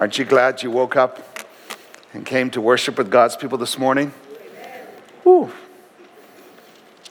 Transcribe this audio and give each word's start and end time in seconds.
Aren't 0.00 0.16
you 0.16 0.24
glad 0.24 0.62
you 0.62 0.70
woke 0.70 0.94
up 0.94 1.44
and 2.14 2.24
came 2.24 2.50
to 2.50 2.60
worship 2.60 2.96
with 2.98 3.10
God's 3.10 3.36
people 3.36 3.58
this 3.58 3.76
morning? 3.76 4.12
Whew. 5.24 5.52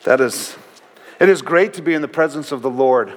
That 0.05 0.21
is, 0.21 0.56
it 1.19 1.27
is 1.27 1.42
great 1.42 1.73
to 1.73 1.81
be 1.81 1.93
in 1.93 2.01
the 2.01 2.08
presence 2.08 2.53
of 2.53 2.61
the 2.61 2.69
Lord. 2.69 3.11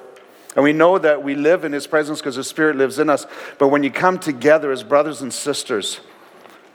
And 0.57 0.65
we 0.65 0.73
know 0.73 0.99
that 0.99 1.23
we 1.23 1.37
live 1.37 1.65
in 1.65 1.71
His 1.71 1.87
presence 1.87 2.19
because 2.19 2.35
His 2.35 2.49
Spirit 2.49 2.75
lives 2.75 2.99
in 2.99 3.09
us. 3.09 3.29
But 3.59 3.69
when 3.69 3.85
you 3.85 3.93
come 3.93 4.19
together 4.19 4.73
as 4.73 4.83
brothers 4.83 5.23
and 5.23 5.33
sisters, 5.33 6.01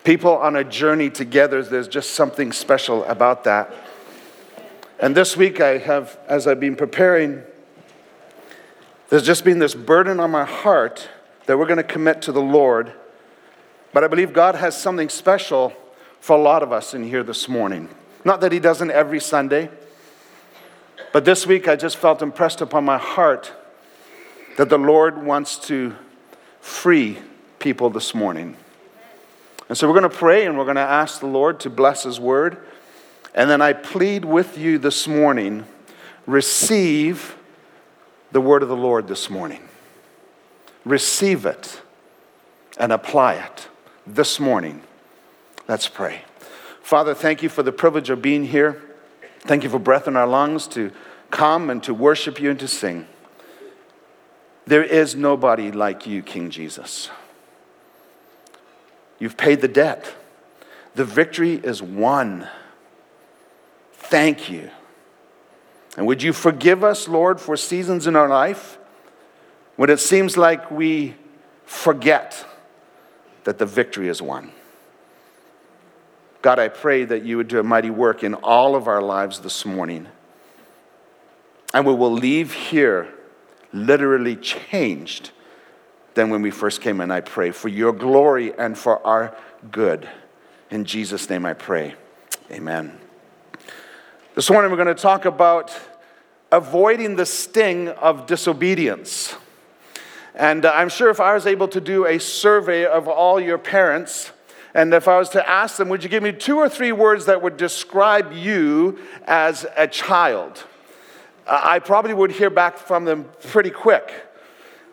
people 0.06 0.32
on 0.38 0.56
a 0.56 0.64
journey 0.64 1.10
together, 1.10 1.62
there's 1.64 1.90
just 1.90 2.14
something 2.14 2.54
special 2.54 3.04
about 3.04 3.44
that. 3.44 3.74
And 5.02 5.14
this 5.14 5.36
week, 5.36 5.60
I 5.60 5.80
have, 5.80 6.18
as 6.30 6.48
I've 6.48 6.62
been 6.62 6.78
preparing, 6.78 7.44
there's 9.10 9.26
just 9.26 9.44
been 9.44 9.60
this 9.60 9.76
burden 9.76 10.22
on 10.22 10.32
my 10.32 10.46
heart 10.46 11.10
that 11.46 11.58
we're 11.58 11.66
going 11.66 11.78
to 11.78 11.84
commit 11.84 12.22
to 12.24 12.32
the 12.32 12.42
Lord. 12.42 12.92
But 13.94 14.04
I 14.04 14.08
believe 14.08 14.34
God 14.34 14.56
has 14.56 14.80
something 14.80 15.10
special 15.10 15.74
for 16.20 16.38
a 16.38 16.42
lot 16.42 16.64
of 16.64 16.72
us 16.72 16.94
in 16.94 17.04
here 17.04 17.24
this 17.24 17.48
morning. 17.48 17.90
Not 18.24 18.42
that 18.42 18.52
He 18.52 18.60
doesn't 18.60 18.92
every 18.92 19.20
Sunday, 19.20 19.70
but 21.14 21.26
this 21.26 21.46
week 21.46 21.68
I 21.68 21.76
just 21.76 21.98
felt 21.98 22.22
impressed 22.22 22.62
upon 22.62 22.84
my 22.84 22.98
heart 22.98 23.54
that 24.58 24.70
the 24.70 24.78
Lord 24.78 25.24
wants 25.24 25.58
to 25.68 25.96
free 26.60 27.20
people 27.60 27.90
this 27.90 28.16
morning. 28.16 28.58
And 29.70 29.78
so 29.78 29.88
we're 29.88 30.00
going 30.00 30.10
to 30.10 30.18
pray 30.18 30.46
and 30.46 30.58
we're 30.58 30.64
going 30.64 30.76
to 30.76 30.82
ask 30.82 31.20
the 31.20 31.28
Lord 31.28 31.60
to 31.62 31.70
bless 31.70 32.04
His 32.04 32.20
word. 32.20 32.58
And 33.34 33.50
then 33.50 33.62
I 33.62 33.74
plead 33.74 34.26
with 34.26 34.58
you 34.58 34.78
this 34.78 35.08
morning 35.08 35.66
receive 36.26 37.36
the 38.32 38.42
word 38.42 38.64
of 38.64 38.70
the 38.70 38.76
Lord 38.76 39.08
this 39.08 39.30
morning 39.30 39.65
receive 40.86 41.46
it 41.46 41.82
and 42.78 42.92
apply 42.92 43.34
it 43.36 43.68
this 44.06 44.40
morning. 44.40 44.82
Let's 45.68 45.90
pray. 45.90 46.22
Father, 46.82 47.16
thank 47.16 47.42
you 47.42 47.50
for 47.50 47.64
the 47.64 47.72
privilege 47.72 48.10
of 48.10 48.22
being 48.22 48.46
here. 48.46 48.82
Thank 49.40 49.64
you 49.64 49.70
for 49.70 49.80
breath 49.80 50.08
in 50.08 50.16
our 50.16 50.28
lungs 50.28 50.68
to 50.68 50.92
come 51.32 51.70
and 51.70 51.82
to 51.84 51.94
worship 51.94 52.40
you 52.40 52.52
and 52.52 52.60
to 52.60 52.68
sing. 52.68 53.08
There 54.66 54.84
is 54.84 55.16
nobody 55.16 55.72
like 55.72 56.08
you, 56.08 56.22
King 56.22 56.50
Jesus. 56.50 57.10
You've 59.20 59.38
paid 59.38 59.62
the 59.62 59.68
debt. 59.68 60.14
The 60.96 61.06
victory 61.06 61.54
is 61.56 61.82
won. 61.82 62.48
Thank 63.94 64.50
you. 64.50 64.70
And 65.98 66.06
would 66.08 66.22
you 66.22 66.34
forgive 66.34 66.84
us, 66.84 67.08
Lord, 67.08 67.40
for 67.40 67.56
seasons 67.56 68.08
in 68.08 68.16
our 68.16 68.28
life 68.28 68.78
when 69.76 69.90
it 69.90 70.00
seems 70.00 70.38
like 70.38 70.72
we 70.72 71.16
forget 71.66 72.46
that 73.44 73.58
the 73.58 73.66
victory 73.66 74.08
is 74.08 74.22
won. 74.22 74.52
God, 76.42 76.60
I 76.60 76.68
pray 76.68 77.06
that 77.06 77.24
you 77.24 77.38
would 77.38 77.48
do 77.48 77.60
a 77.60 77.64
mighty 77.64 77.90
work 77.90 78.24
in 78.24 78.36
all 78.36 78.76
of 78.76 78.88
our 78.88 79.02
lives 79.02 79.40
this 79.40 79.66
morning. 79.66 80.08
And 81.74 81.86
we 81.86 81.94
will 81.94 82.12
leave 82.12 82.54
here 82.54 83.12
literally 83.74 84.36
changed 84.36 85.32
than 86.14 86.30
when 86.30 86.42
we 86.42 86.52
first 86.52 86.82
came 86.82 87.02
in, 87.02 87.12
I 87.12 87.22
pray, 87.22 87.52
for 87.52 87.68
your 87.68 87.92
glory 87.92 88.58
and 88.58 88.78
for 88.78 89.06
our 89.06 89.36
good. 89.72 90.08
In 90.72 90.86
Jesus' 90.86 91.30
name 91.30 91.46
I 91.46 91.54
pray. 91.54 91.96
Amen. 92.52 92.98
This 94.36 94.50
morning 94.50 94.72
we're 94.72 94.78
going 94.78 94.96
to 94.96 95.02
talk 95.02 95.26
about 95.26 95.78
avoiding 96.52 97.16
the 97.16 97.26
sting 97.26 97.90
of 97.90 98.28
disobedience. 98.28 99.36
And 100.36 100.66
I'm 100.66 100.90
sure 100.90 101.10
if 101.10 101.22
I 101.22 101.34
was 101.34 101.48
able 101.48 101.70
to 101.70 101.80
do 101.80 102.06
a 102.06 102.20
survey 102.20 102.86
of 102.86 103.08
all 103.08 103.40
your 103.40 103.58
parents, 103.58 104.32
and 104.74 104.94
if 104.94 105.08
I 105.08 105.18
was 105.18 105.30
to 105.30 105.50
ask 105.50 105.78
them, 105.78 105.88
would 105.88 106.04
you 106.04 106.10
give 106.10 106.22
me 106.22 106.34
two 106.34 106.58
or 106.58 106.68
three 106.68 106.92
words 106.92 107.26
that 107.26 107.42
would 107.42 107.56
describe 107.56 108.34
you 108.34 109.00
as 109.26 109.66
a 109.78 109.88
child? 109.88 110.66
I 111.48 111.80
probably 111.80 112.14
would 112.14 112.32
hear 112.32 112.50
back 112.50 112.78
from 112.78 113.06
them 113.06 113.30
pretty 113.48 113.70
quick. 113.70 114.14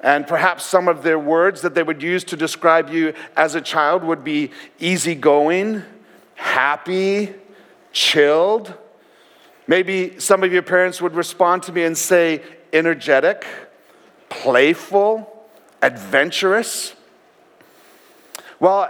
And 0.00 0.24
perhaps 0.26 0.64
some 0.64 0.86
of 0.86 1.02
their 1.02 1.18
words 1.18 1.62
that 1.62 1.74
they 1.74 1.82
would 1.82 2.02
use 2.02 2.22
to 2.24 2.36
describe 2.36 2.90
you 2.90 3.14
as 3.36 3.56
a 3.56 3.60
child 3.60 4.04
would 4.04 4.22
be 4.22 4.50
easygoing, 4.78 5.82
happy, 6.34 7.34
chilled. 7.92 8.74
Maybe 9.66 10.20
some 10.20 10.44
of 10.44 10.52
your 10.52 10.62
parents 10.62 11.00
would 11.00 11.14
respond 11.14 11.64
to 11.64 11.72
me 11.72 11.82
and 11.82 11.98
say 11.98 12.42
energetic, 12.72 13.44
playful, 14.28 15.31
adventurous? 15.82 16.94
Well, 18.62 18.88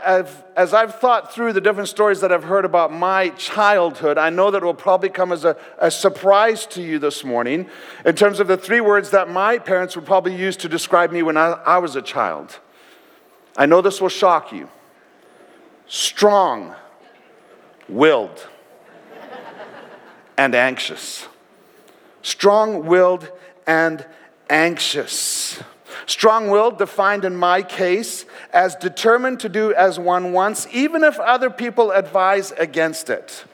as 0.54 0.74
I've 0.74 0.96
thought 0.96 1.32
through 1.32 1.54
the 1.54 1.60
different 1.62 1.88
stories 1.88 2.20
that 2.20 2.30
I've 2.30 2.44
heard 2.44 2.66
about 2.66 2.92
my 2.92 3.30
childhood, 3.30 4.18
I 4.18 4.28
know 4.28 4.50
that 4.50 4.58
it 4.58 4.66
will 4.66 4.74
probably 4.74 5.08
come 5.08 5.32
as 5.32 5.46
a, 5.46 5.56
a, 5.78 5.90
surprise 5.90 6.66
to 6.66 6.82
you 6.82 6.98
this 6.98 7.24
morning 7.24 7.70
in 8.04 8.14
terms 8.14 8.38
of 8.38 8.48
the 8.48 8.58
three 8.58 8.82
words 8.82 9.08
that 9.12 9.30
my 9.30 9.56
parents 9.56 9.96
would 9.96 10.04
probably 10.04 10.36
use 10.36 10.58
to 10.58 10.68
describe 10.68 11.10
me 11.10 11.22
when 11.22 11.38
I, 11.38 11.52
I 11.64 11.78
was 11.78 11.96
a 11.96 12.02
child. 12.02 12.60
I 13.56 13.64
know 13.64 13.80
this 13.80 13.98
will 13.98 14.10
shock 14.10 14.52
you 14.52 14.68
strong, 15.86 16.74
willed, 17.88 18.46
and 20.36 20.54
anxious. 20.54 21.26
Strong 22.20 22.84
willed 22.84 23.30
and 23.66 24.04
anxious. 24.50 25.62
Strong 26.06 26.48
willed, 26.48 26.78
defined 26.78 27.24
in 27.24 27.36
my 27.36 27.62
case 27.62 28.24
as 28.52 28.74
determined 28.76 29.40
to 29.40 29.48
do 29.48 29.72
as 29.74 29.98
one 29.98 30.32
wants, 30.32 30.66
even 30.72 31.04
if 31.04 31.18
other 31.20 31.50
people 31.50 31.90
advise 31.90 32.52
against 32.52 33.10
it. 33.10 33.44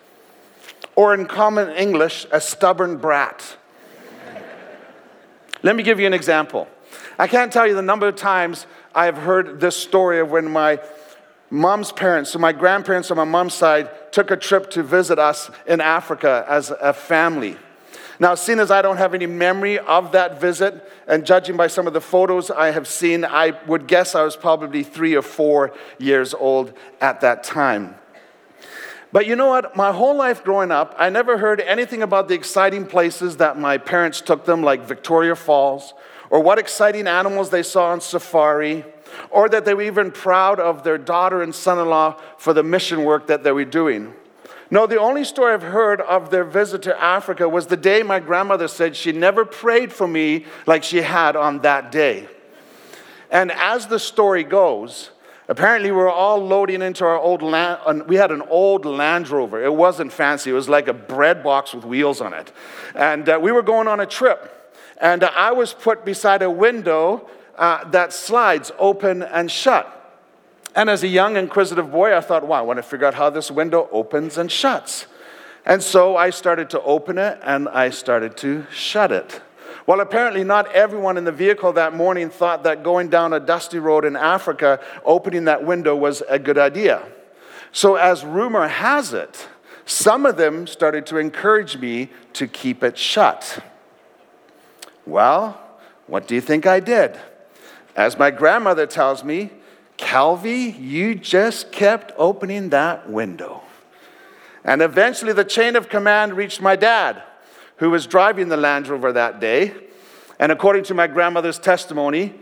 Or 0.97 1.15
in 1.15 1.27
common 1.27 1.71
English, 1.71 2.27
a 2.33 2.41
stubborn 2.41 2.97
brat. 2.97 3.57
Let 5.63 5.77
me 5.77 5.83
give 5.83 6.01
you 6.01 6.07
an 6.07 6.15
example. 6.15 6.69
I 7.19 7.27
can't 7.27 7.53
tell 7.53 7.67
you 7.67 7.75
the 7.75 7.83
number 7.83 8.09
of 8.09 8.17
times 8.17 8.67
I 8.95 9.07
have 9.07 9.19
heard 9.19 9.61
this 9.61 9.77
story 9.77 10.21
of 10.21 10.31
when 10.31 10.51
my 10.51 10.81
mom's 11.51 11.93
parents, 11.93 12.31
so 12.31 12.39
my 12.39 12.53
grandparents 12.53 13.11
on 13.11 13.17
my 13.17 13.25
mom's 13.25 13.55
side, 13.55 14.13
took 14.13 14.31
a 14.31 14.37
trip 14.37 14.71
to 14.71 14.83
visit 14.83 15.19
us 15.19 15.51
in 15.67 15.81
Africa 15.81 16.45
as 16.49 16.71
a 16.71 16.93
family. 16.93 17.57
Now, 18.21 18.35
seeing 18.35 18.59
as 18.59 18.71
I 18.71 18.83
don't 18.83 18.97
have 18.97 19.15
any 19.15 19.27
memory 19.27 19.79
of 19.79 20.13
that 20.13 20.41
visit, 20.41 20.91
and 21.07 21.25
judging 21.25 21.57
by 21.57 21.69
some 21.69 21.87
of 21.87 21.93
the 21.93 22.01
photos 22.01 22.51
I 22.51 22.73
have 22.73 22.89
seen, 22.89 23.25
I 23.25 23.53
would 23.67 23.87
guess 23.87 24.15
I 24.15 24.23
was 24.25 24.37
probably 24.37 24.83
three 24.83 25.15
or 25.15 25.23
four 25.23 25.73
years 25.99 26.35
old 26.35 26.73
at 27.01 27.21
that 27.21 27.45
time. 27.45 27.95
But 29.13 29.27
you 29.27 29.37
know 29.37 29.49
what? 29.49 29.77
My 29.77 29.93
whole 29.93 30.17
life 30.17 30.45
growing 30.45 30.71
up, 30.71 30.95
I 30.99 31.09
never 31.11 31.39
heard 31.39 31.61
anything 31.61 32.03
about 32.03 32.29
the 32.29 32.35
exciting 32.35 32.85
places 32.85 33.37
that 33.39 33.59
my 33.59 33.79
parents 33.79 34.21
took 34.21 34.45
them, 34.45 34.63
like 34.63 34.83
Victoria 34.83 35.35
Falls, 35.35 35.95
or 36.29 36.41
what 36.41 36.59
exciting 36.59 37.07
animals 37.07 37.51
they 37.51 37.63
saw 37.63 37.93
on 37.93 38.01
safari, 38.01 38.85
or 39.31 39.49
that 39.49 39.65
they 39.65 39.73
were 39.73 39.83
even 39.83 40.11
proud 40.11 40.61
of 40.61 40.83
their 40.83 40.99
daughter 40.99 41.41
and 41.41 41.55
son 41.55 41.79
in 41.79 41.89
law 41.89 42.21
for 42.37 42.53
the 42.53 42.63
mission 42.63 43.05
work 43.05 43.29
that 43.29 43.45
they 43.45 43.53
were 43.53 43.65
doing. 43.65 44.13
No, 44.71 44.87
the 44.87 45.01
only 45.01 45.25
story 45.25 45.55
I've 45.55 45.63
heard 45.63 46.01
of 46.03 46.31
their 46.31 46.45
visit 46.45 46.83
to 46.83 47.03
Africa 47.03 47.49
was 47.49 47.69
the 47.69 47.77
day 47.77 48.03
my 48.03 48.21
grandmother 48.21 48.69
said 48.69 48.95
she 48.95 49.13
never 49.13 49.45
prayed 49.45 49.93
for 49.93 50.07
me 50.07 50.45
like 50.67 50.85
she 50.85 50.99
had 50.99 51.37
on 51.37 51.61
that 51.61 51.91
day. 51.91 52.29
And 53.31 53.51
as 53.53 53.87
the 53.87 53.99
story 53.99 54.45
goes, 54.45 55.11
apparently 55.49 55.91
we 55.91 55.97
were 55.97 56.11
all 56.11 56.39
loading 56.45 56.83
into 56.83 57.05
our 57.05 57.19
old 57.19 57.41
land. 57.41 58.07
We 58.09 58.17
had 58.17 58.31
an 58.31 58.43
old 58.43 58.85
Land 58.85 59.31
Rover. 59.31 59.65
It 59.65 59.75
wasn't 59.75 60.13
fancy, 60.13 60.51
it 60.51 60.55
was 60.55 60.69
like 60.69 60.89
a 60.89 60.95
bread 60.95 61.43
box 61.43 61.73
with 61.73 61.85
wheels 61.85 62.21
on 62.21 62.35
it. 62.35 62.53
And 62.95 63.27
uh, 63.27 63.39
we 63.41 63.53
were 63.53 63.63
going 63.63 63.89
on 63.89 64.01
a 64.01 64.07
trip. 64.07 64.55
And 65.01 65.23
uh, 65.23 65.31
I 65.35 65.53
was 65.53 65.73
put 65.73 66.05
beside 66.05 66.43
a 66.43 66.51
window 66.51 67.29
uh, 67.57 67.89
that 67.91 68.13
slides 68.13 68.71
open 68.79 69.23
and 69.23 69.51
shut. 69.51 69.95
And 70.75 70.91
as 70.91 71.03
a 71.03 71.09
young, 71.09 71.37
inquisitive 71.37 71.91
boy, 71.91 72.17
I 72.17 72.21
thought, 72.21 72.47
wow, 72.47 72.59
I 72.59 72.63
want 72.63 72.79
to 72.79 72.83
figure 72.83 73.07
out 73.07 73.15
how 73.15 73.31
this 73.31 73.51
window 73.51 73.89
opens 73.91 74.39
and 74.39 74.51
shuts. 74.51 75.07
And 75.65 75.83
so 75.83 76.17
I 76.17 76.31
started 76.31 76.71
to 76.71 76.83
open 76.83 77.19
it 77.19 77.39
and 77.43 77.69
I 77.69 77.91
started 77.91 78.37
to 78.39 78.67
shut 78.73 79.13
it. 79.13 79.41
Well, 79.87 80.01
apparently, 80.01 80.45
not 80.45 80.71
everyone 80.73 81.17
in 81.17 81.25
the 81.25 81.33
vehicle 81.33 81.73
that 81.73 81.95
morning 81.95 82.29
thought 82.29 82.65
that 82.65 82.83
going 82.83 83.09
down 83.09 83.33
a 83.33 83.41
dusty 83.41 83.79
road 83.79 84.05
in 84.05 84.17
Africa, 84.17 84.81
opening 85.03 85.45
that 85.45 85.65
window 85.65 85.97
was 85.97 86.23
a 86.29 86.39
good 86.39 86.59
idea. 86.59 87.03
So, 87.73 87.97
as 87.97 88.23
rumor 88.23 88.69
has 88.69 89.15
it, 89.15 89.49
some 89.87 90.27
of 90.27 90.37
them 90.37 90.67
started 90.67 91.07
to 91.07 91.17
encourage 91.17 91.79
me 91.79 92.11
to 92.35 92.47
keep 92.47 92.85
it 92.85 92.99
shut. 92.99 93.63
Well, 95.07 95.59
what 96.07 96.29
do 96.29 96.35
you 96.35 96.43
think 96.43 96.67
I 96.67 96.81
did? 96.81 97.19
As 97.97 98.19
my 98.19 98.31
grandmother 98.31 98.87
tells 98.87 99.25
me, 99.25 99.51
Calvi, 99.99 100.75
you 100.81 101.15
just 101.15 101.71
kept 101.71 102.13
opening 102.17 102.71
that 102.71 103.11
window. 103.11 103.63
And 104.65 104.81
eventually 104.81 105.33
the 105.33 105.45
chain 105.45 105.77
of 105.77 105.89
command 105.89 106.35
reached 106.35 106.63
my 106.63 106.77
dad, 106.77 107.23
who 107.77 107.91
was 107.91 108.07
driving 108.07 108.49
the 108.49 108.57
Land 108.57 108.89
Rover 108.89 109.13
that 109.13 109.41
day. 109.41 109.75
And 110.39 110.51
according 110.51 110.85
to 110.85 110.95
my 110.95 111.07
grandmother's 111.07 111.59
testimony, 111.59 112.35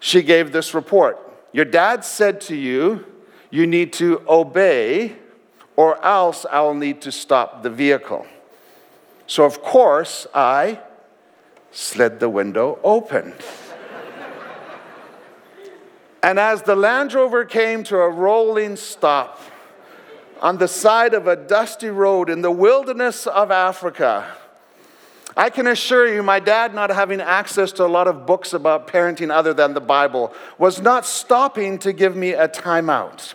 she 0.00 0.22
gave 0.22 0.52
this 0.52 0.74
report. 0.74 1.18
Your 1.52 1.64
dad 1.64 2.04
said 2.04 2.40
to 2.42 2.56
you, 2.56 3.04
you 3.50 3.66
need 3.66 3.92
to 3.94 4.22
obey, 4.28 5.16
or 5.76 6.02
else 6.04 6.46
I'll 6.50 6.74
need 6.74 7.02
to 7.02 7.12
stop 7.12 7.62
the 7.62 7.70
vehicle. 7.70 8.26
So, 9.26 9.44
of 9.44 9.62
course, 9.62 10.26
I 10.34 10.80
slid 11.70 12.20
the 12.20 12.28
window 12.28 12.78
open. 12.82 13.34
And 16.22 16.38
as 16.38 16.62
the 16.62 16.76
Land 16.76 17.12
Rover 17.14 17.44
came 17.44 17.82
to 17.84 17.96
a 17.96 18.08
rolling 18.08 18.76
stop 18.76 19.40
on 20.40 20.58
the 20.58 20.68
side 20.68 21.14
of 21.14 21.26
a 21.26 21.36
dusty 21.36 21.88
road 21.88 22.30
in 22.30 22.42
the 22.42 22.50
wilderness 22.50 23.26
of 23.26 23.50
Africa, 23.50 24.26
I 25.36 25.50
can 25.50 25.66
assure 25.66 26.12
you, 26.12 26.22
my 26.22 26.40
dad, 26.40 26.74
not 26.74 26.90
having 26.90 27.20
access 27.20 27.72
to 27.72 27.84
a 27.84 27.88
lot 27.88 28.06
of 28.06 28.26
books 28.26 28.52
about 28.52 28.86
parenting 28.86 29.30
other 29.30 29.54
than 29.54 29.72
the 29.72 29.80
Bible, 29.80 30.32
was 30.58 30.80
not 30.80 31.06
stopping 31.06 31.78
to 31.78 31.92
give 31.92 32.14
me 32.14 32.32
a 32.32 32.48
timeout. 32.48 33.34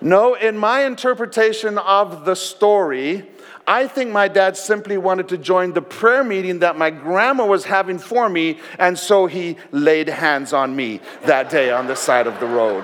no, 0.00 0.34
in 0.34 0.56
my 0.56 0.84
interpretation 0.84 1.76
of 1.76 2.24
the 2.24 2.36
story, 2.36 3.28
I 3.68 3.86
think 3.86 4.10
my 4.10 4.28
dad 4.28 4.56
simply 4.56 4.96
wanted 4.96 5.28
to 5.28 5.36
join 5.36 5.74
the 5.74 5.82
prayer 5.82 6.24
meeting 6.24 6.60
that 6.60 6.78
my 6.78 6.88
grandma 6.88 7.44
was 7.44 7.66
having 7.66 7.98
for 7.98 8.26
me, 8.26 8.60
and 8.78 8.98
so 8.98 9.26
he 9.26 9.58
laid 9.72 10.08
hands 10.08 10.54
on 10.54 10.74
me 10.74 11.00
that 11.26 11.50
day 11.50 11.70
on 11.70 11.86
the 11.86 11.94
side 11.94 12.26
of 12.26 12.40
the 12.40 12.46
road. 12.46 12.82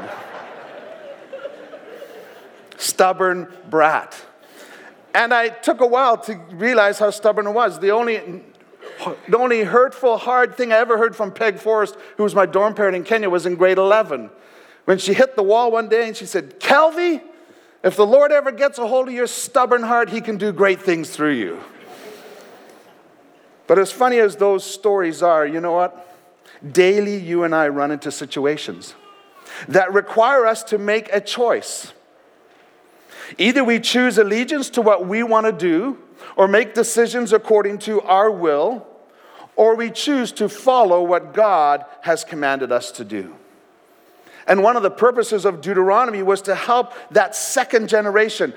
Stubborn 2.77 3.51
brat. 3.71 4.15
And 5.15 5.33
I 5.33 5.49
took 5.49 5.81
a 5.81 5.87
while 5.87 6.19
to 6.19 6.35
realize 6.51 6.99
how 6.99 7.09
stubborn 7.09 7.47
it 7.47 7.53
was. 7.53 7.81
The 7.81 7.91
only, 7.91 8.43
the 9.27 9.39
only 9.39 9.63
hurtful, 9.63 10.19
hard 10.19 10.55
thing 10.55 10.71
I 10.71 10.77
ever 10.77 10.99
heard 10.99 11.17
from 11.17 11.33
Peg 11.33 11.59
Forrest, 11.59 11.97
who 12.19 12.25
was 12.25 12.35
my 12.35 12.45
dorm 12.45 12.75
parent 12.75 12.95
in 12.95 13.05
Kenya, 13.05 13.31
was 13.31 13.47
in 13.47 13.55
grade 13.55 13.79
11. 13.79 14.29
When 14.85 14.99
she 14.99 15.15
hit 15.15 15.35
the 15.35 15.43
wall 15.43 15.71
one 15.71 15.89
day 15.89 16.09
and 16.09 16.15
she 16.15 16.27
said, 16.27 16.61
Kelvy, 16.61 17.23
if 17.85 17.97
the 17.97 18.07
Lord 18.07 18.33
ever 18.33 18.51
gets 18.51 18.79
a 18.79 18.87
hold 18.87 19.09
of 19.09 19.15
your 19.15 19.27
stubborn 19.27 19.83
heart, 19.83 20.09
he 20.09 20.23
can 20.23 20.39
do 20.39 20.53
great 20.53 20.81
things 20.81 21.11
through 21.11 21.35
you. 21.35 21.61
But 23.67 23.79
as 23.79 23.93
funny 23.93 24.19
as 24.19 24.37
those 24.37 24.65
stories 24.65 25.23
are, 25.23 25.47
you 25.47 25.61
know 25.61 25.73
what? 25.73 26.17
Daily, 26.73 27.19
you 27.19 27.45
and 27.45 27.55
I 27.55 27.69
run 27.69 27.91
into 27.91 28.11
situations 28.11 28.95
that 29.69 29.93
require 29.93 30.47
us 30.47 30.63
to 30.65 30.79
make 30.79 31.11
a 31.13 31.21
choice. 31.21 31.93
Either 33.37 33.63
we 33.63 33.79
choose 33.81 34.17
allegiance 34.17 34.71
to 34.71 34.83
what 34.83 35.07
we 35.07 35.23
want 35.23 35.45
to 35.45 35.53
do 35.53 35.99
or 36.37 36.49
make 36.49 36.73
decisions 36.73 37.35
according 37.35 37.79
to 37.79 38.01
our 38.03 38.31
will, 38.31 38.87
or 39.57 39.77
we 39.77 39.91
choose 39.91 40.33
to 40.33 40.49
follow 40.49 41.03
what 41.03 41.35
God 41.35 41.85
has 42.01 42.25
commanded 42.25 42.73
us 42.73 42.91
to 42.93 43.05
do. 43.05 43.35
And 44.47 44.63
one 44.63 44.77
of 44.77 44.83
the 44.83 44.91
purposes 44.91 45.45
of 45.45 45.61
Deuteronomy 45.61 46.23
was 46.23 46.43
to 46.43 46.55
help 46.55 46.93
that 47.11 47.35
second 47.35 47.89
generation 47.89 48.53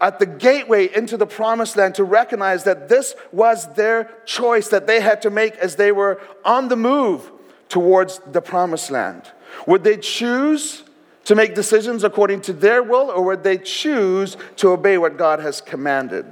at 0.00 0.18
the 0.18 0.26
gateway 0.26 0.92
into 0.94 1.16
the 1.16 1.26
promised 1.26 1.76
land 1.76 1.94
to 1.96 2.04
recognize 2.04 2.64
that 2.64 2.88
this 2.88 3.14
was 3.32 3.72
their 3.74 4.10
choice 4.24 4.68
that 4.68 4.86
they 4.86 5.00
had 5.00 5.22
to 5.22 5.30
make 5.30 5.56
as 5.56 5.76
they 5.76 5.92
were 5.92 6.20
on 6.44 6.68
the 6.68 6.76
move 6.76 7.30
towards 7.68 8.20
the 8.32 8.40
promised 8.40 8.90
land. 8.90 9.30
Would 9.66 9.84
they 9.84 9.98
choose 9.98 10.84
to 11.24 11.34
make 11.34 11.54
decisions 11.54 12.04
according 12.04 12.40
to 12.42 12.52
their 12.52 12.82
will, 12.82 13.10
or 13.10 13.22
would 13.24 13.42
they 13.42 13.58
choose 13.58 14.36
to 14.56 14.70
obey 14.70 14.96
what 14.96 15.18
God 15.18 15.40
has 15.40 15.60
commanded? 15.60 16.26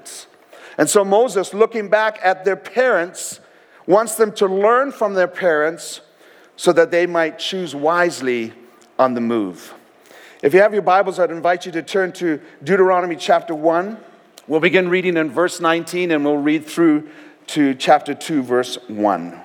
And 0.78 0.88
so 0.88 1.04
Moses, 1.04 1.52
looking 1.52 1.88
back 1.88 2.18
at 2.22 2.44
their 2.44 2.56
parents, 2.56 3.40
wants 3.86 4.14
them 4.14 4.32
to 4.32 4.46
learn 4.46 4.92
from 4.92 5.14
their 5.14 5.28
parents 5.28 6.00
so 6.56 6.72
that 6.72 6.90
they 6.90 7.06
might 7.06 7.38
choose 7.38 7.74
wisely 7.74 8.52
on 8.98 9.14
the 9.14 9.20
move. 9.20 9.74
If 10.42 10.52
you 10.52 10.60
have 10.60 10.72
your 10.72 10.82
Bibles, 10.82 11.18
I'd 11.18 11.30
invite 11.30 11.66
you 11.66 11.72
to 11.72 11.82
turn 11.82 12.12
to 12.12 12.40
Deuteronomy 12.62 13.16
chapter 13.16 13.54
1. 13.54 13.96
We'll 14.46 14.60
begin 14.60 14.88
reading 14.88 15.16
in 15.16 15.30
verse 15.30 15.60
19 15.60 16.10
and 16.10 16.24
we'll 16.24 16.36
read 16.36 16.66
through 16.66 17.08
to 17.48 17.74
chapter 17.74 18.14
2, 18.14 18.42
verse 18.42 18.78
1. 18.88 19.40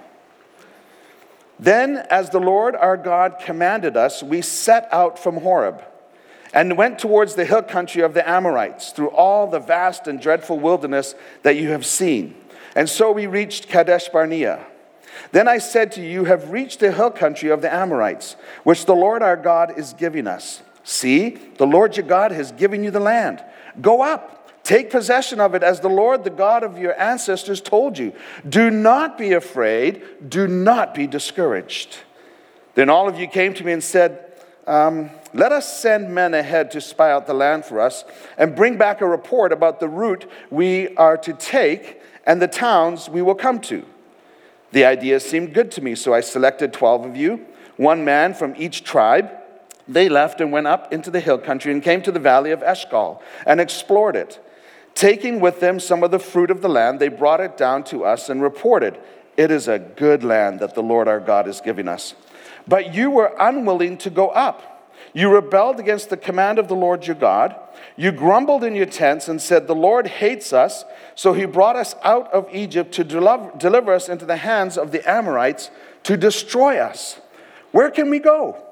Then, 1.59 1.97
as 2.09 2.29
the 2.29 2.39
Lord 2.39 2.75
our 2.75 2.97
God 2.97 3.37
commanded 3.39 3.97
us, 3.97 4.23
we 4.23 4.41
set 4.41 4.87
out 4.91 5.19
from 5.19 5.37
Horeb 5.37 5.83
and 6.53 6.77
went 6.77 6.99
towards 6.99 7.35
the 7.35 7.45
hill 7.45 7.63
country 7.63 8.01
of 8.01 8.13
the 8.13 8.27
Amorites 8.27 8.91
through 8.91 9.09
all 9.09 9.47
the 9.47 9.59
vast 9.59 10.07
and 10.07 10.21
dreadful 10.21 10.59
wilderness 10.59 11.15
that 11.43 11.57
you 11.57 11.69
have 11.69 11.85
seen. 11.85 12.35
And 12.75 12.89
so 12.89 13.11
we 13.11 13.27
reached 13.27 13.67
Kadesh 13.67 14.09
Barnea. 14.09 14.65
Then 15.31 15.47
I 15.47 15.57
said 15.57 15.91
to 15.93 16.01
you, 16.01 16.25
have 16.25 16.51
reached 16.51 16.79
the 16.79 16.91
hill 16.91 17.11
country 17.11 17.49
of 17.49 17.61
the 17.61 17.73
Amorites, 17.73 18.35
which 18.63 18.85
the 18.85 18.95
Lord 18.95 19.21
our 19.21 19.37
God 19.37 19.77
is 19.77 19.93
giving 19.93 20.27
us. 20.27 20.61
See, 20.83 21.29
the 21.57 21.67
Lord 21.67 21.97
your 21.97 22.05
God 22.05 22.31
has 22.31 22.51
given 22.51 22.83
you 22.83 22.91
the 22.91 22.99
land. 22.99 23.43
Go 23.81 24.01
up 24.01 24.39
Take 24.69 24.91
possession 24.91 25.39
of 25.39 25.55
it 25.55 25.63
as 25.63 25.79
the 25.79 25.89
Lord, 25.89 26.23
the 26.23 26.29
God 26.29 26.61
of 26.61 26.77
your 26.77 26.93
ancestors, 27.01 27.59
told 27.59 27.97
you. 27.97 28.13
Do 28.47 28.69
not 28.69 29.17
be 29.17 29.33
afraid. 29.33 30.29
Do 30.29 30.47
not 30.47 30.93
be 30.93 31.07
discouraged. 31.07 31.97
Then 32.75 32.87
all 32.87 33.09
of 33.09 33.19
you 33.19 33.25
came 33.25 33.55
to 33.55 33.63
me 33.63 33.71
and 33.71 33.83
said, 33.83 34.31
um, 34.67 35.09
Let 35.33 35.51
us 35.51 35.81
send 35.81 36.13
men 36.13 36.35
ahead 36.35 36.69
to 36.69 36.81
spy 36.81 37.11
out 37.11 37.25
the 37.25 37.33
land 37.33 37.65
for 37.65 37.79
us 37.79 38.03
and 38.37 38.55
bring 38.55 38.77
back 38.77 39.01
a 39.01 39.07
report 39.07 39.51
about 39.51 39.79
the 39.79 39.89
route 39.89 40.29
we 40.51 40.95
are 40.97 41.17
to 41.17 41.33
take 41.33 41.99
and 42.27 42.39
the 42.39 42.47
towns 42.47 43.09
we 43.09 43.23
will 43.23 43.33
come 43.33 43.59
to. 43.61 43.83
The 44.71 44.85
idea 44.85 45.19
seemed 45.19 45.53
good 45.53 45.71
to 45.71 45.81
me, 45.81 45.95
so 45.95 46.13
I 46.13 46.21
selected 46.21 46.73
12 46.73 47.05
of 47.05 47.17
you, 47.17 47.45
one 47.77 48.05
man 48.05 48.33
from 48.33 48.53
each 48.57 48.83
tribe. 48.83 49.31
They 49.87 50.09
left 50.09 50.39
and 50.41 50.51
went 50.51 50.67
up 50.67 50.93
into 50.93 51.09
the 51.09 51.19
hill 51.19 51.39
country 51.39 51.71
and 51.71 51.81
came 51.81 52.01
to 52.03 52.11
the 52.11 52.19
valley 52.19 52.51
of 52.51 52.61
Eshcol 52.61 53.21
and 53.45 53.59
explored 53.59 54.15
it. 54.15 54.39
Taking 54.93 55.39
with 55.39 55.59
them 55.59 55.79
some 55.79 56.03
of 56.03 56.11
the 56.11 56.19
fruit 56.19 56.51
of 56.51 56.61
the 56.61 56.69
land, 56.69 56.99
they 56.99 57.07
brought 57.07 57.39
it 57.39 57.57
down 57.57 57.83
to 57.85 58.03
us 58.03 58.29
and 58.29 58.41
reported, 58.41 58.99
It 59.37 59.49
is 59.49 59.67
a 59.67 59.79
good 59.79 60.23
land 60.23 60.59
that 60.59 60.75
the 60.75 60.83
Lord 60.83 61.07
our 61.07 61.19
God 61.19 61.47
is 61.47 61.61
giving 61.61 61.87
us. 61.87 62.13
But 62.67 62.93
you 62.93 63.09
were 63.09 63.33
unwilling 63.39 63.97
to 63.99 64.09
go 64.09 64.29
up. 64.29 64.78
You 65.13 65.33
rebelled 65.33 65.79
against 65.79 66.09
the 66.09 66.17
command 66.17 66.59
of 66.59 66.67
the 66.67 66.75
Lord 66.75 67.07
your 67.07 67.15
God. 67.15 67.55
You 67.95 68.11
grumbled 68.11 68.63
in 68.63 68.75
your 68.75 68.85
tents 68.85 69.27
and 69.27 69.41
said, 69.41 69.67
The 69.67 69.75
Lord 69.75 70.07
hates 70.07 70.53
us, 70.53 70.85
so 71.15 71.33
he 71.33 71.45
brought 71.45 71.75
us 71.75 71.95
out 72.03 72.31
of 72.31 72.47
Egypt 72.53 72.93
to 72.93 73.03
deliver 73.03 73.93
us 73.93 74.07
into 74.07 74.25
the 74.25 74.37
hands 74.37 74.77
of 74.77 74.91
the 74.91 75.09
Amorites 75.09 75.71
to 76.03 76.15
destroy 76.15 76.77
us. 76.77 77.19
Where 77.71 77.91
can 77.91 78.09
we 78.09 78.19
go? 78.19 78.63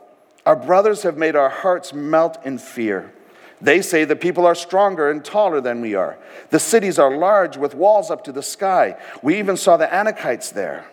Our 0.45 0.55
brothers 0.55 1.03
have 1.03 1.17
made 1.17 1.35
our 1.35 1.49
hearts 1.49 1.93
melt 1.93 2.37
in 2.45 2.57
fear. 2.57 3.13
They 3.59 3.81
say 3.81 4.05
the 4.05 4.15
people 4.15 4.45
are 4.45 4.55
stronger 4.55 5.09
and 5.09 5.25
taller 5.25 5.59
than 5.59 5.81
we 5.81 5.95
are. 5.95 6.17
The 6.51 6.59
cities 6.59 6.99
are 6.99 7.17
large 7.17 7.57
with 7.57 7.73
walls 7.73 8.11
up 8.11 8.23
to 8.25 8.31
the 8.31 8.43
sky. 8.43 8.97
We 9.23 9.39
even 9.39 9.57
saw 9.57 9.77
the 9.77 9.87
Anakites 9.87 10.53
there. 10.53 10.85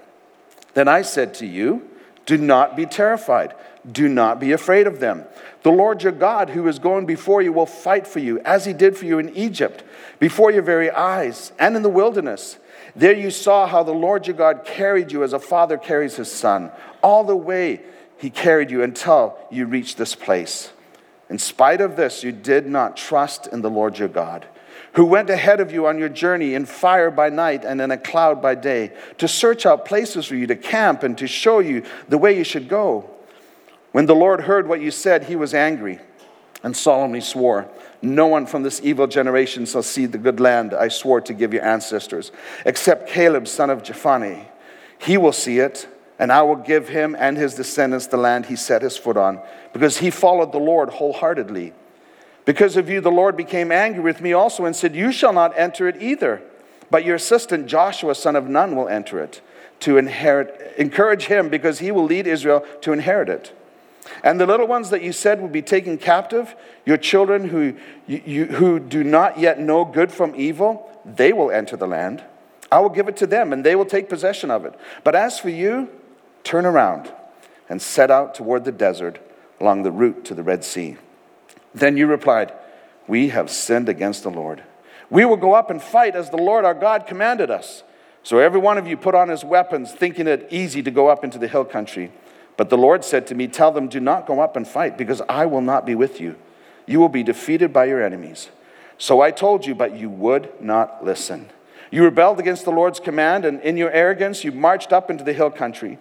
Then 0.72 0.88
I 0.88 1.02
said 1.02 1.34
to 1.34 1.46
you, 1.46 1.88
Do 2.26 2.38
not 2.38 2.74
be 2.74 2.86
terrified. 2.86 3.54
Do 3.90 4.08
not 4.08 4.40
be 4.40 4.52
afraid 4.52 4.86
of 4.86 5.00
them. 5.00 5.24
The 5.62 5.70
Lord 5.70 6.02
your 6.02 6.12
God, 6.12 6.50
who 6.50 6.66
is 6.68 6.78
going 6.78 7.06
before 7.06 7.42
you, 7.42 7.52
will 7.52 7.66
fight 7.66 8.06
for 8.06 8.18
you, 8.18 8.40
as 8.40 8.64
he 8.64 8.72
did 8.72 8.96
for 8.96 9.04
you 9.04 9.18
in 9.18 9.34
Egypt, 9.36 9.84
before 10.18 10.50
your 10.50 10.62
very 10.62 10.90
eyes, 10.90 11.52
and 11.58 11.76
in 11.76 11.82
the 11.82 11.88
wilderness. 11.88 12.58
There 12.96 13.14
you 13.14 13.30
saw 13.30 13.66
how 13.66 13.82
the 13.82 13.92
Lord 13.92 14.26
your 14.26 14.36
God 14.36 14.64
carried 14.64 15.12
you 15.12 15.22
as 15.22 15.32
a 15.32 15.38
father 15.38 15.76
carries 15.76 16.16
his 16.16 16.30
son. 16.30 16.70
All 17.02 17.24
the 17.24 17.36
way 17.36 17.80
he 18.16 18.30
carried 18.30 18.70
you 18.70 18.82
until 18.82 19.36
you 19.50 19.66
reached 19.66 19.98
this 19.98 20.14
place. 20.14 20.72
In 21.28 21.38
spite 21.38 21.80
of 21.80 21.96
this, 21.96 22.22
you 22.22 22.32
did 22.32 22.66
not 22.66 22.96
trust 22.96 23.46
in 23.48 23.62
the 23.62 23.70
Lord 23.70 23.98
your 23.98 24.08
God, 24.08 24.46
who 24.92 25.04
went 25.04 25.30
ahead 25.30 25.60
of 25.60 25.72
you 25.72 25.86
on 25.86 25.98
your 25.98 26.08
journey 26.08 26.54
in 26.54 26.66
fire 26.66 27.10
by 27.10 27.28
night 27.30 27.64
and 27.64 27.80
in 27.80 27.90
a 27.90 27.98
cloud 27.98 28.40
by 28.40 28.54
day, 28.54 28.92
to 29.18 29.26
search 29.26 29.66
out 29.66 29.84
places 29.84 30.26
for 30.26 30.36
you 30.36 30.46
to 30.46 30.56
camp 30.56 31.02
and 31.02 31.18
to 31.18 31.26
show 31.26 31.58
you 31.58 31.82
the 32.08 32.18
way 32.18 32.36
you 32.36 32.44
should 32.44 32.68
go. 32.68 33.10
When 33.94 34.06
the 34.06 34.14
Lord 34.16 34.40
heard 34.40 34.66
what 34.66 34.80
you 34.80 34.90
said, 34.90 35.26
he 35.26 35.36
was 35.36 35.54
angry 35.54 36.00
and 36.64 36.76
solemnly 36.76 37.20
swore, 37.20 37.68
No 38.02 38.26
one 38.26 38.44
from 38.44 38.64
this 38.64 38.80
evil 38.82 39.06
generation 39.06 39.66
shall 39.66 39.84
see 39.84 40.06
the 40.06 40.18
good 40.18 40.40
land 40.40 40.74
I 40.74 40.88
swore 40.88 41.20
to 41.20 41.32
give 41.32 41.54
your 41.54 41.64
ancestors, 41.64 42.32
except 42.66 43.08
Caleb, 43.08 43.46
son 43.46 43.70
of 43.70 43.84
Jephunneh. 43.84 44.46
He 44.98 45.16
will 45.16 45.30
see 45.32 45.60
it 45.60 45.86
and 46.18 46.32
I 46.32 46.42
will 46.42 46.56
give 46.56 46.88
him 46.88 47.14
and 47.16 47.36
his 47.36 47.54
descendants 47.54 48.08
the 48.08 48.16
land 48.16 48.46
he 48.46 48.56
set 48.56 48.82
his 48.82 48.96
foot 48.96 49.16
on, 49.16 49.40
because 49.72 49.98
he 49.98 50.10
followed 50.10 50.50
the 50.50 50.58
Lord 50.58 50.90
wholeheartedly. 50.90 51.72
Because 52.44 52.76
of 52.76 52.90
you, 52.90 53.00
the 53.00 53.12
Lord 53.12 53.36
became 53.36 53.70
angry 53.70 54.02
with 54.02 54.20
me 54.20 54.32
also 54.32 54.64
and 54.64 54.74
said, 54.74 54.96
You 54.96 55.12
shall 55.12 55.32
not 55.32 55.56
enter 55.56 55.86
it 55.86 56.02
either, 56.02 56.42
but 56.90 57.04
your 57.04 57.14
assistant 57.14 57.68
Joshua, 57.68 58.16
son 58.16 58.34
of 58.34 58.48
Nun, 58.48 58.74
will 58.74 58.88
enter 58.88 59.20
it 59.20 59.40
to 59.78 59.98
inherit. 59.98 60.74
Encourage 60.78 61.26
him, 61.26 61.48
because 61.48 61.78
he 61.78 61.92
will 61.92 62.06
lead 62.06 62.26
Israel 62.26 62.66
to 62.80 62.92
inherit 62.92 63.28
it. 63.28 63.52
And 64.22 64.40
the 64.40 64.46
little 64.46 64.66
ones 64.66 64.90
that 64.90 65.02
you 65.02 65.12
said 65.12 65.40
will 65.40 65.48
be 65.48 65.62
taken 65.62 65.98
captive, 65.98 66.54
your 66.84 66.96
children 66.96 67.48
who, 67.48 67.74
you, 68.06 68.46
who 68.46 68.78
do 68.78 69.02
not 69.02 69.38
yet 69.38 69.58
know 69.58 69.84
good 69.84 70.12
from 70.12 70.34
evil, 70.36 70.90
they 71.04 71.32
will 71.32 71.50
enter 71.50 71.76
the 71.76 71.86
land. 71.86 72.22
I 72.70 72.80
will 72.80 72.90
give 72.90 73.08
it 73.08 73.16
to 73.18 73.26
them, 73.26 73.52
and 73.52 73.64
they 73.64 73.76
will 73.76 73.86
take 73.86 74.08
possession 74.08 74.50
of 74.50 74.64
it. 74.64 74.74
But 75.04 75.14
as 75.14 75.38
for 75.38 75.48
you, 75.48 75.88
Turn 76.44 76.66
around 76.66 77.10
and 77.68 77.80
set 77.80 78.10
out 78.10 78.34
toward 78.34 78.64
the 78.64 78.72
desert 78.72 79.18
along 79.60 79.82
the 79.82 79.90
route 79.90 80.26
to 80.26 80.34
the 80.34 80.42
Red 80.42 80.62
Sea. 80.62 80.98
Then 81.74 81.96
you 81.96 82.06
replied, 82.06 82.52
We 83.08 83.30
have 83.30 83.50
sinned 83.50 83.88
against 83.88 84.22
the 84.22 84.30
Lord. 84.30 84.62
We 85.10 85.24
will 85.24 85.38
go 85.38 85.54
up 85.54 85.70
and 85.70 85.82
fight 85.82 86.14
as 86.14 86.30
the 86.30 86.36
Lord 86.36 86.64
our 86.64 86.74
God 86.74 87.06
commanded 87.06 87.50
us. 87.50 87.82
So 88.22 88.38
every 88.38 88.60
one 88.60 88.78
of 88.78 88.86
you 88.86 88.96
put 88.96 89.14
on 89.14 89.28
his 89.28 89.44
weapons, 89.44 89.92
thinking 89.92 90.26
it 90.26 90.46
easy 90.50 90.82
to 90.82 90.90
go 90.90 91.08
up 91.08 91.24
into 91.24 91.38
the 91.38 91.48
hill 91.48 91.64
country. 91.64 92.12
But 92.56 92.70
the 92.70 92.78
Lord 92.78 93.04
said 93.04 93.26
to 93.28 93.34
me, 93.34 93.48
Tell 93.48 93.72
them, 93.72 93.88
do 93.88 94.00
not 94.00 94.26
go 94.26 94.40
up 94.40 94.56
and 94.56 94.66
fight, 94.66 94.96
because 94.96 95.20
I 95.28 95.46
will 95.46 95.60
not 95.60 95.86
be 95.86 95.94
with 95.94 96.20
you. 96.20 96.36
You 96.86 97.00
will 97.00 97.08
be 97.08 97.22
defeated 97.22 97.72
by 97.72 97.86
your 97.86 98.02
enemies. 98.02 98.50
So 98.98 99.20
I 99.20 99.30
told 99.30 99.66
you, 99.66 99.74
but 99.74 99.96
you 99.96 100.08
would 100.08 100.60
not 100.60 101.04
listen. 101.04 101.50
You 101.90 102.04
rebelled 102.04 102.38
against 102.38 102.64
the 102.64 102.70
Lord's 102.70 103.00
command, 103.00 103.44
and 103.44 103.60
in 103.60 103.76
your 103.76 103.90
arrogance, 103.90 104.44
you 104.44 104.52
marched 104.52 104.92
up 104.92 105.10
into 105.10 105.24
the 105.24 105.32
hill 105.32 105.50
country. 105.50 105.98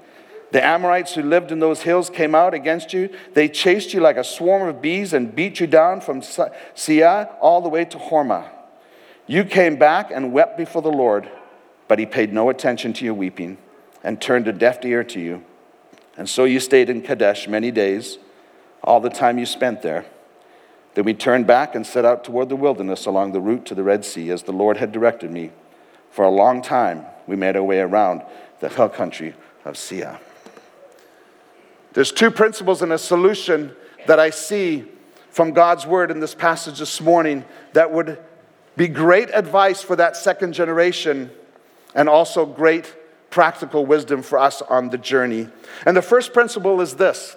The 0.51 0.63
Amorites 0.63 1.15
who 1.15 1.23
lived 1.23 1.51
in 1.51 1.59
those 1.59 1.81
hills 1.81 2.11
came 2.11 2.35
out 2.35 2.53
against 2.53 2.93
you. 2.93 3.09
They 3.33 3.49
chased 3.49 3.93
you 3.93 3.99
like 3.99 4.17
a 4.17 4.23
swarm 4.23 4.67
of 4.67 4.81
bees 4.81 5.11
and 5.11 5.33
beat 5.33 5.59
you 5.59 5.65
down 5.65 6.01
from 6.01 6.21
Seir 6.21 7.29
all 7.41 7.61
the 7.61 7.69
way 7.69 7.85
to 7.85 7.97
Hormah. 7.97 8.49
You 9.25 9.45
came 9.45 9.77
back 9.77 10.11
and 10.11 10.31
wept 10.31 10.57
before 10.57 10.83
the 10.83 10.91
Lord, 10.91 11.27
but 11.87 11.97
he 11.97 12.05
paid 12.05 12.33
no 12.33 12.49
attention 12.49 12.93
to 12.93 13.05
your 13.05 13.15
weeping 13.15 13.57
and 14.03 14.21
turned 14.21 14.47
a 14.47 14.53
deaf 14.53 14.85
ear 14.85 15.03
to 15.05 15.19
you. 15.19 15.43
And 16.17 16.29
so 16.29 16.43
you 16.43 16.59
stayed 16.59 16.89
in 16.89 17.01
Kadesh 17.01 17.47
many 17.47 17.71
days, 17.71 18.17
all 18.83 18.99
the 18.99 19.09
time 19.09 19.37
you 19.37 19.45
spent 19.45 19.81
there. 19.81 20.05
Then 20.93 21.05
we 21.05 21.13
turned 21.13 21.47
back 21.47 21.73
and 21.73 21.85
set 21.85 22.05
out 22.05 22.23
toward 22.23 22.49
the 22.49 22.55
wilderness 22.55 23.05
along 23.05 23.31
the 23.31 23.41
route 23.41 23.65
to 23.65 23.75
the 23.75 23.83
Red 23.83 24.05
Sea, 24.05 24.29
as 24.29 24.43
the 24.43 24.51
Lord 24.51 24.77
had 24.77 24.91
directed 24.91 25.31
me. 25.31 25.51
For 26.11 26.23
a 26.23 26.29
long 26.29 26.61
time, 26.61 27.05
we 27.25 27.35
made 27.35 27.55
our 27.55 27.63
way 27.63 27.79
around 27.79 28.21
the 28.59 28.69
hill 28.69 28.89
country 28.89 29.33
of 29.65 29.77
Seir. 29.77 30.19
There's 31.93 32.11
two 32.11 32.29
principles 32.29 32.81
and 32.81 32.91
a 32.91 32.97
solution 32.97 33.75
that 34.05 34.19
I 34.19 34.29
see 34.29 34.85
from 35.29 35.51
God's 35.51 35.87
word 35.87 36.11
in 36.11 36.19
this 36.19 36.35
passage 36.35 36.79
this 36.79 37.01
morning 37.01 37.45
that 37.73 37.91
would 37.91 38.19
be 38.75 38.87
great 38.87 39.29
advice 39.33 39.81
for 39.81 39.95
that 39.95 40.15
second 40.15 40.53
generation 40.53 41.31
and 41.95 42.09
also 42.09 42.45
great 42.45 42.93
practical 43.33 43.83
wisdom 43.83 44.21
for 44.21 44.37
us 44.37 44.61
on 44.61 44.89
the 44.89 44.97
journey. 44.97 45.47
And 45.87 45.97
the 45.97 46.03
first 46.03 46.33
principle 46.33 46.79
is 46.81 46.97
this 46.97 47.35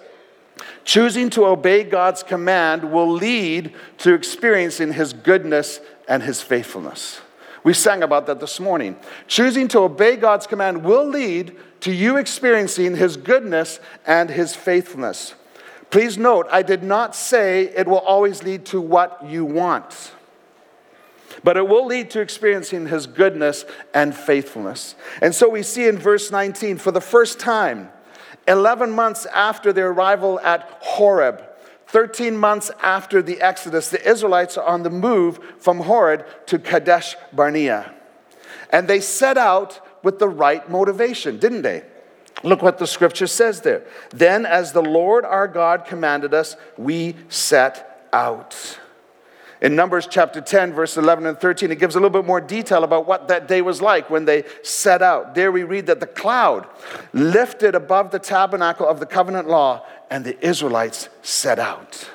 choosing 0.85 1.31
to 1.31 1.45
obey 1.45 1.83
God's 1.83 2.21
command 2.21 2.91
will 2.91 3.09
lead 3.11 3.73
to 3.99 4.13
experiencing 4.13 4.93
his 4.93 5.11
goodness 5.11 5.79
and 6.07 6.21
his 6.21 6.39
faithfulness. 6.39 7.19
We 7.63 7.73
sang 7.73 8.03
about 8.03 8.27
that 8.27 8.39
this 8.39 8.59
morning. 8.59 8.95
Choosing 9.27 9.67
to 9.69 9.79
obey 9.79 10.17
God's 10.17 10.45
command 10.45 10.83
will 10.83 11.05
lead 11.05 11.57
to 11.81 11.91
you 11.91 12.17
experiencing 12.17 12.95
His 12.95 13.17
goodness 13.17 13.79
and 14.05 14.29
His 14.29 14.55
faithfulness. 14.55 15.33
Please 15.89 16.17
note, 16.17 16.47
I 16.51 16.61
did 16.61 16.83
not 16.83 17.15
say 17.15 17.63
it 17.75 17.87
will 17.87 17.99
always 17.99 18.43
lead 18.43 18.65
to 18.67 18.79
what 18.79 19.25
you 19.25 19.45
want, 19.45 20.11
but 21.43 21.57
it 21.57 21.67
will 21.67 21.85
lead 21.85 22.09
to 22.11 22.21
experiencing 22.21 22.87
His 22.87 23.07
goodness 23.07 23.65
and 23.93 24.15
faithfulness. 24.15 24.95
And 25.21 25.33
so 25.33 25.49
we 25.49 25.63
see 25.63 25.87
in 25.87 25.97
verse 25.97 26.31
19, 26.31 26.77
for 26.77 26.91
the 26.91 27.01
first 27.01 27.39
time, 27.39 27.89
11 28.47 28.91
months 28.91 29.25
after 29.27 29.73
their 29.73 29.89
arrival 29.89 30.39
at 30.39 30.77
Horeb, 30.81 31.43
13 31.87 32.35
months 32.35 32.69
after 32.81 33.21
the 33.21 33.41
Exodus, 33.41 33.89
the 33.89 34.09
Israelites 34.09 34.57
are 34.57 34.67
on 34.67 34.83
the 34.83 34.89
move 34.89 35.39
from 35.59 35.79
Horeb 35.79 36.25
to 36.47 36.59
Kadesh 36.59 37.15
Barnea. 37.33 37.93
And 38.71 38.87
they 38.87 38.99
set 38.99 39.37
out 39.37 39.79
with 40.03 40.19
the 40.19 40.27
right 40.27 40.69
motivation, 40.69 41.39
didn't 41.39 41.61
they? 41.61 41.83
Look 42.43 42.61
what 42.61 42.77
the 42.77 42.87
scripture 42.87 43.27
says 43.27 43.61
there. 43.61 43.83
Then, 44.09 44.45
as 44.45 44.71
the 44.71 44.81
Lord 44.81 45.25
our 45.25 45.47
God 45.47 45.85
commanded 45.85 46.33
us, 46.33 46.55
we 46.77 47.15
set 47.29 48.07
out. 48.13 48.79
In 49.59 49.75
Numbers 49.75 50.07
chapter 50.07 50.39
10, 50.39 50.73
verse 50.73 50.97
11 50.97 51.25
and 51.25 51.39
13, 51.39 51.71
it 51.71 51.79
gives 51.79 51.95
a 51.95 51.99
little 51.99 52.11
bit 52.21 52.27
more 52.27 52.39
detail 52.39 52.83
about 52.83 53.07
what 53.07 53.27
that 53.29 53.47
day 53.47 53.63
was 53.63 53.81
like 53.81 54.09
when 54.09 54.25
they 54.25 54.43
set 54.61 55.01
out. 55.01 55.33
There 55.33 55.51
we 55.51 55.63
read 55.63 55.87
that 55.87 55.99
the 55.99 56.07
cloud 56.07 56.67
lifted 57.11 57.73
above 57.73 58.11
the 58.11 58.19
tabernacle 58.19 58.87
of 58.87 58.99
the 58.99 59.07
covenant 59.07 59.47
law, 59.47 59.83
and 60.11 60.23
the 60.23 60.39
Israelites 60.45 61.09
set 61.23 61.57
out. 61.57 62.09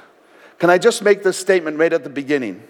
Can 0.58 0.70
I 0.70 0.78
just 0.78 1.02
make 1.02 1.24
this 1.24 1.36
statement 1.36 1.78
right 1.78 1.92
at 1.92 2.04
the 2.04 2.10
beginning? 2.10 2.62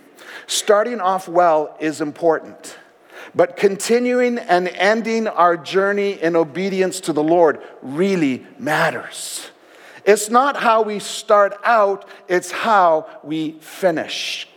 Starting 0.47 1.00
off 1.00 1.29
well 1.29 1.76
is 1.79 2.00
important, 2.00 2.79
but 3.35 3.57
continuing 3.59 4.38
and 4.38 4.69
ending 4.69 5.29
our 5.29 5.57
journey 5.57 6.12
in 6.12 6.35
obedience 6.35 7.00
to 7.00 7.12
the 7.12 7.23
Lord 7.23 7.61
really 7.83 8.47
matters. 8.59 9.50
It's 10.05 10.31
not 10.31 10.57
how 10.57 10.83
we 10.83 10.99
start 10.99 11.57
out, 11.62 12.09
it's 12.26 12.50
how 12.50 13.07
we 13.23 13.52
finish. 13.61 14.49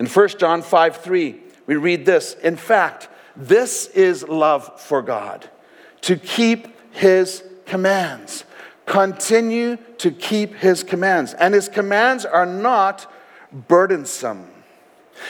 In 0.00 0.06
1 0.06 0.28
John 0.38 0.62
5 0.62 0.96
3, 0.96 1.40
we 1.66 1.76
read 1.76 2.06
this 2.06 2.34
In 2.42 2.56
fact, 2.56 3.08
this 3.36 3.86
is 3.88 4.26
love 4.26 4.80
for 4.80 5.02
God, 5.02 5.48
to 6.00 6.16
keep 6.16 6.68
his 6.90 7.44
commands. 7.66 8.44
Continue 8.86 9.76
to 9.98 10.10
keep 10.10 10.54
his 10.54 10.82
commands. 10.82 11.34
And 11.34 11.54
his 11.54 11.68
commands 11.68 12.24
are 12.24 12.46
not 12.46 13.12
burdensome. 13.52 14.48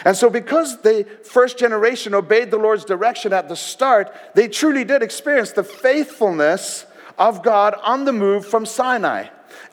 And 0.04 0.16
so, 0.16 0.30
because 0.30 0.80
the 0.82 1.04
first 1.24 1.58
generation 1.58 2.14
obeyed 2.14 2.52
the 2.52 2.56
Lord's 2.56 2.84
direction 2.84 3.32
at 3.32 3.48
the 3.48 3.56
start, 3.56 4.14
they 4.34 4.46
truly 4.46 4.84
did 4.84 5.02
experience 5.02 5.50
the 5.50 5.64
faithfulness 5.64 6.86
of 7.18 7.42
God 7.42 7.74
on 7.82 8.04
the 8.04 8.12
move 8.12 8.46
from 8.46 8.64
Sinai, 8.64 9.26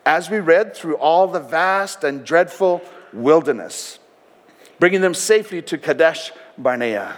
as 0.07 0.31
we 0.31 0.39
read 0.39 0.75
through 0.75 0.97
all 0.97 1.27
the 1.27 1.39
vast 1.39 2.03
and 2.03 2.25
dreadful 2.25 2.81
wilderness 3.13 3.99
bringing 4.79 5.01
them 5.01 5.13
safely 5.13 5.61
to 5.63 5.77
Kadesh 5.77 6.31
Barnea, 6.57 7.17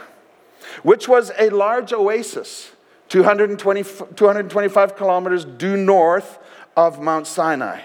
which 0.84 1.08
was 1.08 1.32
a 1.38 1.50
large 1.50 1.94
oasis 1.94 2.72
220, 3.10 3.84
225 4.16 4.96
kilometers 4.96 5.44
due 5.46 5.76
north 5.76 6.40
of 6.78 7.02
Mount 7.02 7.28
Sinai. 7.28 7.82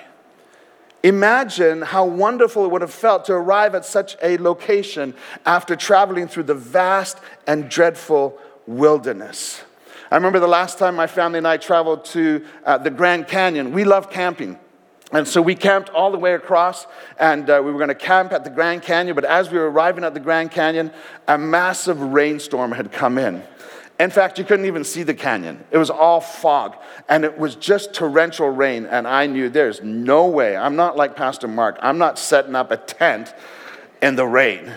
Imagine 1.03 1.83
how 1.83 2.05
wonderful 2.05 2.65
it 2.65 2.71
would 2.71 2.81
have 2.81 2.93
felt 2.93 3.27
to 3.27 3.35
arrive 3.35 3.75
at 3.75 3.85
such 3.85 4.17
a 4.23 4.39
location 4.39 5.15
after 5.45 5.77
traveling 5.77 6.29
through 6.29 6.45
the 6.45 6.55
vast 6.55 7.19
and 7.47 7.69
dreadful 7.69 8.39
wilderness. 8.67 9.63
I 10.11 10.17
remember 10.17 10.41
the 10.41 10.47
last 10.47 10.79
time 10.79 10.95
my 10.95 11.07
family 11.07 11.39
and 11.39 11.49
I 11.49 11.57
traveled 11.57 12.05
to 12.07 12.45
uh, 12.65 12.79
the 12.79 12.91
Grand 12.91 13.29
Canyon. 13.29 13.73
We 13.73 13.85
love 13.85 14.11
camping. 14.11 14.59
And 15.15 15.29
so 15.29 15.41
we 15.41 15.55
camped 15.55 15.91
all 15.91 16.11
the 16.11 16.19
way 16.19 16.35
across, 16.35 16.89
and 17.21 17.49
uh, 17.49 17.63
we 17.65 17.71
were 17.71 17.79
going 17.79 17.89
to 17.89 17.95
camp 17.95 18.33
at 18.33 18.43
the 18.43 18.51
Grand 18.51 18.83
Canyon. 18.83 19.15
But 19.15 19.25
as 19.25 19.49
we 19.49 19.59
were 19.59 19.71
arriving 19.71 20.03
at 20.03 20.13
the 20.13 20.19
Grand 20.19 20.51
Canyon, 20.51 20.91
a 21.29 21.39
massive 21.39 22.01
rainstorm 22.01 22.73
had 22.73 22.91
come 22.91 23.17
in. 23.17 23.45
In 24.01 24.11
fact, 24.11 24.41
you 24.41 24.45
couldn't 24.45 24.67
even 24.67 24.83
see 24.83 25.05
the 25.05 25.15
canyon. 25.15 25.63
It 25.71 25.79
was 25.79 25.89
all 25.89 26.21
fog, 26.21 26.77
and 27.09 27.25
it 27.25 27.39
was 27.39 27.55
just 27.55 27.95
torrential 27.95 28.51
rain. 28.51 28.87
And 28.87 29.07
I 29.07 29.29
knew 29.29 29.49
there's 29.49 29.81
no 29.83 30.27
way. 30.27 30.57
I'm 30.57 30.75
not 30.75 30.97
like 30.97 31.15
Pastor 31.15 31.47
Mark. 31.47 31.79
I'm 31.81 31.97
not 31.97 32.19
setting 32.19 32.57
up 32.57 32.73
a 32.73 32.77
tent 32.77 33.33
in 34.03 34.17
the 34.17 34.27
rain. 34.27 34.73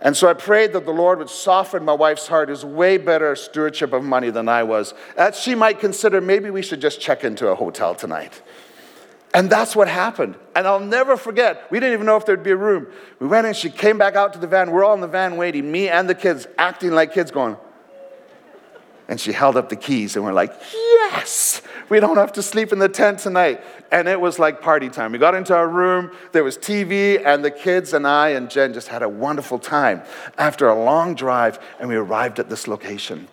And 0.00 0.14
so 0.14 0.28
I 0.28 0.34
prayed 0.34 0.74
that 0.74 0.84
the 0.84 0.92
Lord 0.92 1.18
would 1.18 1.30
soften 1.30 1.82
my 1.82 1.94
wife's 1.94 2.26
heart, 2.26 2.50
who's 2.50 2.62
way 2.64 2.98
better 2.98 3.34
stewardship 3.36 3.94
of 3.94 4.04
money 4.04 4.28
than 4.28 4.50
I 4.50 4.64
was, 4.64 4.92
that 5.16 5.34
she 5.34 5.54
might 5.54 5.80
consider 5.80 6.20
maybe 6.20 6.50
we 6.50 6.60
should 6.60 6.82
just 6.82 7.00
check 7.00 7.24
into 7.24 7.48
a 7.48 7.54
hotel 7.54 7.94
tonight. 7.94 8.42
And 9.34 9.48
that's 9.48 9.74
what 9.74 9.88
happened. 9.88 10.36
And 10.54 10.66
I'll 10.66 10.80
never 10.80 11.16
forget, 11.16 11.66
we 11.70 11.80
didn't 11.80 11.94
even 11.94 12.06
know 12.06 12.16
if 12.16 12.26
there'd 12.26 12.42
be 12.42 12.50
a 12.50 12.56
room. 12.56 12.86
We 13.18 13.26
went 13.26 13.46
in, 13.46 13.54
she 13.54 13.70
came 13.70 13.96
back 13.96 14.14
out 14.14 14.34
to 14.34 14.38
the 14.38 14.46
van. 14.46 14.70
We're 14.70 14.84
all 14.84 14.94
in 14.94 15.00
the 15.00 15.08
van 15.08 15.36
waiting, 15.36 15.72
me 15.72 15.88
and 15.88 16.08
the 16.08 16.14
kids, 16.14 16.46
acting 16.58 16.90
like 16.90 17.14
kids, 17.14 17.30
going. 17.30 17.56
And 19.08 19.18
she 19.18 19.32
held 19.32 19.56
up 19.56 19.68
the 19.68 19.76
keys, 19.76 20.16
and 20.16 20.24
we're 20.24 20.32
like, 20.32 20.54
yes, 20.72 21.60
we 21.88 21.98
don't 21.98 22.16
have 22.16 22.32
to 22.34 22.42
sleep 22.42 22.72
in 22.72 22.78
the 22.78 22.88
tent 22.88 23.18
tonight. 23.18 23.62
And 23.90 24.06
it 24.06 24.20
was 24.20 24.38
like 24.38 24.60
party 24.60 24.88
time. 24.88 25.12
We 25.12 25.18
got 25.18 25.34
into 25.34 25.54
our 25.54 25.68
room, 25.68 26.12
there 26.32 26.44
was 26.44 26.56
TV, 26.56 27.22
and 27.24 27.44
the 27.44 27.50
kids 27.50 27.94
and 27.94 28.06
I 28.06 28.30
and 28.30 28.50
Jen 28.50 28.72
just 28.72 28.88
had 28.88 29.02
a 29.02 29.08
wonderful 29.08 29.58
time 29.58 30.02
after 30.38 30.68
a 30.68 30.84
long 30.84 31.14
drive, 31.14 31.58
and 31.80 31.88
we 31.88 31.96
arrived 31.96 32.38
at 32.38 32.48
this 32.48 32.68
location. 32.68 33.28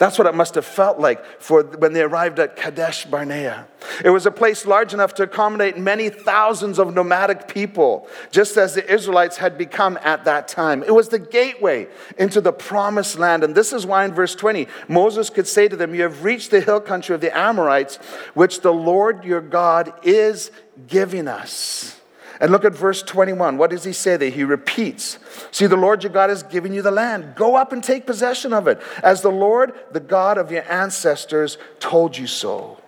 That's 0.00 0.16
what 0.16 0.26
it 0.26 0.34
must 0.34 0.54
have 0.54 0.64
felt 0.64 0.98
like 0.98 1.22
for 1.42 1.62
when 1.62 1.92
they 1.92 2.00
arrived 2.00 2.38
at 2.38 2.56
Kadesh 2.56 3.04
Barnea. 3.04 3.66
It 4.02 4.08
was 4.08 4.24
a 4.24 4.30
place 4.30 4.64
large 4.64 4.94
enough 4.94 5.12
to 5.16 5.24
accommodate 5.24 5.76
many 5.76 6.08
thousands 6.08 6.78
of 6.78 6.94
nomadic 6.94 7.48
people, 7.48 8.08
just 8.30 8.56
as 8.56 8.74
the 8.74 8.90
Israelites 8.90 9.36
had 9.36 9.58
become 9.58 9.98
at 10.02 10.24
that 10.24 10.48
time. 10.48 10.82
It 10.82 10.94
was 10.94 11.10
the 11.10 11.18
gateway 11.18 11.86
into 12.16 12.40
the 12.40 12.50
promised 12.50 13.18
land. 13.18 13.44
And 13.44 13.54
this 13.54 13.74
is 13.74 13.84
why 13.84 14.06
in 14.06 14.14
verse 14.14 14.34
20, 14.34 14.68
Moses 14.88 15.28
could 15.28 15.46
say 15.46 15.68
to 15.68 15.76
them, 15.76 15.94
You 15.94 16.04
have 16.04 16.24
reached 16.24 16.50
the 16.50 16.62
hill 16.62 16.80
country 16.80 17.14
of 17.14 17.20
the 17.20 17.36
Amorites, 17.36 17.96
which 18.32 18.62
the 18.62 18.72
Lord 18.72 19.22
your 19.26 19.42
God 19.42 19.92
is 20.02 20.50
giving 20.86 21.28
us. 21.28 21.99
And 22.40 22.50
look 22.50 22.64
at 22.64 22.72
verse 22.72 23.02
21. 23.02 23.58
What 23.58 23.70
does 23.70 23.84
he 23.84 23.92
say 23.92 24.16
there? 24.16 24.30
He 24.30 24.44
repeats 24.44 25.18
See, 25.50 25.66
the 25.66 25.76
Lord 25.76 26.02
your 26.02 26.12
God 26.12 26.30
has 26.30 26.42
given 26.42 26.72
you 26.72 26.80
the 26.80 26.90
land. 26.90 27.34
Go 27.36 27.54
up 27.54 27.72
and 27.72 27.84
take 27.84 28.06
possession 28.06 28.52
of 28.52 28.66
it, 28.66 28.80
as 29.02 29.20
the 29.20 29.30
Lord, 29.30 29.74
the 29.92 30.00
God 30.00 30.38
of 30.38 30.50
your 30.50 30.64
ancestors, 30.70 31.58
told 31.80 32.16
you 32.16 32.26
so. 32.26 32.78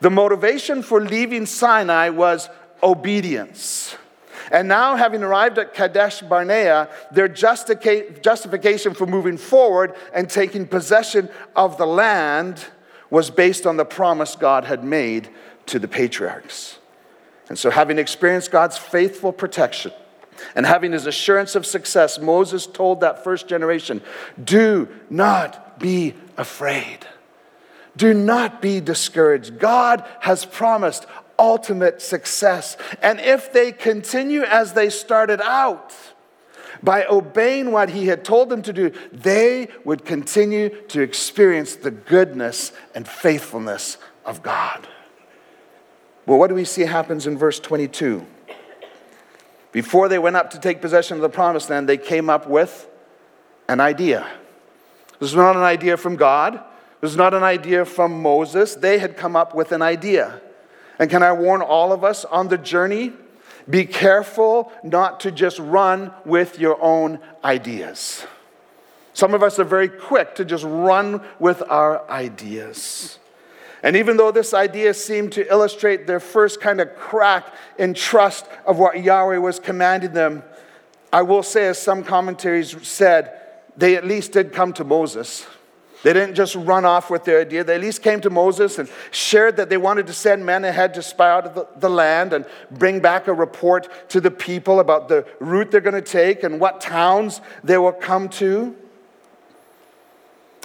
The 0.00 0.10
motivation 0.10 0.82
for 0.82 1.00
leaving 1.00 1.46
Sinai 1.46 2.08
was 2.08 2.48
obedience. 2.82 3.96
And 4.50 4.68
now, 4.68 4.96
having 4.96 5.22
arrived 5.22 5.58
at 5.58 5.74
Kadesh 5.74 6.20
Barnea, 6.20 6.88
their 7.10 7.28
justification 7.28 8.94
for 8.94 9.06
moving 9.06 9.36
forward 9.36 9.94
and 10.14 10.30
taking 10.30 10.66
possession 10.66 11.28
of 11.56 11.78
the 11.78 11.86
land 11.86 12.64
was 13.10 13.28
based 13.30 13.66
on 13.66 13.76
the 13.76 13.84
promise 13.84 14.36
God 14.36 14.64
had 14.64 14.84
made 14.84 15.28
to 15.66 15.78
the 15.78 15.88
patriarchs. 15.88 16.75
And 17.48 17.58
so, 17.58 17.70
having 17.70 17.98
experienced 17.98 18.50
God's 18.50 18.76
faithful 18.76 19.32
protection 19.32 19.92
and 20.54 20.66
having 20.66 20.92
his 20.92 21.06
assurance 21.06 21.54
of 21.54 21.64
success, 21.64 22.18
Moses 22.18 22.66
told 22.66 23.00
that 23.00 23.22
first 23.22 23.48
generation 23.48 24.02
do 24.42 24.88
not 25.08 25.78
be 25.78 26.14
afraid. 26.36 27.06
Do 27.96 28.12
not 28.12 28.60
be 28.60 28.80
discouraged. 28.80 29.58
God 29.58 30.04
has 30.20 30.44
promised 30.44 31.06
ultimate 31.38 32.02
success. 32.02 32.76
And 33.00 33.20
if 33.20 33.52
they 33.52 33.72
continue 33.72 34.42
as 34.42 34.72
they 34.74 34.90
started 34.90 35.40
out, 35.40 35.94
by 36.82 37.06
obeying 37.06 37.72
what 37.72 37.88
he 37.90 38.06
had 38.06 38.22
told 38.22 38.50
them 38.50 38.60
to 38.62 38.72
do, 38.72 38.92
they 39.12 39.68
would 39.84 40.04
continue 40.04 40.68
to 40.88 41.00
experience 41.00 41.74
the 41.76 41.90
goodness 41.90 42.72
and 42.94 43.08
faithfulness 43.08 43.96
of 44.26 44.42
God. 44.42 44.86
Well, 46.26 46.38
what 46.38 46.48
do 46.48 46.54
we 46.54 46.64
see 46.64 46.82
happens 46.82 47.26
in 47.26 47.38
verse 47.38 47.60
22? 47.60 48.26
Before 49.70 50.08
they 50.08 50.18
went 50.18 50.36
up 50.36 50.50
to 50.50 50.58
take 50.58 50.80
possession 50.80 51.16
of 51.16 51.22
the 51.22 51.28
promised 51.28 51.70
land, 51.70 51.88
they 51.88 51.98
came 51.98 52.28
up 52.28 52.48
with 52.48 52.88
an 53.68 53.80
idea. 53.80 54.26
This 55.20 55.32
was 55.32 55.34
not 55.34 55.54
an 55.56 55.62
idea 55.62 55.96
from 55.96 56.16
God. 56.16 56.54
This 57.00 57.10
was 57.10 57.16
not 57.16 57.32
an 57.34 57.42
idea 57.42 57.84
from 57.84 58.20
Moses. 58.20 58.74
They 58.74 58.98
had 58.98 59.16
come 59.16 59.36
up 59.36 59.54
with 59.54 59.72
an 59.72 59.82
idea. 59.82 60.40
And 60.98 61.10
can 61.10 61.22
I 61.22 61.32
warn 61.32 61.62
all 61.62 61.92
of 61.92 62.04
us 62.04 62.24
on 62.24 62.48
the 62.48 62.58
journey? 62.58 63.12
Be 63.68 63.84
careful 63.84 64.72
not 64.82 65.20
to 65.20 65.30
just 65.30 65.58
run 65.58 66.12
with 66.24 66.58
your 66.58 66.80
own 66.82 67.18
ideas. 67.44 68.26
Some 69.12 69.34
of 69.34 69.42
us 69.42 69.58
are 69.58 69.64
very 69.64 69.88
quick 69.88 70.34
to 70.36 70.44
just 70.44 70.64
run 70.64 71.22
with 71.38 71.62
our 71.68 72.08
ideas. 72.10 73.18
And 73.86 73.94
even 73.94 74.16
though 74.16 74.32
this 74.32 74.52
idea 74.52 74.92
seemed 74.94 75.30
to 75.34 75.48
illustrate 75.48 76.08
their 76.08 76.18
first 76.18 76.60
kind 76.60 76.80
of 76.80 76.96
crack 76.96 77.54
in 77.78 77.94
trust 77.94 78.44
of 78.66 78.80
what 78.80 79.04
Yahweh 79.04 79.36
was 79.36 79.60
commanding 79.60 80.12
them, 80.12 80.42
I 81.12 81.22
will 81.22 81.44
say, 81.44 81.68
as 81.68 81.78
some 81.78 82.02
commentaries 82.02 82.76
said, 82.84 83.40
they 83.76 83.94
at 83.94 84.04
least 84.04 84.32
did 84.32 84.52
come 84.52 84.72
to 84.72 84.82
Moses. 84.82 85.46
They 86.02 86.12
didn't 86.12 86.34
just 86.34 86.56
run 86.56 86.84
off 86.84 87.10
with 87.10 87.22
their 87.22 87.40
idea. 87.42 87.62
They 87.62 87.76
at 87.76 87.80
least 87.80 88.02
came 88.02 88.20
to 88.22 88.28
Moses 88.28 88.80
and 88.80 88.88
shared 89.12 89.56
that 89.58 89.68
they 89.70 89.76
wanted 89.76 90.08
to 90.08 90.12
send 90.12 90.44
men 90.44 90.64
ahead 90.64 90.92
to 90.94 91.02
spy 91.02 91.30
out 91.30 91.54
the, 91.54 91.68
the 91.78 91.88
land 91.88 92.32
and 92.32 92.44
bring 92.72 92.98
back 92.98 93.28
a 93.28 93.32
report 93.32 93.88
to 94.08 94.20
the 94.20 94.32
people 94.32 94.80
about 94.80 95.06
the 95.06 95.24
route 95.38 95.70
they're 95.70 95.80
going 95.80 95.94
to 95.94 96.02
take 96.02 96.42
and 96.42 96.58
what 96.58 96.80
towns 96.80 97.40
they 97.62 97.78
will 97.78 97.92
come 97.92 98.28
to. 98.30 98.74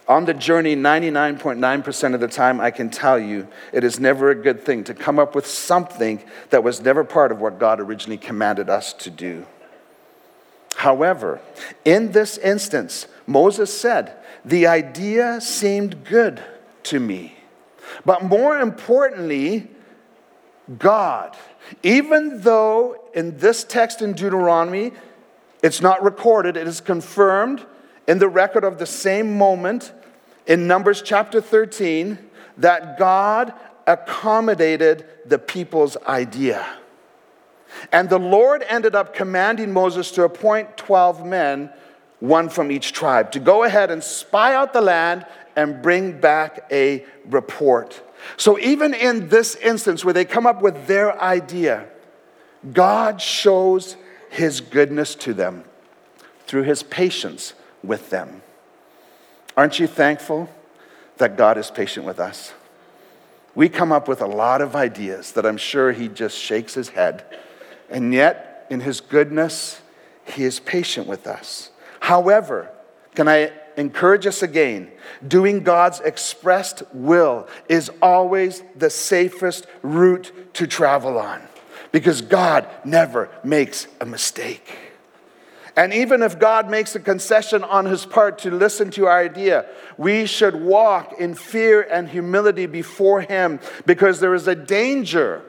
On 0.08 0.26
the 0.26 0.34
journey, 0.34 0.76
99.9% 0.76 2.14
of 2.14 2.20
the 2.20 2.28
time, 2.28 2.60
I 2.60 2.72
can 2.72 2.90
tell 2.90 3.20
you 3.20 3.48
it 3.72 3.84
is 3.84 4.00
never 4.00 4.32
a 4.32 4.36
good 4.36 4.66
thing 4.66 4.84
to 4.86 4.94
come 4.94 5.20
up 5.20 5.36
with 5.36 5.46
something 5.46 6.22
that 6.50 6.64
was 6.64 6.82
never 6.82 7.04
part 7.04 7.32
of 7.32 7.40
what 7.40 7.60
God 7.60 7.80
originally 7.80 8.18
commanded 8.18 8.70
us 8.70 8.94
to 8.94 9.10
do. 9.10 9.46
However, 10.76 11.40
in 11.86 12.12
this 12.12 12.38
instance, 12.40 13.08
Moses 13.28 13.76
said, 13.76 14.14
The 14.44 14.68
idea 14.68 15.40
seemed 15.40 16.04
good 16.04 16.42
to 16.84 17.00
me. 17.00 17.36
But 18.06 18.24
more 18.24 18.60
importantly, 18.60 19.70
God, 20.80 21.36
even 21.84 22.42
though 22.42 23.04
in 23.14 23.38
this 23.38 23.64
text 23.64 24.02
in 24.02 24.14
Deuteronomy, 24.14 24.94
it's 25.62 25.82
not 25.82 26.02
recorded, 26.02 26.58
it 26.58 26.68
is 26.68 26.82
confirmed 26.82 27.66
in 28.08 28.20
the 28.20 28.28
record 28.28 28.64
of 28.64 28.78
the 28.78 28.86
same 28.86 29.38
moment 29.38 29.92
in 30.48 30.68
Numbers 30.68 31.02
chapter 31.02 31.42
13 31.42 32.18
that 32.58 32.98
God 32.98 33.54
accommodated 33.88 35.06
the 35.26 35.40
people's 35.40 35.98
idea. 36.08 36.66
And 37.92 38.10
the 38.10 38.20
Lord 38.20 38.64
ended 38.68 38.96
up 38.96 39.14
commanding 39.14 39.72
Moses 39.72 40.12
to 40.12 40.24
appoint 40.24 40.78
12 40.78 41.26
men, 41.26 41.72
one 42.20 42.50
from 42.50 42.72
each 42.72 42.92
tribe, 42.92 43.32
to 43.32 43.40
go 43.40 43.64
ahead 43.64 43.92
and 43.92 44.04
spy 44.04 44.54
out 44.54 44.74
the 44.74 44.82
land 44.82 45.26
and 45.56 45.82
bring 45.82 46.20
back 46.20 46.68
a 46.72 47.06
report. 47.26 48.02
So, 48.38 48.60
even 48.60 48.94
in 48.94 49.30
this 49.30 49.56
instance 49.56 50.06
where 50.06 50.14
they 50.14 50.26
come 50.26 50.46
up 50.46 50.62
with 50.62 50.88
their 50.88 51.20
idea, 51.20 51.88
God 52.72 53.20
shows 53.20 53.96
his 54.30 54.62
goodness 54.62 55.16
to 55.16 55.34
them 55.34 55.64
through 56.46 56.64
his 56.64 56.84
patience 56.84 57.54
with 57.84 58.10
them. 58.10 58.42
Aren't 59.58 59.80
you 59.80 59.88
thankful 59.88 60.50
that 61.18 61.38
God 61.38 61.58
is 61.58 61.70
patient 61.70 62.06
with 62.06 62.20
us? 62.20 62.54
We 63.54 63.68
come 63.68 63.92
up 63.92 64.08
with 64.08 64.22
a 64.22 64.28
lot 64.28 64.62
of 64.62 64.76
ideas 64.76 65.34
that 65.34 65.46
I'm 65.46 65.58
sure 65.58 65.92
he 65.92 66.08
just 66.08 66.38
shakes 66.38 66.74
his 66.74 66.90
head 66.90 67.26
and 67.92 68.14
yet, 68.14 68.66
in 68.70 68.80
his 68.80 69.02
goodness, 69.02 69.82
he 70.26 70.46
is 70.46 70.60
patient 70.62 71.08
with 71.08 71.28
us. 71.28 71.70
However, 72.00 72.72
can 73.14 73.28
I 73.28 73.52
encourage 73.76 74.26
us 74.26 74.42
again? 74.42 74.90
Doing 75.28 75.62
God's 75.62 76.00
expressed 76.00 76.84
will 76.94 77.48
is 77.68 77.92
always 78.02 78.64
the 78.78 78.90
safest 78.90 79.68
route 79.84 80.32
to 80.54 80.66
travel 80.66 81.20
on 81.20 81.42
because 81.92 82.22
God 82.22 82.66
never 82.86 83.30
makes 83.44 83.88
a 84.00 84.06
mistake. 84.06 84.78
And 85.76 85.94
even 85.94 86.22
if 86.22 86.38
God 86.38 86.70
makes 86.70 86.96
a 86.96 87.00
concession 87.00 87.64
on 87.64 87.86
his 87.86 88.06
part 88.06 88.40
to 88.40 88.52
listen 88.52 88.92
to 88.92 89.06
our 89.06 89.20
idea, 89.20 89.66
we 89.98 90.26
should 90.26 90.56
walk 90.56 91.14
in 91.18 91.34
fear 91.34 91.82
and 91.82 92.10
humility 92.10 92.66
before 92.66 93.22
him 93.22 93.60
because 93.86 94.20
there 94.20 94.34
is 94.34 94.48
a 94.48 94.56
danger 94.56 95.44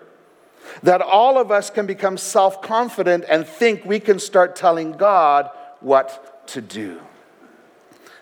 that 0.85 1.03
all 1.03 1.39
of 1.39 1.51
us 1.51 1.71
can 1.71 1.87
become 1.87 2.17
self 2.17 2.63
confident 2.63 3.25
and 3.29 3.47
think 3.47 3.85
we 3.85 3.99
can 3.99 4.19
start 4.19 4.55
telling 4.55 4.93
God 4.93 5.51
what 5.81 6.47
to 6.49 6.61
do. 6.61 7.01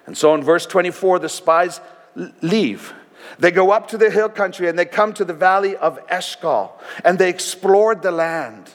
And 0.07 0.17
so 0.17 0.35
in 0.35 0.43
verse 0.43 0.67
24, 0.67 1.19
the 1.19 1.29
spies 1.29 1.81
leave. 2.41 2.95
They 3.39 3.51
go 3.51 3.71
up 3.71 3.89
to 3.89 3.99
the 3.99 4.11
hill 4.11 4.29
country 4.29 4.69
and 4.69 4.79
they 4.79 4.87
come 4.87 5.13
to 5.15 5.25
the 5.25 5.35
valley 5.35 5.77
of 5.77 6.01
Eshcol 6.09 6.73
and 7.05 7.19
they 7.19 7.29
explored 7.29 8.03
the 8.03 8.11
land. 8.11 8.71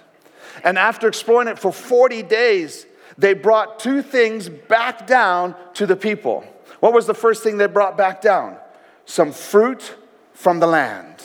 And 0.63 0.77
after 0.77 1.07
exploring 1.07 1.47
it 1.47 1.59
for 1.59 1.73
40 1.73 2.23
days, 2.23 2.85
they 3.17 3.33
brought 3.33 3.79
two 3.79 4.01
things 4.01 4.49
back 4.49 5.07
down 5.07 5.55
to 5.75 5.85
the 5.85 5.95
people. 5.95 6.43
What 6.79 6.93
was 6.93 7.07
the 7.07 7.13
first 7.13 7.43
thing 7.43 7.57
they 7.57 7.67
brought 7.67 7.97
back 7.97 8.21
down? 8.21 8.57
Some 9.05 9.31
fruit 9.31 9.95
from 10.33 10.59
the 10.59 10.67
land. 10.67 11.23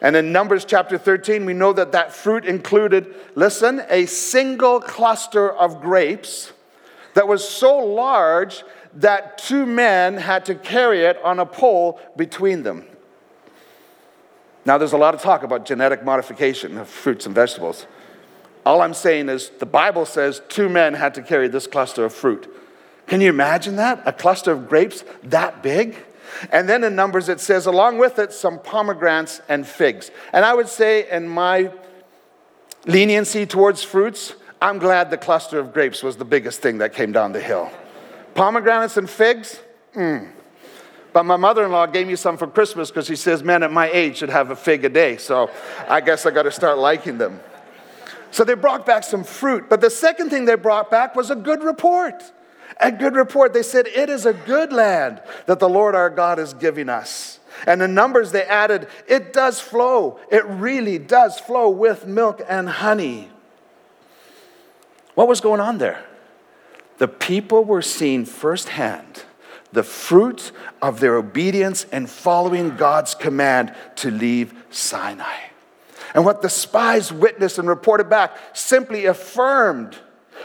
And 0.00 0.16
in 0.16 0.32
Numbers 0.32 0.64
chapter 0.64 0.98
13, 0.98 1.46
we 1.46 1.54
know 1.54 1.72
that 1.72 1.92
that 1.92 2.12
fruit 2.12 2.44
included, 2.44 3.14
listen, 3.34 3.82
a 3.88 4.06
single 4.06 4.80
cluster 4.80 5.50
of 5.50 5.80
grapes 5.80 6.52
that 7.14 7.26
was 7.26 7.48
so 7.48 7.78
large 7.78 8.64
that 8.94 9.38
two 9.38 9.64
men 9.64 10.16
had 10.16 10.44
to 10.46 10.54
carry 10.54 11.04
it 11.04 11.18
on 11.24 11.38
a 11.38 11.46
pole 11.46 12.00
between 12.16 12.64
them. 12.64 12.84
Now, 14.66 14.78
there's 14.78 14.92
a 14.92 14.98
lot 14.98 15.14
of 15.14 15.22
talk 15.22 15.42
about 15.42 15.64
genetic 15.64 16.04
modification 16.04 16.78
of 16.78 16.88
fruits 16.88 17.26
and 17.26 17.34
vegetables. 17.34 17.86
All 18.64 18.80
I'm 18.80 18.94
saying 18.94 19.28
is 19.28 19.50
the 19.50 19.66
Bible 19.66 20.06
says 20.06 20.40
two 20.48 20.68
men 20.68 20.94
had 20.94 21.14
to 21.14 21.22
carry 21.22 21.48
this 21.48 21.66
cluster 21.66 22.04
of 22.04 22.14
fruit. 22.14 22.50
Can 23.06 23.20
you 23.20 23.28
imagine 23.28 23.76
that? 23.76 24.02
A 24.06 24.12
cluster 24.12 24.52
of 24.52 24.68
grapes 24.68 25.04
that 25.24 25.62
big? 25.62 25.96
And 26.50 26.68
then 26.68 26.82
in 26.82 26.96
Numbers, 26.96 27.28
it 27.28 27.40
says, 27.40 27.66
along 27.66 27.98
with 27.98 28.18
it, 28.18 28.32
some 28.32 28.58
pomegranates 28.58 29.40
and 29.48 29.66
figs. 29.66 30.10
And 30.32 30.44
I 30.44 30.54
would 30.54 30.68
say, 30.68 31.08
in 31.10 31.28
my 31.28 31.70
leniency 32.86 33.46
towards 33.46 33.82
fruits, 33.82 34.34
I'm 34.60 34.78
glad 34.78 35.10
the 35.10 35.18
cluster 35.18 35.58
of 35.58 35.72
grapes 35.72 36.02
was 36.02 36.16
the 36.16 36.24
biggest 36.24 36.60
thing 36.60 36.78
that 36.78 36.94
came 36.94 37.12
down 37.12 37.32
the 37.32 37.40
hill. 37.40 37.70
Pomegranates 38.34 38.96
and 38.96 39.08
figs? 39.08 39.60
Mm. 39.94 40.30
But 41.12 41.24
my 41.24 41.36
mother 41.36 41.64
in 41.64 41.70
law 41.70 41.86
gave 41.86 42.08
me 42.08 42.16
some 42.16 42.36
for 42.36 42.48
Christmas 42.48 42.90
because 42.90 43.06
she 43.06 43.14
says 43.14 43.44
men 43.44 43.62
at 43.62 43.70
my 43.70 43.88
age 43.90 44.16
should 44.16 44.30
have 44.30 44.50
a 44.50 44.56
fig 44.56 44.84
a 44.84 44.88
day. 44.88 45.16
So 45.16 45.50
I 45.86 46.00
guess 46.00 46.26
I 46.26 46.32
got 46.32 46.42
to 46.42 46.50
start 46.50 46.78
liking 46.78 47.18
them. 47.18 47.38
So 48.34 48.42
they 48.42 48.54
brought 48.54 48.84
back 48.84 49.04
some 49.04 49.22
fruit. 49.22 49.70
But 49.70 49.80
the 49.80 49.90
second 49.90 50.30
thing 50.30 50.44
they 50.44 50.56
brought 50.56 50.90
back 50.90 51.14
was 51.14 51.30
a 51.30 51.36
good 51.36 51.62
report 51.62 52.20
a 52.80 52.90
good 52.90 53.14
report. 53.14 53.52
They 53.52 53.62
said, 53.62 53.86
It 53.86 54.10
is 54.10 54.26
a 54.26 54.32
good 54.32 54.72
land 54.72 55.22
that 55.46 55.60
the 55.60 55.68
Lord 55.68 55.94
our 55.94 56.10
God 56.10 56.40
is 56.40 56.52
giving 56.54 56.88
us. 56.88 57.38
And 57.68 57.80
the 57.80 57.86
numbers 57.86 58.32
they 58.32 58.42
added, 58.42 58.88
it 59.06 59.32
does 59.32 59.60
flow. 59.60 60.18
It 60.28 60.44
really 60.46 60.98
does 60.98 61.38
flow 61.38 61.70
with 61.70 62.04
milk 62.08 62.42
and 62.48 62.68
honey. 62.68 63.30
What 65.14 65.28
was 65.28 65.40
going 65.40 65.60
on 65.60 65.78
there? 65.78 66.04
The 66.98 67.06
people 67.06 67.64
were 67.64 67.82
seeing 67.82 68.24
firsthand 68.24 69.22
the 69.72 69.84
fruit 69.84 70.50
of 70.82 70.98
their 70.98 71.16
obedience 71.16 71.86
and 71.92 72.10
following 72.10 72.76
God's 72.76 73.14
command 73.14 73.72
to 73.96 74.10
leave 74.10 74.52
Sinai. 74.70 75.53
And 76.14 76.24
what 76.24 76.42
the 76.42 76.48
spies 76.48 77.12
witnessed 77.12 77.58
and 77.58 77.68
reported 77.68 78.08
back 78.08 78.36
simply 78.52 79.06
affirmed 79.06 79.98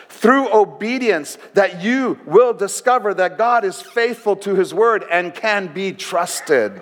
through 0.08 0.52
obedience 0.52 1.38
that 1.54 1.82
you 1.82 2.20
will 2.26 2.54
discover 2.54 3.14
that 3.14 3.38
God 3.38 3.64
is 3.64 3.82
faithful 3.82 4.36
to 4.38 4.56
his 4.56 4.74
word 4.74 5.06
and 5.10 5.34
can 5.34 5.72
be 5.72 5.94
trusted. 5.94 6.82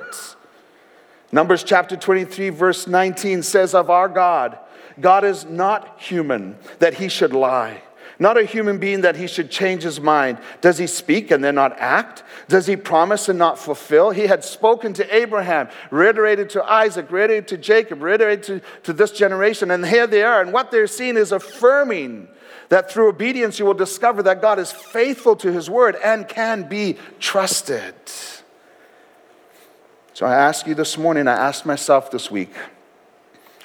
Numbers 1.32 1.64
chapter 1.64 1.98
23, 1.98 2.50
verse 2.50 2.88
19 2.88 3.44
says 3.44 3.74
of 3.76 3.90
our 3.90 4.08
God, 4.08 4.58
God 5.00 5.26
is 5.26 5.46
not 5.46 6.00
human 6.00 6.58
that 6.80 6.96
he 6.96 7.10
should 7.10 7.34
lie 7.34 7.82
not 8.20 8.38
a 8.38 8.44
human 8.44 8.80
being 8.80 9.02
that 9.02 9.16
he 9.16 9.28
should 9.28 9.52
change 9.52 9.84
his 9.84 10.02
mind. 10.02 10.40
Does 10.62 10.78
he 10.78 10.88
speak 10.88 11.30
and 11.30 11.44
then 11.44 11.56
not 11.56 11.78
act? 11.78 12.24
Does 12.48 12.66
he 12.66 12.76
promise 12.76 13.30
and 13.30 13.38
not 13.38 13.60
fulfill? 13.60 14.10
He 14.10 14.28
had 14.28 14.44
spoken 14.44 14.94
to 14.94 15.16
Abraham, 15.16 15.70
reiterated 15.92 16.50
to 16.52 16.64
Isaac, 16.64 17.12
reiterated 17.12 17.48
to 17.50 17.58
Jacob, 17.58 18.02
reiterated 18.02 18.44
to, 18.46 18.62
to 18.84 18.94
this 18.94 19.12
generation, 19.12 19.70
and 19.72 19.86
here 19.86 20.08
they 20.08 20.24
are. 20.24 20.42
And 20.42 20.52
what 20.52 20.72
they're 20.72 20.88
seeing 20.88 21.18
is 21.18 21.32
affirming 21.32 22.28
that 22.70 22.92
through 22.92 23.10
obedience 23.10 23.60
you 23.60 23.66
will 23.66 23.74
discover 23.74 24.24
that 24.24 24.42
God 24.42 24.60
is 24.60 24.72
faithful 24.72 25.36
to 25.38 25.52
his 25.52 25.70
word 25.70 25.96
and 26.04 26.28
can 26.28 26.68
be 26.68 26.98
trusted. 27.20 27.94
So 30.14 30.26
I 30.26 30.34
ask 30.34 30.66
you 30.66 30.74
this 30.74 30.98
morning, 30.98 31.28
I 31.28 31.34
asked 31.34 31.66
myself 31.66 32.10
this 32.10 32.32
week, 32.32 32.54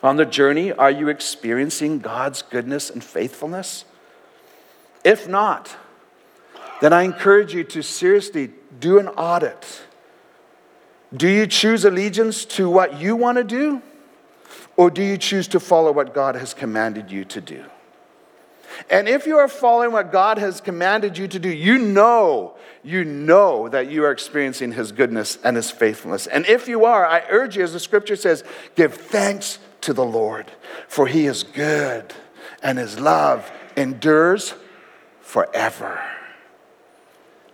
on 0.02 0.16
the 0.16 0.26
journey, 0.26 0.72
are 0.72 0.90
you 0.90 1.08
experiencing 1.08 2.00
God's 2.00 2.42
goodness 2.42 2.90
and 2.90 3.02
faithfulness? 3.02 3.84
If 5.04 5.28
not, 5.28 5.76
then 6.80 6.92
I 6.92 7.02
encourage 7.02 7.54
you 7.54 7.64
to 7.64 7.82
seriously 7.82 8.50
do 8.80 8.98
an 8.98 9.08
audit. 9.08 9.82
Do 11.14 11.28
you 11.28 11.46
choose 11.46 11.84
allegiance 11.84 12.44
to 12.46 12.68
what 12.70 13.00
you 13.00 13.16
want 13.16 13.38
to 13.38 13.44
do? 13.44 13.82
Or 14.76 14.90
do 14.90 15.02
you 15.02 15.18
choose 15.18 15.48
to 15.48 15.60
follow 15.60 15.92
what 15.92 16.14
God 16.14 16.34
has 16.34 16.54
commanded 16.54 17.10
you 17.10 17.24
to 17.26 17.40
do? 17.40 17.64
And 18.90 19.08
if 19.08 19.26
you 19.26 19.36
are 19.36 19.48
following 19.48 19.92
what 19.92 20.10
God 20.10 20.38
has 20.38 20.60
commanded 20.60 21.18
you 21.18 21.28
to 21.28 21.38
do, 21.38 21.50
you 21.50 21.78
know, 21.78 22.56
you 22.82 23.04
know 23.04 23.68
that 23.68 23.90
you 23.90 24.04
are 24.04 24.10
experiencing 24.10 24.72
His 24.72 24.92
goodness 24.92 25.38
and 25.44 25.56
His 25.56 25.70
faithfulness. 25.70 26.26
And 26.26 26.46
if 26.46 26.68
you 26.68 26.84
are, 26.84 27.06
I 27.06 27.22
urge 27.28 27.56
you, 27.56 27.62
as 27.62 27.74
the 27.74 27.80
scripture 27.80 28.16
says, 28.16 28.44
give 28.74 28.94
thanks 28.94 29.58
to 29.82 29.92
the 29.92 30.04
Lord, 30.04 30.50
for 30.88 31.06
He 31.06 31.26
is 31.26 31.42
good 31.42 32.12
and 32.62 32.78
His 32.78 32.98
love 32.98 33.50
endures 33.76 34.54
forever. 35.32 35.98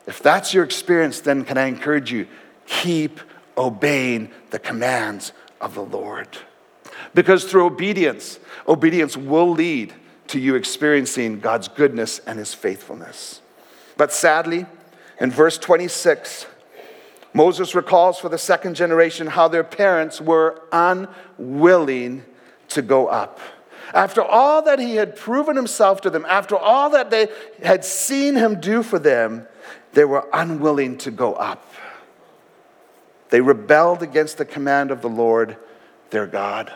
If 0.05 0.21
that's 0.21 0.53
your 0.53 0.65
experience, 0.65 1.21
then 1.21 1.45
can 1.45 1.57
I 1.57 1.67
encourage 1.67 2.11
you, 2.11 2.27
keep 2.67 3.21
obeying 3.57 4.33
the 4.51 4.59
commands 4.59 5.33
of 5.61 5.77
the 5.77 5.85
Lord. 5.85 6.27
Because 7.15 7.45
through 7.45 7.67
obedience, 7.67 8.41
obedience 8.67 9.17
will 9.17 9.51
lead 9.51 9.95
to 10.27 10.41
you 10.41 10.57
experiencing 10.57 11.39
God's 11.39 11.69
goodness 11.69 12.19
and 12.27 12.41
his 12.41 12.53
faithfulness. 12.53 13.43
But 13.97 14.13
sadly, 14.13 14.67
in 15.21 15.31
verse 15.31 15.57
26, 15.57 16.47
Moses 17.33 17.77
recalls 17.77 18.19
for 18.19 18.29
the 18.29 18.39
second 18.39 18.75
generation 18.75 19.29
how 19.29 19.47
their 19.47 19.63
parents 19.63 20.21
were 20.21 20.61
unwilling 20.73 22.25
to 22.71 22.83
go 22.83 23.07
up. 23.07 23.39
After 23.95 24.23
all 24.23 24.63
that 24.63 24.79
he 24.79 24.97
had 24.97 25.17
proven 25.17 25.57
himself 25.57 26.01
to 26.03 26.11
them, 26.11 26.27
after 26.29 26.57
all 26.57 26.91
that 26.91 27.11
they 27.11 27.29
had 27.63 27.85
seen 27.85 28.35
him 28.35 28.61
do 28.61 28.83
for 28.83 28.99
them, 28.99 29.47
they 29.93 30.05
were 30.05 30.27
unwilling 30.33 30.99
to 30.99 31.11
go 31.11 31.35
up. 31.35 31.65
They 33.31 33.41
rebelled 33.41 34.03
against 34.03 34.39
the 34.39 34.45
command 34.45 34.91
of 34.91 35.03
the 35.03 35.09
Lord 35.09 35.57
their 36.11 36.27
God. 36.27 36.73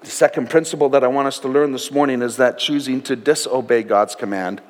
The 0.00 0.10
second 0.10 0.50
principle 0.50 0.90
that 0.90 1.02
I 1.02 1.08
want 1.08 1.28
us 1.28 1.38
to 1.40 1.48
learn 1.48 1.72
this 1.72 1.90
morning 1.90 2.20
is 2.20 2.36
that 2.36 2.58
choosing 2.58 3.00
to 3.02 3.16
disobey 3.16 3.82
God's 3.82 4.14
command 4.14 4.60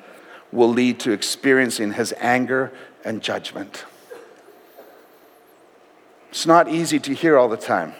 will 0.51 0.69
lead 0.69 0.99
to 1.01 1.11
experiencing 1.11 1.93
his 1.93 2.13
anger 2.19 2.71
and 3.03 3.21
judgment. 3.21 3.85
It's 6.29 6.45
not 6.45 6.69
easy 6.69 6.99
to 6.99 7.13
hear 7.13 7.37
all 7.37 7.49
the 7.49 7.57
time. 7.57 7.93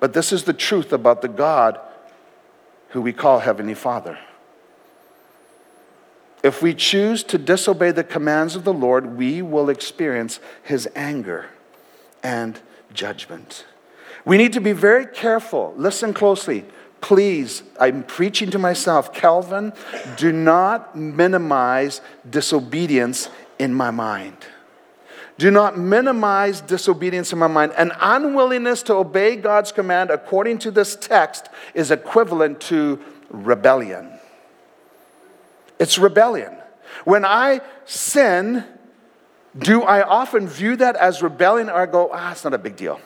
But 0.00 0.12
this 0.12 0.32
is 0.32 0.44
the 0.44 0.52
truth 0.52 0.92
about 0.92 1.22
the 1.22 1.28
God 1.28 1.78
who 2.90 3.02
we 3.02 3.12
call 3.12 3.40
Heavenly 3.40 3.74
Father. 3.74 4.18
If 6.42 6.62
we 6.62 6.72
choose 6.72 7.24
to 7.24 7.38
disobey 7.38 7.90
the 7.90 8.04
commands 8.04 8.54
of 8.54 8.64
the 8.64 8.72
Lord, 8.72 9.16
we 9.16 9.42
will 9.42 9.68
experience 9.68 10.38
His 10.62 10.88
anger 10.94 11.46
and 12.22 12.60
judgment. 12.94 13.66
We 14.24 14.36
need 14.36 14.52
to 14.52 14.60
be 14.60 14.72
very 14.72 15.06
careful. 15.06 15.74
Listen 15.76 16.14
closely. 16.14 16.64
Please, 17.00 17.62
I'm 17.78 18.02
preaching 18.02 18.50
to 18.50 18.58
myself. 18.58 19.12
Calvin, 19.12 19.72
do 20.16 20.32
not 20.32 20.96
minimize 20.96 22.00
disobedience 22.28 23.30
in 23.58 23.74
my 23.74 23.90
mind. 23.90 24.36
Do 25.38 25.52
not 25.52 25.78
minimize 25.78 26.60
disobedience 26.60 27.32
in 27.32 27.38
my 27.38 27.46
mind. 27.46 27.72
An 27.76 27.92
unwillingness 28.00 28.82
to 28.84 28.94
obey 28.94 29.36
God's 29.36 29.70
command, 29.70 30.10
according 30.10 30.58
to 30.58 30.72
this 30.72 30.96
text, 30.96 31.48
is 31.74 31.92
equivalent 31.92 32.60
to 32.62 32.98
rebellion. 33.30 34.18
It's 35.78 35.96
rebellion. 35.96 36.56
When 37.04 37.24
I 37.24 37.60
sin, 37.84 38.64
do 39.56 39.82
I 39.82 40.02
often 40.02 40.48
view 40.48 40.74
that 40.76 40.96
as 40.96 41.22
rebellion 41.22 41.68
or 41.68 41.74
I 41.74 41.86
go, 41.86 42.10
ah, 42.12 42.32
it's 42.32 42.42
not 42.42 42.52
a 42.52 42.58
big 42.58 42.74
deal? 42.74 43.00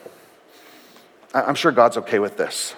I'm 1.35 1.55
sure 1.55 1.71
God's 1.71 1.97
okay 1.97 2.17
with 2.17 2.37
this. 2.37 2.75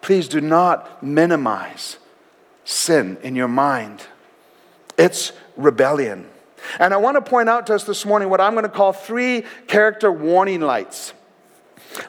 Please 0.00 0.26
do 0.26 0.40
not 0.40 1.02
minimize 1.02 1.98
sin 2.64 3.18
in 3.22 3.36
your 3.36 3.48
mind. 3.48 4.04
It's 4.96 5.32
rebellion. 5.56 6.28
And 6.78 6.94
I 6.94 6.96
want 6.96 7.16
to 7.16 7.22
point 7.22 7.48
out 7.48 7.66
to 7.68 7.74
us 7.74 7.84
this 7.84 8.04
morning 8.04 8.28
what 8.30 8.40
I'm 8.40 8.52
going 8.52 8.64
to 8.64 8.68
call 8.68 8.92
three 8.92 9.44
character 9.66 10.10
warning 10.10 10.60
lights. 10.60 11.12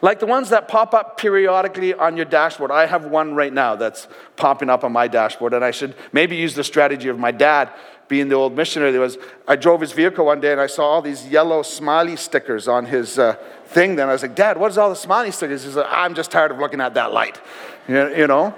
Like 0.02 0.18
the 0.18 0.26
ones 0.26 0.50
that 0.50 0.68
pop 0.68 0.94
up 0.94 1.16
periodically 1.16 1.94
on 1.94 2.16
your 2.16 2.26
dashboard. 2.26 2.70
I 2.70 2.86
have 2.86 3.06
one 3.06 3.34
right 3.34 3.52
now 3.52 3.76
that's 3.76 4.08
popping 4.36 4.68
up 4.68 4.82
on 4.82 4.92
my 4.92 5.06
dashboard, 5.06 5.54
and 5.54 5.64
I 5.64 5.70
should 5.70 5.94
maybe 6.12 6.36
use 6.36 6.54
the 6.54 6.64
strategy 6.64 7.08
of 7.08 7.18
my 7.18 7.30
dad 7.30 7.70
being 8.08 8.28
the 8.28 8.34
old 8.34 8.56
missionary. 8.56 8.92
There 8.92 9.00
was, 9.00 9.18
I 9.48 9.56
drove 9.56 9.80
his 9.80 9.92
vehicle 9.92 10.26
one 10.26 10.40
day 10.40 10.52
and 10.52 10.60
I 10.60 10.66
saw 10.66 10.84
all 10.84 11.02
these 11.02 11.26
yellow 11.26 11.62
smiley 11.62 12.16
stickers 12.16 12.68
on 12.68 12.86
his 12.86 13.18
uh, 13.18 13.34
thing. 13.66 13.96
Then 13.96 14.08
I 14.08 14.12
was 14.12 14.22
like, 14.22 14.36
Dad, 14.36 14.58
what 14.58 14.70
is 14.70 14.78
all 14.78 14.90
the 14.90 14.96
smiley 14.96 15.32
stickers? 15.32 15.64
He 15.64 15.72
said, 15.72 15.86
I'm 15.88 16.14
just 16.14 16.30
tired 16.30 16.52
of 16.52 16.58
looking 16.58 16.80
at 16.80 16.94
that 16.94 17.12
light. 17.12 17.40
You 17.88 18.26
know? 18.26 18.54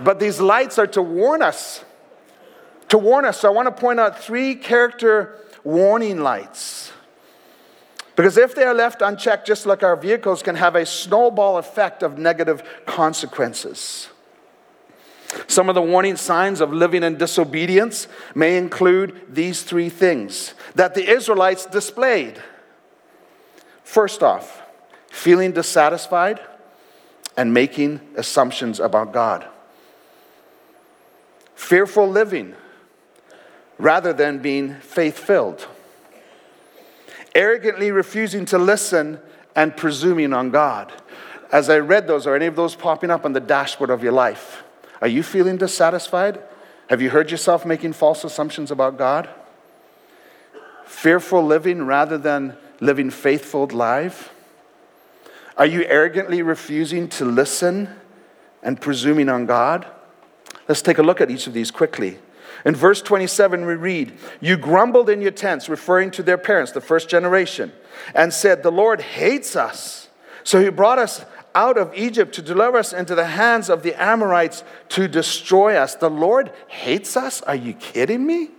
but 0.00 0.20
these 0.20 0.40
lights 0.40 0.78
are 0.78 0.86
to 0.86 1.02
warn 1.02 1.42
us 1.42 1.84
to 2.88 2.98
warn 2.98 3.24
us. 3.24 3.44
I 3.44 3.50
want 3.50 3.66
to 3.66 3.80
point 3.80 4.00
out 4.00 4.18
three 4.18 4.54
character 4.54 5.38
warning 5.64 6.20
lights. 6.20 6.92
Because 8.16 8.36
if 8.36 8.54
they 8.54 8.64
are 8.64 8.74
left 8.74 9.00
unchecked, 9.00 9.46
just 9.46 9.64
like 9.64 9.82
our 9.82 9.94
vehicles, 9.94 10.42
can 10.42 10.56
have 10.56 10.74
a 10.74 10.84
snowball 10.84 11.56
effect 11.56 12.02
of 12.02 12.18
negative 12.18 12.62
consequences. 12.84 14.08
Some 15.46 15.68
of 15.68 15.74
the 15.74 15.82
warning 15.82 16.16
signs 16.16 16.60
of 16.60 16.72
living 16.72 17.02
in 17.02 17.16
disobedience 17.16 18.08
may 18.34 18.56
include 18.56 19.20
these 19.28 19.62
three 19.62 19.88
things 19.88 20.54
that 20.74 20.94
the 20.94 21.08
Israelites 21.08 21.66
displayed. 21.66 22.42
First 23.84 24.22
off, 24.22 24.62
feeling 25.10 25.52
dissatisfied 25.52 26.40
and 27.36 27.54
making 27.54 28.00
assumptions 28.16 28.80
about 28.80 29.12
God. 29.12 29.46
Fearful 31.54 32.08
living 32.08 32.54
rather 33.78 34.12
than 34.12 34.38
being 34.38 34.74
faith 34.74 35.18
filled. 35.18 35.66
Arrogantly 37.34 37.92
refusing 37.92 38.44
to 38.46 38.58
listen 38.58 39.20
and 39.54 39.76
presuming 39.76 40.32
on 40.32 40.50
God. 40.50 40.92
As 41.50 41.70
I 41.70 41.78
read 41.78 42.06
those, 42.06 42.26
are 42.26 42.34
any 42.34 42.46
of 42.46 42.56
those 42.56 42.74
popping 42.74 43.10
up 43.10 43.24
on 43.24 43.32
the 43.32 43.40
dashboard 43.40 43.90
of 43.90 44.02
your 44.02 44.12
life? 44.12 44.62
Are 45.00 45.08
you 45.08 45.22
feeling 45.22 45.56
dissatisfied? 45.56 46.40
Have 46.88 47.00
you 47.00 47.10
heard 47.10 47.30
yourself 47.30 47.64
making 47.64 47.92
false 47.92 48.24
assumptions 48.24 48.70
about 48.70 48.98
God? 48.98 49.28
Fearful 50.84 51.44
living 51.44 51.84
rather 51.84 52.18
than 52.18 52.56
living 52.80 53.10
faithful 53.10 53.66
life? 53.68 54.32
Are 55.56 55.66
you 55.66 55.84
arrogantly 55.84 56.42
refusing 56.42 57.08
to 57.10 57.24
listen 57.24 57.88
and 58.62 58.80
presuming 58.80 59.28
on 59.28 59.46
God? 59.46 59.86
Let's 60.68 60.82
take 60.82 60.98
a 60.98 61.02
look 61.02 61.20
at 61.20 61.30
each 61.30 61.46
of 61.46 61.52
these 61.52 61.70
quickly. 61.70 62.18
In 62.64 62.74
verse 62.74 63.00
27, 63.02 63.64
we 63.66 63.74
read, 63.74 64.18
You 64.40 64.56
grumbled 64.56 65.08
in 65.08 65.20
your 65.22 65.30
tents, 65.30 65.68
referring 65.68 66.10
to 66.12 66.22
their 66.22 66.38
parents, 66.38 66.72
the 66.72 66.80
first 66.80 67.08
generation, 67.08 67.72
and 68.14 68.32
said, 68.32 68.62
The 68.62 68.72
Lord 68.72 69.00
hates 69.00 69.56
us. 69.56 70.08
So 70.44 70.60
he 70.60 70.70
brought 70.70 70.98
us 70.98 71.24
out 71.54 71.78
of 71.78 71.94
Egypt 71.94 72.34
to 72.34 72.42
deliver 72.42 72.78
us 72.78 72.92
into 72.92 73.14
the 73.14 73.26
hands 73.26 73.68
of 73.68 73.82
the 73.82 74.00
Amorites 74.00 74.64
to 74.90 75.08
destroy 75.08 75.76
us. 75.76 75.94
The 75.94 76.10
Lord 76.10 76.52
hates 76.68 77.16
us? 77.16 77.42
Are 77.42 77.54
you 77.54 77.74
kidding 77.74 78.26
me? 78.26 78.50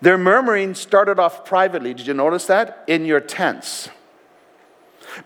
Their 0.00 0.16
murmuring 0.16 0.74
started 0.74 1.18
off 1.18 1.44
privately. 1.44 1.94
Did 1.94 2.06
you 2.06 2.14
notice 2.14 2.46
that? 2.46 2.84
In 2.86 3.04
your 3.04 3.20
tents. 3.20 3.88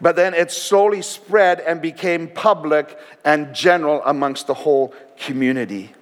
But 0.01 0.17
then 0.17 0.35
it 0.35 0.51
slowly 0.51 1.03
spread 1.03 1.61
and 1.61 1.81
became 1.81 2.29
public 2.29 2.99
and 3.25 3.55
general 3.55 4.03
amongst 4.05 4.47
the 4.47 4.55
whole 4.55 4.95
community. 5.17 5.95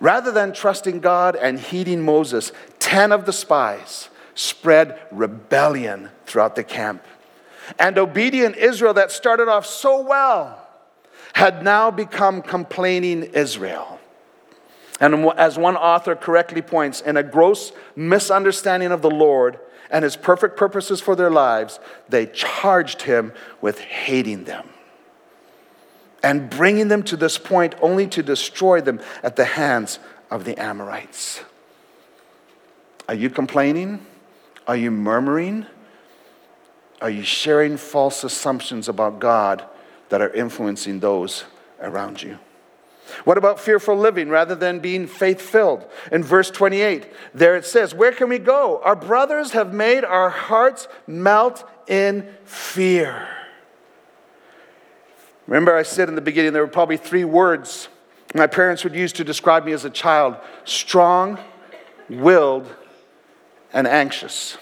Rather 0.00 0.30
than 0.30 0.52
trusting 0.52 1.00
God 1.00 1.34
and 1.36 1.58
heeding 1.58 2.02
Moses, 2.02 2.52
10 2.78 3.12
of 3.12 3.26
the 3.26 3.32
spies 3.32 4.08
spread 4.34 4.98
rebellion 5.10 6.10
throughout 6.26 6.54
the 6.54 6.64
camp. 6.64 7.04
And 7.78 7.98
obedient 7.98 8.56
Israel, 8.56 8.94
that 8.94 9.10
started 9.10 9.48
off 9.48 9.66
so 9.66 10.00
well, 10.00 10.66
had 11.34 11.62
now 11.62 11.90
become 11.90 12.42
complaining 12.42 13.24
Israel. 13.24 13.98
And 15.00 15.26
as 15.36 15.58
one 15.58 15.76
author 15.76 16.14
correctly 16.16 16.62
points, 16.62 17.00
in 17.00 17.16
a 17.16 17.22
gross 17.22 17.72
misunderstanding 17.94 18.92
of 18.92 19.02
the 19.02 19.10
Lord 19.10 19.58
and 19.90 20.04
his 20.04 20.16
perfect 20.16 20.56
purposes 20.56 21.00
for 21.00 21.16
their 21.16 21.30
lives, 21.30 21.78
they 22.08 22.26
charged 22.26 23.02
him 23.02 23.32
with 23.60 23.80
hating 23.80 24.44
them 24.44 24.68
and 26.22 26.50
bringing 26.50 26.88
them 26.88 27.02
to 27.04 27.16
this 27.16 27.38
point 27.38 27.74
only 27.80 28.06
to 28.08 28.22
destroy 28.22 28.80
them 28.80 29.00
at 29.22 29.36
the 29.36 29.44
hands 29.44 29.98
of 30.30 30.44
the 30.44 30.60
Amorites. 30.60 31.42
Are 33.08 33.14
you 33.14 33.30
complaining? 33.30 34.04
Are 34.66 34.76
you 34.76 34.90
murmuring? 34.90 35.66
Are 37.00 37.10
you 37.10 37.22
sharing 37.22 37.76
false 37.76 38.24
assumptions 38.24 38.88
about 38.88 39.20
God 39.20 39.64
that 40.08 40.20
are 40.20 40.30
influencing 40.30 41.00
those 41.00 41.44
around 41.80 42.22
you? 42.22 42.38
What 43.24 43.38
about 43.38 43.58
fearful 43.58 43.96
living 43.96 44.28
rather 44.28 44.54
than 44.54 44.80
being 44.80 45.06
faith 45.06 45.40
filled? 45.40 45.86
In 46.12 46.22
verse 46.22 46.50
28, 46.50 47.06
there 47.32 47.56
it 47.56 47.64
says, 47.64 47.94
Where 47.94 48.12
can 48.12 48.28
we 48.28 48.38
go? 48.38 48.82
Our 48.84 48.96
brothers 48.96 49.52
have 49.52 49.72
made 49.72 50.04
our 50.04 50.28
hearts 50.28 50.88
melt 51.06 51.66
in 51.86 52.28
fear. 52.44 53.26
Remember, 55.48 55.74
I 55.74 55.82
said 55.82 56.08
in 56.10 56.14
the 56.14 56.20
beginning 56.20 56.52
there 56.52 56.62
were 56.62 56.68
probably 56.68 56.98
three 56.98 57.24
words 57.24 57.88
my 58.34 58.46
parents 58.46 58.84
would 58.84 58.94
use 58.94 59.12
to 59.14 59.24
describe 59.24 59.64
me 59.64 59.72
as 59.72 59.86
a 59.86 59.90
child 59.90 60.36
strong, 60.64 61.38
willed, 62.10 62.74
and 63.72 63.86
anxious. 63.86 64.58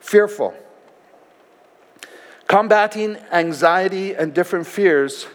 Fearful. 0.00 0.54
Combating 2.48 3.16
anxiety 3.32 4.14
and 4.14 4.34
different 4.34 4.66
fears 4.66 5.28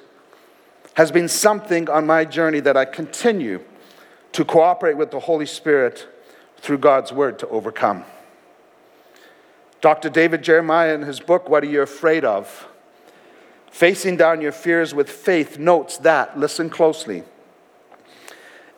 has 0.95 1.11
been 1.11 1.29
something 1.29 1.89
on 1.89 2.05
my 2.05 2.25
journey 2.25 2.59
that 2.59 2.75
I 2.75 2.83
continue 2.83 3.63
to 4.33 4.43
cooperate 4.43 4.97
with 4.97 5.11
the 5.11 5.21
Holy 5.21 5.45
Spirit 5.45 6.07
through 6.57 6.79
God's 6.79 7.13
Word 7.13 7.39
to 7.39 7.47
overcome. 7.47 8.03
Dr. 9.79 10.09
David 10.09 10.43
Jeremiah, 10.43 10.93
in 10.93 11.03
his 11.03 11.21
book, 11.21 11.47
What 11.47 11.63
Are 11.63 11.67
You 11.67 11.81
Afraid 11.81 12.25
of? 12.25 12.68
Facing 13.71 14.17
down 14.17 14.41
your 14.41 14.51
fears 14.51 14.93
with 14.93 15.09
faith 15.09 15.57
notes 15.57 15.97
that, 15.99 16.37
listen 16.37 16.69
closely, 16.69 17.23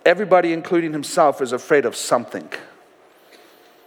everybody, 0.06 0.54
including 0.54 0.94
himself, 0.94 1.42
is 1.42 1.52
afraid 1.52 1.86
of 1.86 1.96
something. 1.96 2.50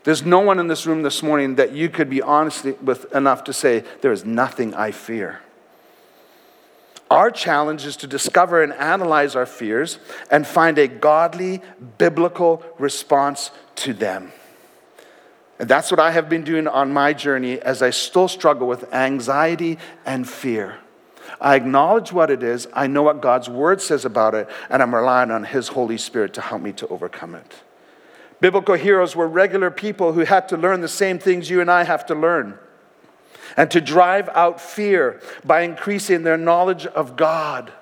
There's 0.05 0.23
no 0.23 0.41
one 0.41 0.59
in 0.59 0.69
this 0.69 0.87
room 0.87 1.03
this 1.03 1.23
morning 1.23 1.55
that 1.55 1.73
you 1.73 1.89
could 1.89 2.11
be 2.11 2.21
honest 2.21 2.65
with 2.83 3.13
enough 3.15 3.45
to 3.45 3.53
say, 3.53 3.85
There 4.03 4.13
is 4.13 4.25
nothing 4.25 4.75
I 4.75 4.91
fear. 4.91 5.41
Our 7.11 7.31
challenge 7.31 7.87
is 7.87 7.97
to 7.99 8.07
discover 8.07 8.63
and 8.63 8.73
analyze 8.73 9.37
our 9.37 9.47
fears 9.47 9.99
and 10.31 10.47
find 10.47 10.79
a 10.79 10.89
godly, 10.89 11.63
biblical 11.99 12.63
response 12.79 13.51
to 13.77 13.93
them. 13.93 14.33
And 15.59 15.69
that's 15.69 15.91
what 15.91 16.01
I 16.01 16.11
have 16.11 16.29
been 16.29 16.45
doing 16.45 16.67
on 16.67 16.93
my 16.93 17.13
journey 17.13 17.61
as 17.61 17.83
I 17.83 17.91
still 17.91 18.27
struggle 18.29 18.67
with 18.67 18.93
anxiety 18.93 19.79
and 20.05 20.29
fear. 20.29 20.79
I 21.41 21.55
acknowledge 21.57 22.13
what 22.13 22.31
it 22.31 22.43
is, 22.43 22.67
I 22.73 22.87
know 22.87 23.03
what 23.03 23.21
God's 23.21 23.49
word 23.49 23.81
says 23.81 24.05
about 24.05 24.35
it, 24.35 24.49
and 24.69 24.83
I'm 24.83 24.95
relying 24.95 25.31
on 25.31 25.45
His 25.45 25.69
Holy 25.69 25.99
Spirit 25.99 26.35
to 26.35 26.41
help 26.41 26.63
me 26.63 26.73
to 26.75 26.89
overcome 26.89 27.35
it. 27.35 27.55
Biblical 28.41 28.75
heroes 28.75 29.17
were 29.17 29.29
regular 29.29 29.71
people 29.71 30.13
who 30.13 30.21
had 30.21 30.49
to 30.49 30.57
learn 30.57 30.81
the 30.81 30.89
same 30.89 31.19
things 31.19 31.49
you 31.49 31.61
and 31.61 31.71
I 31.71 31.85
have 31.85 32.05
to 32.07 32.15
learn. 32.15 32.59
And 33.57 33.71
to 33.71 33.81
drive 33.81 34.29
out 34.35 34.61
fear 34.61 35.21
by 35.45 35.63
increasing 35.63 36.25
their 36.25 36.37
knowledge 36.37 36.87
of 36.87 37.17
God, 37.17 37.73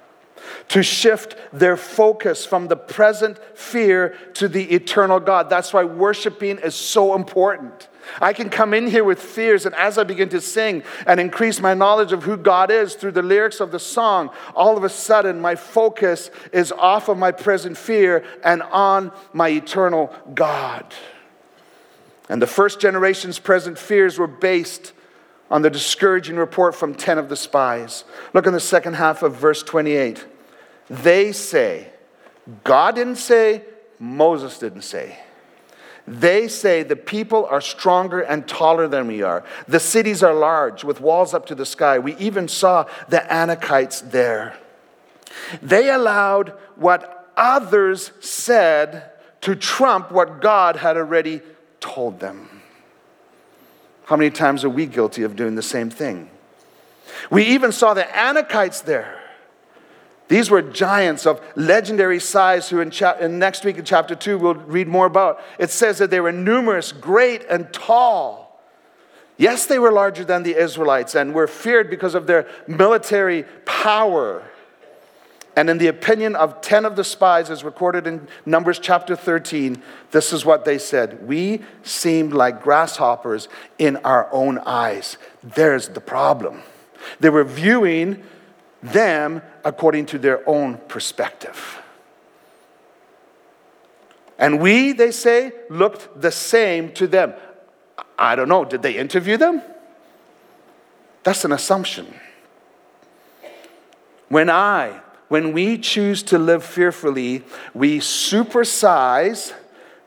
to 0.69 0.83
shift 0.83 1.37
their 1.53 1.77
focus 1.77 2.45
from 2.45 2.69
the 2.69 2.77
present 2.77 3.39
fear 3.57 4.11
to 4.35 4.49
the 4.49 4.65
eternal 4.73 5.19
God. 5.19 5.49
That's 5.49 5.73
why 5.73 5.85
worshiping 5.85 6.59
is 6.59 6.75
so 6.75 7.15
important. 7.15 7.89
I 8.21 8.33
can 8.33 8.51
come 8.51 8.75
in 8.75 8.87
here 8.87 9.05
with 9.05 9.21
fears, 9.21 9.67
and 9.67 9.75
as 9.75 9.99
I 9.99 10.05
begin 10.05 10.29
to 10.31 10.41
sing 10.41 10.83
and 11.07 11.21
increase 11.21 11.61
my 11.61 11.75
knowledge 11.75 12.13
of 12.13 12.23
who 12.23 12.37
God 12.37 12.71
is 12.71 12.95
through 12.95 13.13
the 13.13 13.23
lyrics 13.23 13.61
of 13.61 13.71
the 13.71 13.79
song, 13.79 14.31
all 14.55 14.77
of 14.77 14.85
a 14.85 14.89
sudden 14.89 15.41
my 15.41 15.55
focus 15.55 16.31
is 16.53 16.73
off 16.73 17.09
of 17.09 17.19
my 17.19 17.33
present 17.33 17.77
fear 17.77 18.25
and 18.45 18.63
on 18.63 19.13
my 19.33 19.49
eternal 19.49 20.15
God. 20.35 20.95
And 22.29 22.41
the 22.41 22.47
first 22.47 22.81
generation's 22.81 23.39
present 23.39 23.79
fears 23.79 24.19
were 24.19 24.27
based 24.27 24.93
on 25.51 25.63
the 25.63 25.71
discouraging 25.71 26.37
report 26.37 26.75
from 26.75 26.95
10 26.95 27.19
of 27.19 27.29
the 27.29 27.37
spies. 27.37 28.05
Look 28.33 28.47
in 28.47 28.55
the 28.55 28.61
second 28.61 28.95
half 28.95 29.23
of 29.23 29.37
verse 29.37 29.63
28. 29.63 30.27
They 30.89 31.33
say, 31.33 31.91
God 32.65 32.95
didn't 32.95 33.17
say, 33.17 33.65
Moses 33.99 34.59
didn't 34.59 34.83
say. 34.83 35.19
They 36.07 36.49
say 36.49 36.83
the 36.83 36.97
people 36.97 37.47
are 37.47 37.61
stronger 37.61 38.21
and 38.21 38.47
taller 38.49 38.89
than 38.89 39.07
we 39.07 39.23
are. 39.23 39.45
The 39.69 39.81
cities 39.81 40.23
are 40.23 40.35
large 40.35 40.83
with 40.83 41.01
walls 41.01 41.33
up 41.33 41.47
to 41.47 41.55
the 41.55 41.67
sky. 41.67 41.99
We 41.99 42.17
even 42.17 42.49
saw 42.49 42.87
the 43.09 43.19
Anakites 43.19 44.11
there. 44.11 44.57
They 45.63 45.91
allowed 45.91 46.51
what 46.77 47.33
others 47.37 48.11
said 48.21 49.11
to 49.43 49.55
trump 49.55 50.11
what 50.11 50.41
God 50.41 50.77
had 50.77 50.97
already 50.97 51.41
told 51.81 52.21
them. 52.21 52.63
How 54.05 54.17
many 54.17 54.31
times 54.31 54.65
are 54.65 54.71
we 54.71 54.87
guilty 54.87 55.23
of 55.23 55.37
doing 55.37 55.55
the 55.55 55.63
same 55.63 55.89
thing? 55.89 56.31
We 57.31 57.45
even 57.45 57.73
saw 57.73 57.95
the 57.95 58.03
Anakites 58.03 58.85
there. 58.85 59.22
These 60.33 60.49
were 60.49 60.63
giants 60.63 61.27
of 61.27 61.43
legendary 61.57 62.19
size 62.19 62.71
who 62.71 62.81
in, 62.81 62.91
cha- 62.91 63.19
in 63.19 63.39
next 63.39 63.67
week 63.67 63.77
in 63.77 63.85
chapter 63.85 64.15
2 64.15 64.39
we'll 64.39 64.55
read 64.55 64.89
more 64.89 65.05
about. 65.05 65.43
It 65.59 65.69
says 65.69 65.99
that 65.99 66.09
they 66.09 66.21
were 66.21 66.33
numerous, 66.33 66.91
great, 66.91 67.45
and 67.51 67.71
tall. 67.71 68.59
Yes, 69.37 69.67
they 69.67 69.79
were 69.79 69.93
larger 69.93 70.25
than 70.25 70.43
the 70.43 70.57
Israelites 70.57 71.15
and 71.15 71.35
were 71.35 71.47
feared 71.47 71.91
because 71.91 72.15
of 72.15 72.27
their 72.27 72.49
military 72.67 73.43
power. 73.67 74.43
And 75.55 75.69
in 75.69 75.77
the 75.77 75.89
opinion 75.89 76.35
of 76.35 76.63
10 76.63 76.87
of 76.87 76.97
the 76.97 77.05
spies, 77.05 77.51
as 77.51 77.63
recorded 77.63 78.07
in 78.07 78.27
Numbers 78.47 78.79
chapter 78.79 79.15
13, 79.15 79.83
this 80.13 80.33
is 80.33 80.47
what 80.47 80.65
they 80.65 80.79
said 80.79 81.29
We 81.29 81.61
seemed 81.83 82.33
like 82.33 82.63
grasshoppers 82.63 83.49
in 83.79 83.99
our 83.99 84.33
own 84.33 84.61
eyes. 84.61 85.19
There's 85.43 85.89
the 85.89 86.01
problem. 86.01 86.63
They 87.21 87.29
were 87.29 87.45
viewing 87.45 88.23
them 88.83 89.43
according 89.65 90.07
to 90.07 90.19
their 90.19 90.49
own 90.49 90.79
perspective. 90.89 91.81
And 94.39 94.61
we, 94.61 94.93
they 94.93 95.13
say, 95.13 95.53
looked 95.71 96.21
the 96.21 96.33
same 96.33 96.93
to 96.95 97.07
them. 97.07 97.35
I 98.19 98.35
don't 98.35 98.49
know, 98.49 98.65
did 98.65 98.83
they 98.83 98.97
interview 98.97 99.37
them? 99.37 99.63
That's 101.23 101.45
an 101.45 101.53
assumption. 101.53 102.13
When 104.29 104.51
I, 104.51 105.01
when 105.29 105.53
we 105.53 105.79
choose 105.79 106.23
to 106.25 106.39
live 106.39 106.65
fearfully, 106.65 107.45
we 107.75 108.01
supersize 108.01 109.53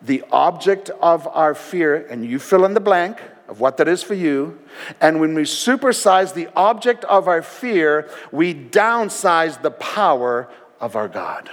the 0.01 0.23
object 0.31 0.89
of 1.01 1.27
our 1.27 1.55
fear, 1.55 2.05
and 2.07 2.25
you 2.25 2.39
fill 2.39 2.65
in 2.65 2.73
the 2.73 2.79
blank 2.79 3.19
of 3.47 3.59
what 3.59 3.77
that 3.77 3.87
is 3.87 4.03
for 4.03 4.13
you. 4.13 4.59
And 4.99 5.19
when 5.19 5.33
we 5.33 5.43
supersize 5.43 6.33
the 6.33 6.49
object 6.55 7.03
of 7.05 7.27
our 7.27 7.41
fear, 7.41 8.09
we 8.31 8.53
downsize 8.53 9.61
the 9.61 9.71
power 9.71 10.49
of 10.79 10.95
our 10.95 11.07
God. 11.07 11.49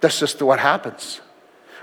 That's 0.00 0.18
just 0.18 0.40
what 0.40 0.60
happens. 0.60 1.20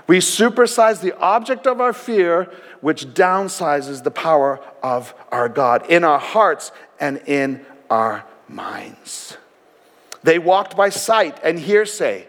We 0.06 0.18
supersize 0.18 1.00
the 1.00 1.16
object 1.18 1.66
of 1.66 1.80
our 1.80 1.92
fear, 1.92 2.50
which 2.80 3.06
downsizes 3.06 4.04
the 4.04 4.10
power 4.10 4.60
of 4.82 5.14
our 5.30 5.48
God 5.48 5.90
in 5.90 6.04
our 6.04 6.18
hearts 6.18 6.72
and 7.00 7.18
in 7.26 7.66
our 7.90 8.24
minds. 8.48 9.36
They 10.22 10.38
walked 10.38 10.76
by 10.76 10.88
sight 10.88 11.38
and 11.42 11.58
hearsay 11.58 12.28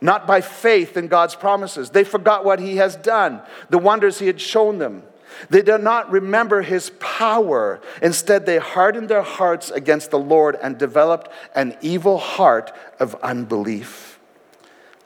not 0.00 0.26
by 0.26 0.40
faith 0.40 0.96
in 0.96 1.08
God's 1.08 1.34
promises. 1.34 1.90
They 1.90 2.04
forgot 2.04 2.44
what 2.44 2.60
He 2.60 2.76
has 2.76 2.96
done, 2.96 3.42
the 3.70 3.78
wonders 3.78 4.18
He 4.18 4.26
had 4.26 4.40
shown 4.40 4.78
them. 4.78 5.02
They 5.50 5.62
did 5.62 5.82
not 5.82 6.10
remember 6.10 6.62
his 6.62 6.90
power. 6.98 7.80
Instead, 8.02 8.46
they 8.46 8.58
hardened 8.58 9.08
their 9.08 9.22
hearts 9.22 9.70
against 9.70 10.10
the 10.10 10.18
Lord 10.18 10.56
and 10.62 10.78
developed 10.78 11.30
an 11.54 11.76
evil 11.80 12.18
heart 12.18 12.72
of 12.98 13.14
unbelief. 13.22 14.18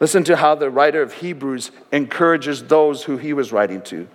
Listen 0.01 0.25
to 0.25 0.37
how 0.37 0.55
the 0.55 0.71
writer 0.71 1.01
of 1.01 1.15
Hebrews 1.15 1.71
encourages 1.93 2.65
those 2.65 3.05
who 3.05 3.17
he 3.17 3.33
was 3.33 3.53
writing 3.53 3.83
to. 3.83 4.09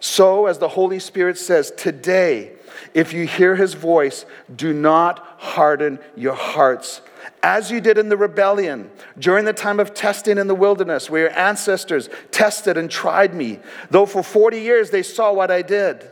So, 0.00 0.46
as 0.46 0.58
the 0.58 0.68
Holy 0.68 0.98
Spirit 0.98 1.38
says, 1.38 1.70
today, 1.76 2.52
if 2.94 3.12
you 3.12 3.26
hear 3.26 3.56
his 3.56 3.74
voice, 3.74 4.24
do 4.54 4.72
not 4.72 5.24
harden 5.38 5.98
your 6.16 6.34
hearts 6.34 7.00
as 7.42 7.70
you 7.70 7.80
did 7.80 7.98
in 7.98 8.08
the 8.08 8.16
rebellion 8.16 8.90
during 9.18 9.44
the 9.44 9.52
time 9.52 9.80
of 9.80 9.94
testing 9.94 10.38
in 10.38 10.46
the 10.46 10.54
wilderness, 10.54 11.08
where 11.08 11.22
your 11.22 11.38
ancestors 11.38 12.08
tested 12.30 12.76
and 12.76 12.90
tried 12.90 13.34
me, 13.34 13.58
though 13.90 14.06
for 14.06 14.22
40 14.22 14.60
years 14.60 14.90
they 14.90 15.02
saw 15.02 15.32
what 15.32 15.50
I 15.50 15.62
did. 15.62 16.10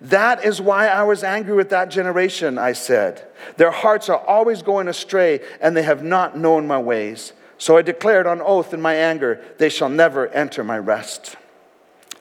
That 0.00 0.44
is 0.44 0.60
why 0.60 0.88
I 0.88 1.04
was 1.04 1.22
angry 1.22 1.54
with 1.54 1.70
that 1.70 1.90
generation, 1.90 2.58
I 2.58 2.72
said. 2.72 3.24
Their 3.56 3.70
hearts 3.70 4.08
are 4.08 4.18
always 4.18 4.62
going 4.62 4.88
astray, 4.88 5.40
and 5.60 5.76
they 5.76 5.84
have 5.84 6.02
not 6.02 6.36
known 6.36 6.66
my 6.66 6.78
ways. 6.78 7.32
So 7.58 7.76
I 7.76 7.82
declared 7.82 8.26
on 8.26 8.40
oath 8.40 8.74
in 8.74 8.80
my 8.80 8.96
anger, 8.96 9.40
they 9.58 9.68
shall 9.68 9.88
never 9.88 10.26
enter 10.28 10.64
my 10.64 10.78
rest. 10.78 11.36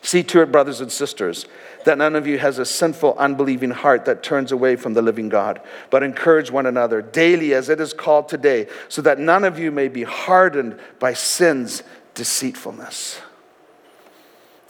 See 0.04 0.24
to 0.24 0.42
it, 0.42 0.52
brothers 0.52 0.82
and 0.82 0.92
sisters, 0.92 1.46
that 1.86 1.98
none 1.98 2.16
of 2.16 2.28
you 2.28 2.38
has 2.38 2.60
a 2.60 2.66
sinful, 2.66 3.16
unbelieving 3.18 3.72
heart 3.72 4.06
that 4.06 4.24
turns 4.24 4.52
away 4.52 4.76
from 4.76 4.94
the 4.94 5.02
living 5.02 5.30
God, 5.30 5.62
but 5.90 6.04
encourage 6.04 6.52
one 6.52 6.66
another 6.66 7.02
daily 7.02 7.54
as 7.54 7.70
it 7.70 7.80
is 7.80 7.94
called 7.94 8.30
today, 8.30 8.68
so 8.90 9.02
that 9.02 9.20
none 9.20 9.44
of 9.44 9.60
you 9.60 9.72
may 9.72 9.88
be 9.88 10.04
hardened 10.04 10.80
by 11.00 11.14
sin's 11.14 11.84
deceitfulness. 12.14 13.20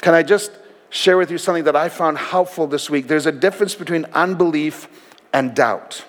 Can 0.01 0.13
I 0.13 0.23
just 0.23 0.51
share 0.89 1.17
with 1.17 1.31
you 1.31 1.37
something 1.37 1.65
that 1.65 1.75
I 1.75 1.89
found 1.89 2.17
helpful 2.17 2.67
this 2.67 2.89
week? 2.89 3.07
There's 3.07 3.25
a 3.25 3.31
difference 3.31 3.75
between 3.75 4.05
unbelief 4.13 4.87
and 5.33 5.55
doubt. 5.55 6.05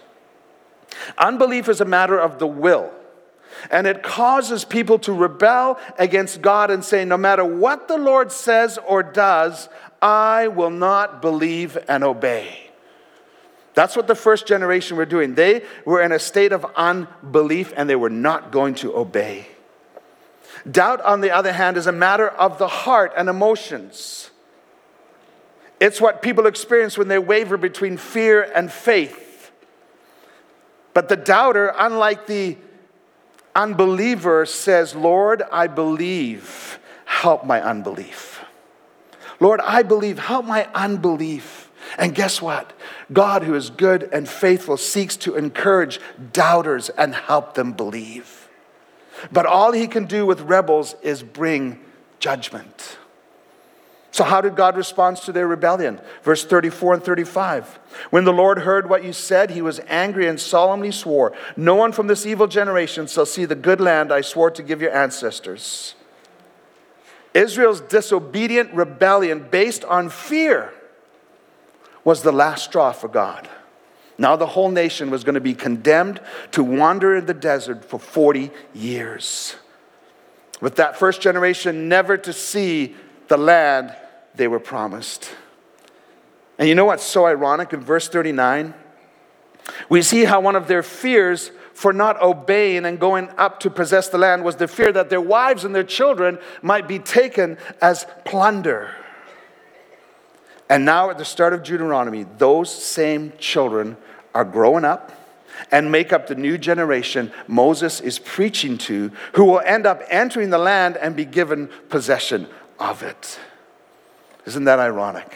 Unbelief 1.19 1.69
is 1.69 1.81
a 1.81 1.85
matter 1.85 2.19
of 2.19 2.39
the 2.39 2.47
will. 2.47 2.91
And 3.71 3.87
it 3.87 4.03
causes 4.03 4.65
people 4.65 4.99
to 5.01 5.13
rebel 5.13 5.79
against 5.99 6.43
God 6.43 6.71
and 6.71 6.85
say, 6.85 7.05
no 7.05 7.17
matter 7.17 7.45
what 7.45 7.87
the 7.87 7.99
Lord 7.99 8.33
says 8.33 8.79
or 8.79 9.03
does, 9.03 9.69
I 10.03 10.49
will 10.49 10.71
not 10.71 11.23
believe 11.23 11.79
and 11.89 12.03
obey. 12.03 12.59
That's 13.75 13.97
what 13.97 14.07
the 14.07 14.15
first 14.15 14.47
generation 14.47 14.97
were 14.97 15.07
doing. 15.07 15.35
They 15.35 15.63
were 15.87 16.03
in 16.03 16.13
a 16.13 16.19
state 16.19 16.53
of 16.53 16.67
unbelief 16.77 17.73
and 17.77 17.89
they 17.89 17.97
were 17.97 18.11
not 18.11 18.53
going 18.53 18.75
to 18.77 18.95
obey. 18.95 19.47
Doubt, 20.71 21.01
on 21.01 21.21
the 21.23 21.31
other 21.31 21.53
hand, 21.53 21.77
is 21.77 21.87
a 21.87 21.93
matter 21.93 22.29
of 22.29 22.59
the 22.59 22.69
heart 22.69 23.13
and 23.17 23.29
emotions. 23.29 24.31
It's 25.81 26.01
what 26.01 26.23
people 26.23 26.47
experience 26.47 26.99
when 26.99 27.09
they 27.09 27.19
waver 27.19 27.57
between 27.57 27.97
fear 27.97 28.43
and 28.55 28.71
faith. 28.71 29.51
But 30.95 31.09
the 31.09 31.17
doubter, 31.17 31.73
unlike 31.77 32.27
the 32.27 32.59
unbeliever 33.57 34.47
says, 34.47 34.95
Lord, 34.95 35.43
I 35.51 35.67
believe, 35.67 36.79
help 37.05 37.45
my 37.45 37.61
unbelief. 37.61 38.32
Lord, 39.43 39.61
I 39.61 39.83
believe, 39.83 40.21
help 40.21 40.47
my 40.47 40.69
unbelief. 40.73 41.69
And 41.99 42.15
guess 42.15 42.41
what? 42.41 42.73
God, 43.13 43.43
who 43.43 43.57
is 43.57 43.71
good 43.71 44.09
and 44.13 44.29
faithful, 44.29 44.77
seeks 44.77 45.17
to 45.17 45.35
encourage 45.35 45.99
doubters 46.33 46.91
and 46.91 47.13
help 47.13 47.55
them 47.55 47.73
believe. 47.73 48.49
But 49.33 49.47
all 49.47 49.73
he 49.73 49.89
can 49.89 50.05
do 50.05 50.25
with 50.25 50.43
rebels 50.43 50.95
is 51.03 51.25
bring 51.25 51.81
judgment. 52.21 52.99
So, 54.13 54.23
how 54.23 54.41
did 54.41 54.55
God 54.55 54.77
respond 54.77 55.17
to 55.19 55.33
their 55.33 55.49
rebellion? 55.49 56.01
Verse 56.23 56.45
34 56.45 56.95
and 56.95 57.03
35. 57.03 57.67
When 58.11 58.25
the 58.25 58.33
Lord 58.33 58.61
heard 58.61 58.89
what 58.89 59.03
you 59.03 59.13
said, 59.13 59.51
he 59.51 59.63
was 59.63 59.81
angry 59.89 60.29
and 60.29 60.39
solemnly 60.39 60.93
swore, 60.93 61.33
No 61.57 61.75
one 61.75 61.91
from 61.91 62.07
this 62.07 62.27
evil 62.27 62.47
generation 62.47 63.09
shall 63.09 63.27
see 63.27 63.45
the 63.45 63.57
good 63.57 63.81
land 63.81 64.13
I 64.13 64.21
swore 64.21 64.53
to 64.53 64.63
give 64.63 64.81
your 64.81 64.95
ancestors. 64.95 65.97
Israel's 67.35 67.81
disobedient 67.81 68.73
rebellion 68.75 69.49
based 69.51 69.85
on 69.85 70.11
fear 70.11 70.73
was 72.05 72.23
the 72.23 72.33
last 72.33 72.65
straw 72.65 72.93
for 72.93 73.09
God. 73.09 73.49
Now 74.19 74.37
the 74.37 74.47
whole 74.47 74.71
nation 74.71 75.11
was 75.11 75.25
going 75.25 75.35
to 75.35 75.41
be 75.41 75.55
condemned 75.55 76.21
to 76.53 76.63
wander 76.63 77.17
in 77.17 77.27
the 77.27 77.35
desert 77.35 77.85
for 77.85 77.99
40 77.99 78.51
years. 78.75 79.57
With 80.61 80.77
that 80.77 80.97
first 80.97 81.21
generation 81.21 81.89
never 81.89 82.17
to 82.17 82.33
see 82.33 82.95
the 83.29 83.37
land 83.37 83.95
they 84.35 84.49
were 84.49 84.61
promised. 84.61 85.35
And 86.59 86.69
you 86.69 86.75
know 86.75 86.85
what's 86.85 87.03
so 87.03 87.27
ironic 87.27 87.73
in 87.73 87.81
verse 87.81 88.09
39? 88.09 88.75
We 89.89 90.03
see 90.03 90.25
how 90.25 90.41
one 90.41 90.57
of 90.57 90.69
their 90.69 90.83
fears 90.83 91.51
for 91.83 91.93
not 91.93 92.23
obeying 92.23 92.85
and 92.85 93.01
going 93.01 93.29
up 93.37 93.59
to 93.59 93.69
possess 93.69 94.09
the 94.09 94.17
land 94.17 94.45
was 94.45 94.55
the 94.55 94.69
fear 94.69 94.93
that 94.93 95.11
their 95.11 95.21
wives 95.21 95.65
and 95.65 95.75
their 95.75 95.83
children 95.83 96.39
might 96.63 96.87
be 96.87 97.01
taken 97.01 97.59
as 97.81 98.07
plunder. 98.25 98.95
And 100.71 100.85
now, 100.85 101.11
at 101.11 101.19
the 101.19 101.25
start 101.25 101.53
of 101.53 101.65
Deuteronomy, 101.65 102.25
those 102.39 102.73
same 102.73 103.33
children 103.37 103.97
are 104.33 104.45
growing 104.45 104.85
up 104.85 105.11
and 105.73 105.91
make 105.91 106.13
up 106.13 106.29
the 106.29 106.37
new 106.37 106.57
generation 106.57 107.33
Moses 107.49 107.99
is 107.99 108.21
preaching 108.21 108.79
to, 108.79 109.11
who 109.33 109.45
will 109.45 109.61
end 109.65 109.85
up 109.85 110.03
entering 110.09 110.51
the 110.51 110.59
land 110.59 110.97
and 110.97 111.17
be 111.17 111.25
given 111.25 111.69
possession 111.89 112.47
of 112.79 113.03
it. 113.03 113.41
Isn't 114.47 114.67
that 114.67 114.79
ironic? 114.79 115.35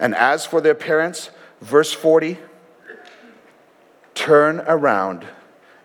And 0.00 0.14
as 0.14 0.46
for 0.46 0.62
their 0.62 0.74
parents, 0.74 1.28
verse 1.60 1.92
40 1.92 2.38
turn 4.22 4.60
around 4.68 5.26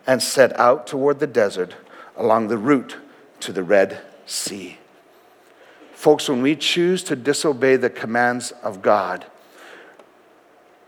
and 0.06 0.22
set 0.22 0.58
out 0.60 0.86
toward 0.86 1.20
the 1.20 1.26
desert 1.26 1.76
along 2.16 2.50
the 2.50 2.58
route 2.58 2.96
to 3.40 3.52
the 3.52 3.64
Red 3.64 4.00
Sea. 4.28 4.78
Folks, 5.92 6.30
when 6.30 6.44
we 6.44 6.56
choose 6.56 7.02
to 7.06 7.16
disobey 7.16 7.78
the 7.78 7.90
commands 7.90 8.52
of 8.62 8.84
God, 8.84 9.26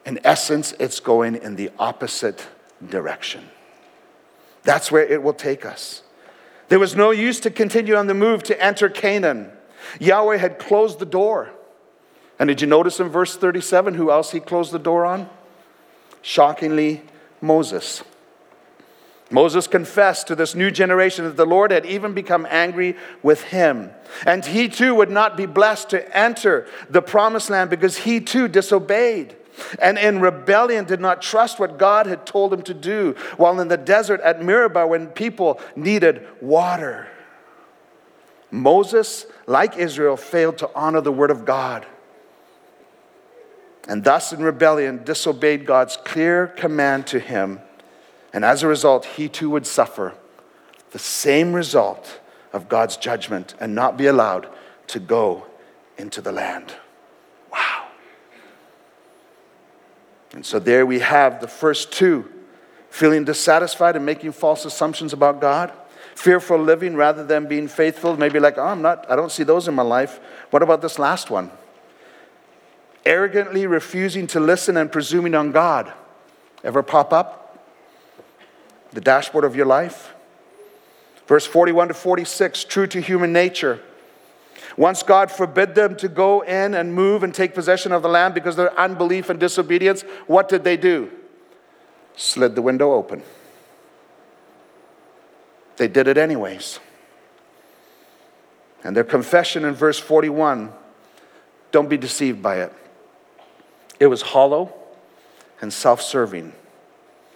in 0.06 0.20
essence, 0.24 0.76
it's 0.80 1.00
going 1.00 1.36
in 1.36 1.56
the 1.56 1.72
opposite 1.80 2.48
direction. 2.88 3.50
That's 4.62 4.92
where 4.92 5.08
it 5.08 5.24
will 5.24 5.34
take 5.34 5.66
us. 5.66 6.04
There 6.68 6.78
was 6.78 6.96
no 6.96 7.10
use 7.10 7.40
to 7.40 7.50
continue 7.50 7.96
on 7.96 8.06
the 8.06 8.14
move 8.14 8.44
to 8.44 8.64
enter 8.64 8.90
Canaan. 8.90 9.52
Yahweh 10.00 10.38
had 10.38 10.60
closed 10.60 11.00
the 11.00 11.06
door. 11.08 11.50
And 12.38 12.48
did 12.48 12.62
you 12.62 12.68
notice 12.68 13.00
in 13.00 13.10
verse 13.10 13.36
37 13.36 13.96
who 13.96 14.12
else 14.12 14.34
he 14.34 14.40
closed 14.40 14.72
the 14.72 14.78
door 14.78 15.04
on? 15.04 15.28
Shockingly, 16.22 17.02
Moses. 17.42 18.04
Moses 19.32 19.68
confessed 19.68 20.28
to 20.28 20.36
this 20.36 20.56
new 20.56 20.72
generation 20.72 21.26
that 21.26 21.38
the 21.38 21.46
Lord 21.46 21.72
had 21.72 21.86
even 21.86 22.14
become 22.14 22.48
angry 22.50 22.98
with 23.22 23.44
him. 23.44 23.92
And 24.26 24.44
he 24.44 24.70
too 24.70 24.96
would 24.96 25.12
not 25.12 25.38
be 25.38 25.46
blessed 25.46 25.92
to 25.92 26.18
enter 26.18 26.68
the 26.90 27.02
promised 27.02 27.50
land 27.50 27.70
because 27.70 27.98
he 27.98 28.20
too 28.20 28.48
disobeyed 28.48 29.36
and 29.80 29.98
in 29.98 30.20
rebellion 30.20 30.86
did 30.86 31.00
not 31.00 31.22
trust 31.22 31.60
what 31.60 31.78
God 31.78 32.06
had 32.06 32.26
told 32.26 32.54
him 32.54 32.62
to 32.64 32.74
do 32.74 33.16
while 33.38 33.60
in 33.60 33.68
the 33.68 33.78
desert 33.78 34.22
at 34.22 34.42
Meribah 34.42 34.88
when 34.88 35.08
people 35.08 35.60
needed 35.76 36.26
water. 36.42 37.08
Moses, 38.52 39.26
like 39.46 39.78
Israel, 39.78 40.18
failed 40.18 40.58
to 40.60 40.70
honor 40.74 41.02
the 41.02 41.12
word 41.12 41.32
of 41.32 41.46
God. 41.46 41.86
And 43.90 44.04
thus, 44.04 44.32
in 44.32 44.44
rebellion, 44.44 45.04
disobeyed 45.04 45.66
God's 45.66 45.98
clear 45.98 46.48
command 46.48 47.08
to 47.08 47.20
him. 47.20 47.60
And 48.32 48.46
as 48.46 48.62
a 48.62 48.68
result, 48.68 49.04
he 49.04 49.28
too 49.28 49.50
would 49.50 49.66
suffer 49.66 50.14
the 50.92 51.00
same 51.00 51.54
result 51.54 52.20
of 52.54 52.70
God's 52.70 52.98
judgment 52.98 53.56
and 53.60 53.74
not 53.74 53.98
be 53.98 54.06
allowed 54.06 54.48
to 54.88 55.00
go 55.00 55.48
into 55.98 56.22
the 56.22 56.32
land. 56.32 56.76
Wow. 57.52 57.88
And 60.34 60.46
so 60.46 60.60
there 60.60 60.86
we 60.86 61.00
have 61.00 61.42
the 61.42 61.48
first 61.48 61.92
two 61.92 62.32
feeling 62.92 63.24
dissatisfied 63.24 63.96
and 63.96 64.06
making 64.06 64.34
false 64.34 64.66
assumptions 64.66 65.14
about 65.14 65.42
God 65.42 65.74
fearful 66.20 66.58
living 66.58 66.96
rather 66.96 67.26
than 67.26 67.48
being 67.48 67.68
faithful. 67.68 68.18
Maybe 68.18 68.40
like, 68.40 68.58
oh, 68.58 68.66
I'm 68.66 68.82
not, 68.82 69.10
I 69.10 69.16
don't 69.16 69.32
see 69.32 69.44
those 69.44 69.68
in 69.68 69.74
my 69.74 69.84
life. 69.84 70.20
What 70.52 70.62
about 70.62 70.82
this 70.82 71.00
last 71.00 71.32
one? 71.32 71.50
Arrogantly 73.06 73.66
refusing 73.66 74.28
to 74.28 74.40
listen 74.40 74.78
and 74.78 74.92
presuming 74.92 75.36
on 75.36 75.52
God. 75.52 75.92
Ever 76.64 76.84
pop 76.84 77.14
up? 77.14 77.58
The 78.92 79.02
dashboard 79.02 79.46
of 79.46 79.56
your 79.56 79.66
life? 79.66 80.14
Verse 81.28 81.46
41 81.46 81.90
to 81.90 81.94
46, 81.94 82.64
true 82.66 82.88
to 82.88 83.00
human 83.00 83.32
nature. 83.32 83.80
Once 84.78 85.04
God 85.04 85.32
forbid 85.32 85.76
them 85.76 85.96
to 85.98 86.08
go 86.08 86.42
in 86.42 86.74
and 86.74 86.94
move 86.94 87.24
and 87.24 87.34
take 87.34 87.54
possession 87.54 87.92
of 87.92 88.02
the 88.02 88.10
land 88.10 88.34
because 88.34 88.54
of 88.54 88.58
their 88.58 88.80
unbelief 88.80 89.30
and 89.30 89.40
disobedience, 89.40 90.02
what 90.26 90.50
did 90.50 90.64
they 90.64 90.78
do? 90.78 91.12
Slid 92.16 92.56
the 92.56 92.62
window 92.62 92.94
open. 92.94 93.24
They 95.78 95.88
did 95.88 96.08
it 96.08 96.18
anyways. 96.18 96.80
And 98.84 98.96
their 98.96 99.04
confession 99.04 99.66
in 99.66 99.74
verse 99.74 100.00
41 100.00 100.72
don't 101.72 101.90
be 101.90 101.98
deceived 101.98 102.42
by 102.42 102.62
it. 102.62 102.74
It 104.00 104.08
was 104.08 104.22
hollow 104.22 104.74
and 105.62 105.72
self 105.72 106.02
serving. 106.02 106.54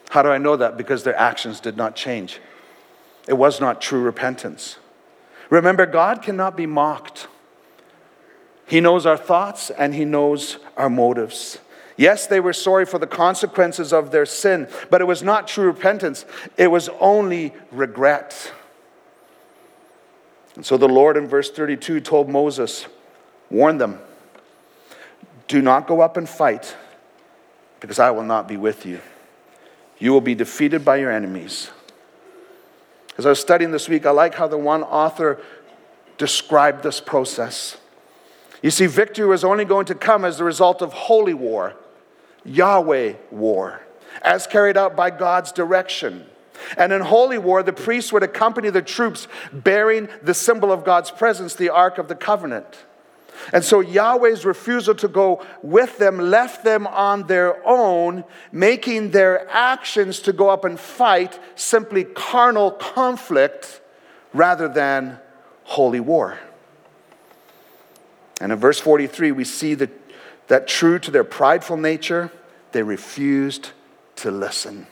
How 0.10 0.22
do 0.22 0.30
I 0.30 0.38
know 0.38 0.56
that? 0.56 0.78
Because 0.78 1.04
their 1.04 1.16
actions 1.16 1.60
did 1.60 1.76
not 1.76 1.96
change. 1.96 2.40
It 3.28 3.34
was 3.34 3.60
not 3.60 3.82
true 3.82 4.02
repentance. 4.02 4.78
Remember, 5.50 5.86
God 5.86 6.22
cannot 6.22 6.56
be 6.56 6.66
mocked. 6.66 7.28
He 8.66 8.80
knows 8.80 9.06
our 9.06 9.18
thoughts 9.18 9.70
and 9.70 9.94
He 9.94 10.06
knows 10.06 10.58
our 10.78 10.90
motives. 10.90 11.60
Yes, 11.96 12.26
they 12.26 12.40
were 12.40 12.54
sorry 12.54 12.86
for 12.86 12.98
the 12.98 13.08
consequences 13.08 13.94
of 13.94 14.12
their 14.12 14.26
sin, 14.26 14.68
but 14.90 15.02
it 15.02 15.06
was 15.06 15.22
not 15.22 15.48
true 15.48 15.66
repentance, 15.66 16.26
it 16.58 16.68
was 16.72 16.90
only 17.00 17.54
regret. 17.72 18.52
And 20.56 20.66
so 20.66 20.78
the 20.78 20.88
Lord 20.88 21.18
in 21.18 21.28
verse 21.28 21.52
32 21.52 22.00
told 22.00 22.30
Moses, 22.30 22.88
Warn 23.50 23.78
them, 23.78 24.00
do 25.48 25.62
not 25.62 25.88
go 25.88 26.02
up 26.02 26.18
and 26.18 26.28
fight, 26.28 26.76
because 27.80 28.00
I 28.00 28.12
will 28.12 28.24
not 28.24 28.48
be 28.48 28.58
with 28.58 28.86
you. 28.86 29.00
You 30.00 30.12
will 30.12 30.22
be 30.22 30.36
defeated 30.36 30.84
by 30.84 30.98
your 30.98 31.12
enemies. 31.12 31.72
As 33.18 33.26
I 33.26 33.30
was 33.30 33.40
studying 33.40 33.72
this 33.72 33.88
week, 33.88 34.06
I 34.06 34.12
like 34.12 34.36
how 34.36 34.48
the 34.48 34.58
one 34.58 34.84
author 34.84 35.40
described 36.18 36.84
this 36.84 37.00
process. 37.00 37.78
You 38.62 38.72
see, 38.72 38.86
victory 38.86 39.28
was 39.28 39.44
only 39.44 39.66
going 39.66 39.86
to 39.88 39.96
come 39.96 40.26
as 40.26 40.38
the 40.38 40.44
result 40.44 40.82
of 40.82 40.94
holy 40.94 41.34
war, 41.34 41.76
Yahweh 42.46 43.14
war, 43.30 43.82
as 44.22 44.48
carried 44.48 44.78
out 44.78 44.96
by 44.96 45.10
God's 45.10 45.52
direction. 45.52 46.26
And 46.78 46.94
in 46.94 47.02
holy 47.02 47.38
war, 47.38 47.62
the 47.62 47.74
priests 47.74 48.14
would 48.14 48.24
accompany 48.24 48.70
the 48.70 48.82
troops 48.82 49.28
bearing 49.52 50.08
the 50.22 50.34
symbol 50.34 50.72
of 50.72 50.86
God's 50.86 51.12
presence, 51.12 51.56
the 51.56 51.70
Ark 51.70 51.98
of 51.98 52.08
the 52.08 52.16
Covenant. 52.16 52.86
And 53.52 53.64
so 53.64 53.82
Yahweh's 53.82 54.46
refusal 54.46 54.96
to 54.96 55.08
go 55.08 55.46
with 55.62 55.98
them 55.98 56.18
left 56.18 56.64
them 56.64 56.88
on 56.88 57.28
their 57.28 57.66
own, 57.68 58.24
making 58.52 59.12
their 59.12 59.50
actions 59.50 60.20
to 60.22 60.34
go 60.34 60.50
up 60.50 60.64
and 60.64 60.80
fight 60.80 61.40
simply 61.56 62.04
carnal 62.04 62.72
conflict 62.72 63.82
rather 64.34 64.68
than 64.68 65.20
holy 65.64 66.00
war. 66.00 66.40
And 68.40 68.52
in 68.52 68.60
verse 68.60 68.80
43, 68.80 69.32
we 69.32 69.44
see 69.44 69.74
that, 69.76 69.90
that 70.48 70.68
true 70.68 71.00
to 71.00 71.12
their 71.12 71.24
prideful 71.24 71.78
nature, 71.78 72.32
they 72.72 72.84
refused 72.84 73.72
to 74.18 74.32
listen. 74.32 74.88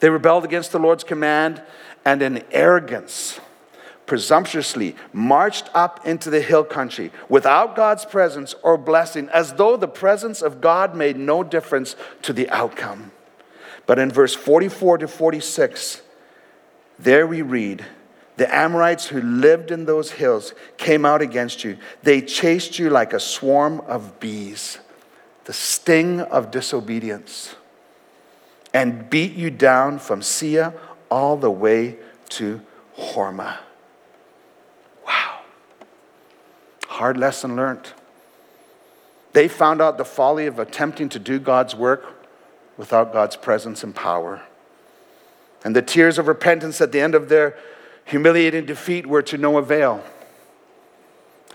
They 0.00 0.10
rebelled 0.10 0.44
against 0.44 0.72
the 0.72 0.78
Lord's 0.78 1.04
command 1.04 1.62
and 2.04 2.22
in 2.22 2.44
arrogance, 2.50 3.40
presumptuously 4.06 4.96
marched 5.12 5.70
up 5.74 6.06
into 6.06 6.30
the 6.30 6.40
hill 6.40 6.64
country 6.64 7.10
without 7.28 7.74
God's 7.74 8.04
presence 8.04 8.54
or 8.62 8.76
blessing, 8.76 9.28
as 9.30 9.54
though 9.54 9.76
the 9.76 9.88
presence 9.88 10.42
of 10.42 10.60
God 10.60 10.94
made 10.94 11.16
no 11.16 11.42
difference 11.42 11.96
to 12.22 12.32
the 12.32 12.48
outcome. 12.50 13.12
But 13.86 13.98
in 13.98 14.10
verse 14.10 14.34
44 14.34 14.98
to 14.98 15.08
46, 15.08 16.02
there 16.98 17.26
we 17.26 17.42
read, 17.42 17.84
the 18.36 18.52
Amorites 18.52 19.06
who 19.06 19.20
lived 19.20 19.70
in 19.70 19.84
those 19.84 20.12
hills 20.12 20.54
came 20.76 21.04
out 21.04 21.22
against 21.22 21.62
you. 21.62 21.78
They 22.02 22.20
chased 22.20 22.78
you 22.78 22.90
like 22.90 23.12
a 23.12 23.20
swarm 23.20 23.80
of 23.82 24.18
bees, 24.18 24.78
the 25.44 25.52
sting 25.52 26.20
of 26.20 26.50
disobedience, 26.50 27.54
and 28.72 29.08
beat 29.08 29.34
you 29.34 29.50
down 29.50 29.98
from 30.00 30.20
Seir 30.20 30.74
all 31.10 31.36
the 31.36 31.50
way 31.50 31.96
to 32.30 32.60
Hormah. 32.98 33.58
Wow. 35.06 35.40
Hard 36.94 37.16
lesson 37.16 37.56
learned. 37.56 37.92
They 39.32 39.48
found 39.48 39.82
out 39.82 39.98
the 39.98 40.04
folly 40.04 40.46
of 40.46 40.60
attempting 40.60 41.08
to 41.08 41.18
do 41.18 41.40
God's 41.40 41.74
work 41.74 42.06
without 42.76 43.12
God's 43.12 43.34
presence 43.34 43.82
and 43.82 43.92
power. 43.92 44.42
And 45.64 45.74
the 45.74 45.82
tears 45.82 46.18
of 46.18 46.28
repentance 46.28 46.80
at 46.80 46.92
the 46.92 47.00
end 47.00 47.16
of 47.16 47.28
their 47.28 47.58
humiliating 48.04 48.64
defeat 48.64 49.08
were 49.08 49.22
to 49.22 49.36
no 49.36 49.58
avail. 49.58 50.04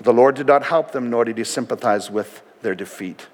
The 0.01 0.11
Lord 0.11 0.35
did 0.35 0.47
not 0.47 0.63
help 0.63 0.91
them, 0.91 1.09
nor 1.09 1.23
did 1.23 1.37
he 1.37 1.45
sympathize 1.45 2.11
with 2.11 2.41
their 2.61 2.75
defeat. 2.75 3.27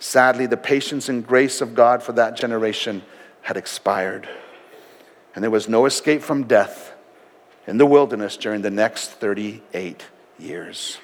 Sadly, 0.00 0.46
the 0.46 0.56
patience 0.56 1.08
and 1.08 1.24
grace 1.24 1.60
of 1.60 1.76
God 1.76 2.02
for 2.02 2.10
that 2.14 2.36
generation 2.36 3.04
had 3.42 3.56
expired, 3.56 4.28
and 5.36 5.44
there 5.44 5.52
was 5.52 5.68
no 5.68 5.86
escape 5.86 6.22
from 6.22 6.48
death 6.48 6.94
in 7.64 7.78
the 7.78 7.86
wilderness 7.86 8.36
during 8.36 8.62
the 8.62 8.72
next 8.72 9.10
38 9.10 10.04
years. 10.36 10.98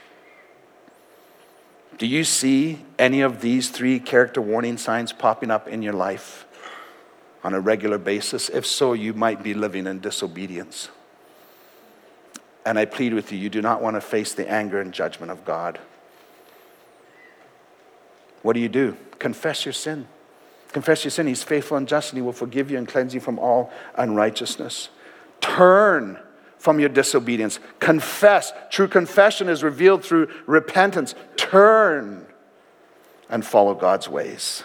Do 2.00 2.06
you 2.06 2.24
see 2.24 2.82
any 2.98 3.20
of 3.20 3.42
these 3.42 3.68
three 3.68 4.00
character 4.00 4.40
warning 4.40 4.78
signs 4.78 5.12
popping 5.12 5.50
up 5.50 5.68
in 5.68 5.82
your 5.82 5.92
life 5.92 6.46
on 7.44 7.52
a 7.52 7.60
regular 7.60 7.98
basis? 7.98 8.48
If 8.48 8.64
so, 8.64 8.94
you 8.94 9.12
might 9.12 9.42
be 9.42 9.52
living 9.52 9.86
in 9.86 10.00
disobedience. 10.00 10.88
And 12.64 12.78
I 12.78 12.86
plead 12.86 13.12
with 13.12 13.30
you, 13.32 13.38
you 13.38 13.50
do 13.50 13.60
not 13.60 13.82
want 13.82 13.96
to 13.96 14.00
face 14.00 14.32
the 14.32 14.50
anger 14.50 14.80
and 14.80 14.94
judgment 14.94 15.30
of 15.30 15.44
God. 15.44 15.78
What 18.40 18.54
do 18.54 18.60
you 18.60 18.70
do? 18.70 18.96
Confess 19.18 19.66
your 19.66 19.74
sin. 19.74 20.08
Confess 20.72 21.04
your 21.04 21.10
sin. 21.10 21.26
He's 21.26 21.42
faithful 21.42 21.76
and 21.76 21.86
just, 21.86 22.12
and 22.12 22.16
He 22.16 22.22
will 22.22 22.32
forgive 22.32 22.70
you 22.70 22.78
and 22.78 22.88
cleanse 22.88 23.12
you 23.12 23.20
from 23.20 23.38
all 23.38 23.70
unrighteousness. 23.96 24.88
Turn 25.42 26.18
from 26.60 26.78
your 26.78 26.90
disobedience. 26.90 27.58
Confess. 27.78 28.52
True 28.68 28.86
confession 28.86 29.48
is 29.48 29.62
revealed 29.62 30.04
through 30.04 30.28
repentance. 30.46 31.14
Turn 31.36 32.26
and 33.30 33.44
follow 33.44 33.74
God's 33.74 34.10
ways. 34.10 34.62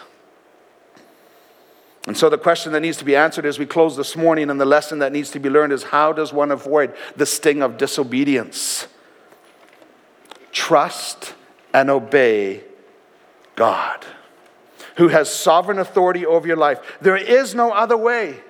And 2.06 2.14
so, 2.16 2.28
the 2.28 2.38
question 2.38 2.72
that 2.72 2.80
needs 2.80 2.98
to 2.98 3.04
be 3.04 3.16
answered 3.16 3.46
as 3.46 3.58
we 3.58 3.64
close 3.64 3.96
this 3.96 4.14
morning, 4.14 4.50
and 4.50 4.60
the 4.60 4.66
lesson 4.66 4.98
that 4.98 5.10
needs 5.10 5.30
to 5.30 5.40
be 5.40 5.48
learned 5.48 5.72
is 5.72 5.84
how 5.84 6.12
does 6.12 6.34
one 6.34 6.50
avoid 6.50 6.94
the 7.16 7.26
sting 7.26 7.62
of 7.62 7.78
disobedience? 7.78 8.86
Trust 10.52 11.34
and 11.72 11.88
obey 11.88 12.62
God, 13.56 14.04
who 14.96 15.08
has 15.08 15.34
sovereign 15.34 15.78
authority 15.78 16.26
over 16.26 16.46
your 16.46 16.58
life. 16.58 16.98
There 17.00 17.16
is 17.16 17.54
no 17.54 17.72
other 17.72 17.96
way. 17.96 18.42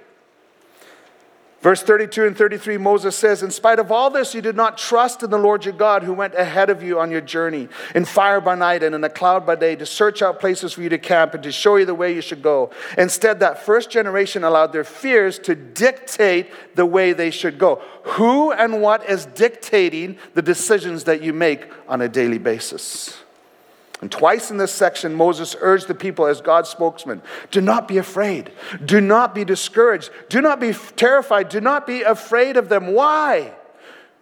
Verse 1.67 1.83
32 1.83 2.29
and 2.29 2.39
33, 2.39 2.79
Moses 2.79 3.17
says, 3.17 3.43
In 3.43 3.51
spite 3.51 3.81
of 3.81 3.91
all 3.91 4.09
this, 4.09 4.37
you 4.37 4.41
did 4.41 4.55
not 4.55 4.79
trust 4.79 5.25
in 5.25 5.31
the 5.31 5.37
Lord 5.37 5.65
your 5.65 5.75
God 5.75 6.05
who 6.05 6.13
went 6.13 6.37
ahead 6.37 6.71
of 6.71 6.81
you 6.81 7.01
on 7.01 7.11
your 7.11 7.21
journey 7.21 7.69
in 7.93 8.05
fire 8.05 8.41
by 8.41 8.55
night 8.55 8.85
and 8.85 8.95
in 8.95 9.03
a 9.03 9.09
cloud 9.09 9.45
by 9.45 9.57
day 9.57 9.75
to 9.75 9.85
search 9.85 10.23
out 10.23 10.39
places 10.39 10.75
for 10.75 10.83
you 10.83 10.89
to 10.91 10.99
camp 10.99 11.35
and 11.35 11.43
to 11.43 11.51
show 11.51 11.75
you 11.75 11.85
the 11.85 11.93
way 11.93 12.15
you 12.15 12.21
should 12.21 12.41
go. 12.41 12.71
Instead, 12.97 13.41
that 13.41 13.67
first 13.67 13.91
generation 13.91 14.45
allowed 14.45 14.73
their 14.73 14.85
fears 14.85 15.41
to 15.41 15.57
dictate 15.57 16.53
the 16.77 16.87
way 16.87 17.13
they 17.13 17.33
should 17.33 17.59
go. 17.59 17.83
Who 18.05 18.53
and 18.53 18.81
what 18.81 19.11
is 19.11 19.27
dictating 19.27 20.19
the 20.35 20.43
decisions 20.43 21.03
that 21.03 21.21
you 21.21 21.33
make 21.33 21.69
on 21.89 22.01
a 22.01 22.09
daily 22.09 22.39
basis? 22.39 23.26
And 24.03 24.13
twice 24.13 24.51
in 24.51 24.59
this 24.59 24.73
section, 24.73 25.15
Moses 25.15 25.57
urged 25.59 25.89
the 25.89 25.95
people 25.95 26.27
as 26.27 26.43
God's 26.43 26.69
spokesman 26.69 27.23
do 27.51 27.63
not 27.63 27.89
be 27.89 27.97
afraid. 27.97 28.53
Do 28.85 29.01
not 29.01 29.35
be 29.35 29.45
discouraged. 29.45 30.11
Do 30.29 30.43
not 30.43 30.61
be 30.61 30.75
terrified. 30.97 31.49
Do 31.49 31.61
not 31.61 31.87
be 31.87 32.03
afraid 32.03 32.57
of 32.57 32.69
them. 32.69 32.89
Why? 32.89 33.55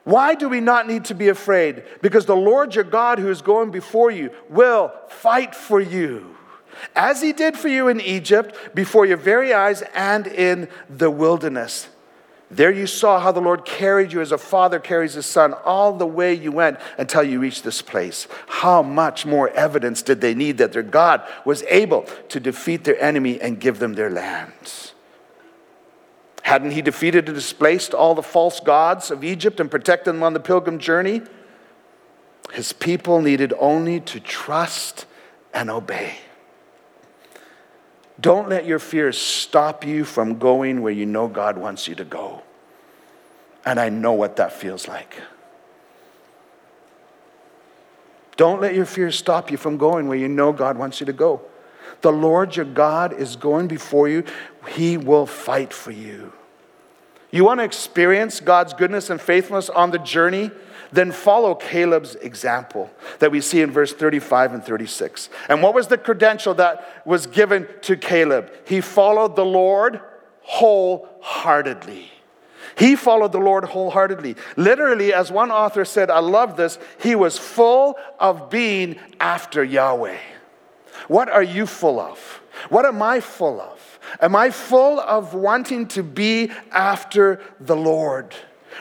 Why 0.05 0.35
do 0.35 0.49
we 0.49 0.61
not 0.61 0.87
need 0.87 1.07
to 1.07 1.15
be 1.15 1.29
afraid? 1.29 1.83
Because 2.03 2.27
the 2.27 2.37
Lord 2.37 2.75
your 2.75 2.85
God, 2.85 3.19
who 3.19 3.31
is 3.31 3.43
going 3.43 3.71
before 3.71 4.11
you, 4.11 4.31
will 4.49 4.93
fight 5.09 5.55
for 5.55 5.81
you, 5.81 6.37
as 6.95 7.23
he 7.23 7.33
did 7.33 7.57
for 7.57 7.69
you 7.69 7.89
in 7.89 8.01
Egypt, 8.01 8.75
before 8.75 9.07
your 9.07 9.17
very 9.17 9.55
eyes, 9.55 9.83
and 9.95 10.27
in 10.27 10.69
the 10.91 11.11
wilderness. 11.11 11.89
There 12.51 12.71
you 12.71 12.87
saw 12.87 13.21
how 13.21 13.33
the 13.33 13.41
Lord 13.41 13.65
carried 13.65 14.13
you 14.13 14.21
as 14.21 14.31
a 14.31 14.39
father 14.39 14.79
carries 14.79 15.15
his 15.15 15.27
son 15.27 15.55
all 15.65 15.97
the 15.97 16.07
way 16.07 16.35
you 16.35 16.53
went 16.53 16.79
until 16.99 17.23
you 17.23 17.41
reached 17.41 17.65
this 17.65 17.83
place. 17.83 18.29
How 18.47 18.83
much 18.83 19.25
more 19.25 19.49
evidence 19.51 20.03
did 20.03 20.21
they 20.21 20.35
need 20.35 20.59
that 20.59 20.73
their 20.73 20.83
God 20.83 21.27
was 21.45 21.63
able 21.65 22.03
to 22.29 22.41
defeat 22.41 22.85
their 22.85 23.01
enemy 23.03 23.41
and 23.41 23.61
give 23.61 23.79
them 23.79 23.95
their 23.95 24.11
lands? 24.11 24.93
Hadn't 26.43 26.73
he 26.73 26.83
defeated 26.83 27.27
and 27.27 27.35
displaced 27.35 27.95
all 27.95 28.15
the 28.15 28.23
false 28.23 28.61
gods 28.61 29.11
of 29.11 29.25
Egypt 29.25 29.61
and 29.61 29.71
protected 29.71 30.15
them 30.15 30.23
on 30.23 30.35
the 30.35 30.41
pilgrim 30.41 30.79
journey? 30.79 31.23
His 32.53 32.75
people 32.75 33.23
needed 33.23 33.55
only 33.59 34.01
to 34.01 34.21
trust 34.21 35.07
and 35.55 35.71
obey. 35.71 36.19
Don't 38.21 38.49
let 38.49 38.65
your 38.65 38.79
fears 38.79 39.19
stop 39.19 39.85
you 39.85 40.05
from 40.05 40.39
going 40.39 40.83
where 40.83 40.93
you 40.93 41.07
know 41.07 41.29
God 41.29 41.59
wants 41.59 41.89
you 41.89 41.95
to 41.97 42.05
go. 42.05 42.43
And 43.67 43.81
I 43.81 43.89
know 43.89 44.13
what 44.13 44.37
that 44.37 44.53
feels 44.53 44.87
like. 44.87 45.21
Don't 48.37 48.61
let 48.61 48.75
your 48.75 48.87
fears 48.87 49.17
stop 49.17 49.51
you 49.51 49.57
from 49.57 49.77
going 49.77 50.09
where 50.09 50.19
you 50.19 50.29
know 50.29 50.53
God 50.53 50.77
wants 50.77 51.01
you 51.01 51.07
to 51.07 51.13
go. 51.13 51.43
The 52.01 52.13
Lord 52.13 52.57
your 52.57 52.65
God 52.65 53.13
is 53.13 53.37
going 53.37 53.69
before 53.69 54.09
you, 54.09 54.25
He 54.69 54.97
will 54.97 55.27
fight 55.27 55.73
for 55.73 55.91
you. 55.91 56.33
You 57.31 57.45
want 57.45 57.61
to 57.61 57.65
experience 57.65 58.41
God's 58.41 58.75
goodness 58.75 59.11
and 59.11 59.21
faithfulness 59.21 59.69
on 59.69 59.91
the 59.91 59.99
journey? 59.99 60.51
Then 60.95 61.11
follow 61.11 61.57
Caleb's 61.57 62.15
example 62.15 62.89
that 63.19 63.33
we 63.33 63.41
see 63.41 63.61
in 63.61 63.73
verse 63.73 63.93
35 63.93 64.55
and 64.55 64.63
36. 64.63 65.29
And 65.49 65.61
what 65.61 65.75
was 65.75 65.89
the 65.89 65.99
credential 65.99 66.55
that 66.55 67.03
was 67.05 67.27
given 67.27 67.67
to 67.83 67.97
Caleb? 67.97 68.53
He 68.65 68.81
followed 68.81 69.35
the 69.35 69.45
Lord 69.45 70.01
wholeheartedly. 70.43 72.13
He 72.79 72.95
followed 72.95 73.33
the 73.33 73.41
Lord 73.41 73.65
wholeheartedly. 73.65 74.37
Literally, 74.57 75.13
as 75.13 75.33
one 75.33 75.51
author 75.51 75.85
said, 75.85 76.13
I 76.13 76.21
love 76.21 76.57
this, 76.57 76.79
he 77.01 77.17
was 77.17 77.39
full 77.39 77.97
of 78.21 78.49
being 78.49 78.95
after 79.19 79.65
Yahweh. 79.65 80.19
What 81.09 81.29
are 81.29 81.43
you 81.43 81.67
full 81.67 81.99
of? 81.99 82.41
What 82.69 82.87
am 82.87 83.03
I 83.03 83.19
full 83.19 83.61
of? 83.61 83.99
Am 84.21 84.37
I 84.37 84.51
full 84.51 85.01
of 85.01 85.35
wanting 85.35 85.89
to 85.89 86.05
be 86.05 86.53
after 86.71 87.41
the 87.59 87.75
Lord? 87.75 88.33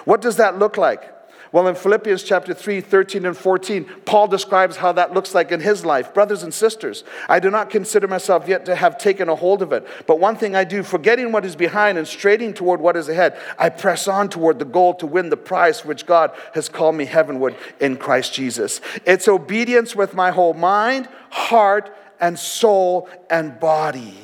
What 0.06 0.22
does 0.22 0.38
that 0.38 0.60
look 0.60 0.78
like? 0.78 1.10
Well, 1.54 1.68
in 1.68 1.76
Philippians 1.76 2.24
chapter 2.24 2.52
3, 2.56 2.82
13 2.82 3.28
and 3.28 3.38
14, 3.38 3.86
Paul 4.06 4.28
describes 4.28 4.76
how 4.76 4.92
that 4.94 5.14
looks 5.14 5.36
like 5.36 5.52
in 5.52 5.60
his 5.60 5.86
life. 5.86 6.12
Brothers 6.12 6.42
and 6.42 6.52
sisters, 6.52 7.04
I 7.30 7.40
do 7.40 7.52
not 7.52 7.70
consider 7.70 8.08
myself 8.08 8.48
yet 8.48 8.66
to 8.66 8.76
have 8.76 8.98
taken 8.98 9.30
a 9.30 9.36
hold 9.36 9.62
of 9.62 9.72
it. 9.72 9.88
But 10.08 10.20
one 10.20 10.36
thing 10.36 10.56
I 10.56 10.64
do, 10.64 10.82
forgetting 10.82 11.32
what 11.32 11.46
is 11.46 11.56
behind 11.56 12.00
and 12.00 12.08
straining 12.08 12.56
toward 12.56 12.82
what 12.82 12.98
is 12.98 13.08
ahead, 13.08 13.40
I 13.60 13.70
press 13.70 14.08
on 14.08 14.30
toward 14.30 14.58
the 14.58 14.66
goal 14.66 14.96
to 14.96 15.06
win 15.06 15.30
the 15.30 15.38
prize 15.38 15.86
which 15.86 16.08
God 16.08 16.32
has 16.56 16.70
called 16.70 16.96
me 16.96 17.06
heavenward 17.06 17.56
in 17.80 17.98
Christ 17.98 18.34
Jesus. 18.34 18.82
It's 19.06 19.28
obedience 19.28 19.96
with 19.96 20.16
my 20.16 20.32
whole 20.32 20.56
mind, 20.56 21.08
heart, 21.30 21.96
and 22.20 22.40
soul 22.40 23.08
and 23.30 23.60
body. 23.60 24.18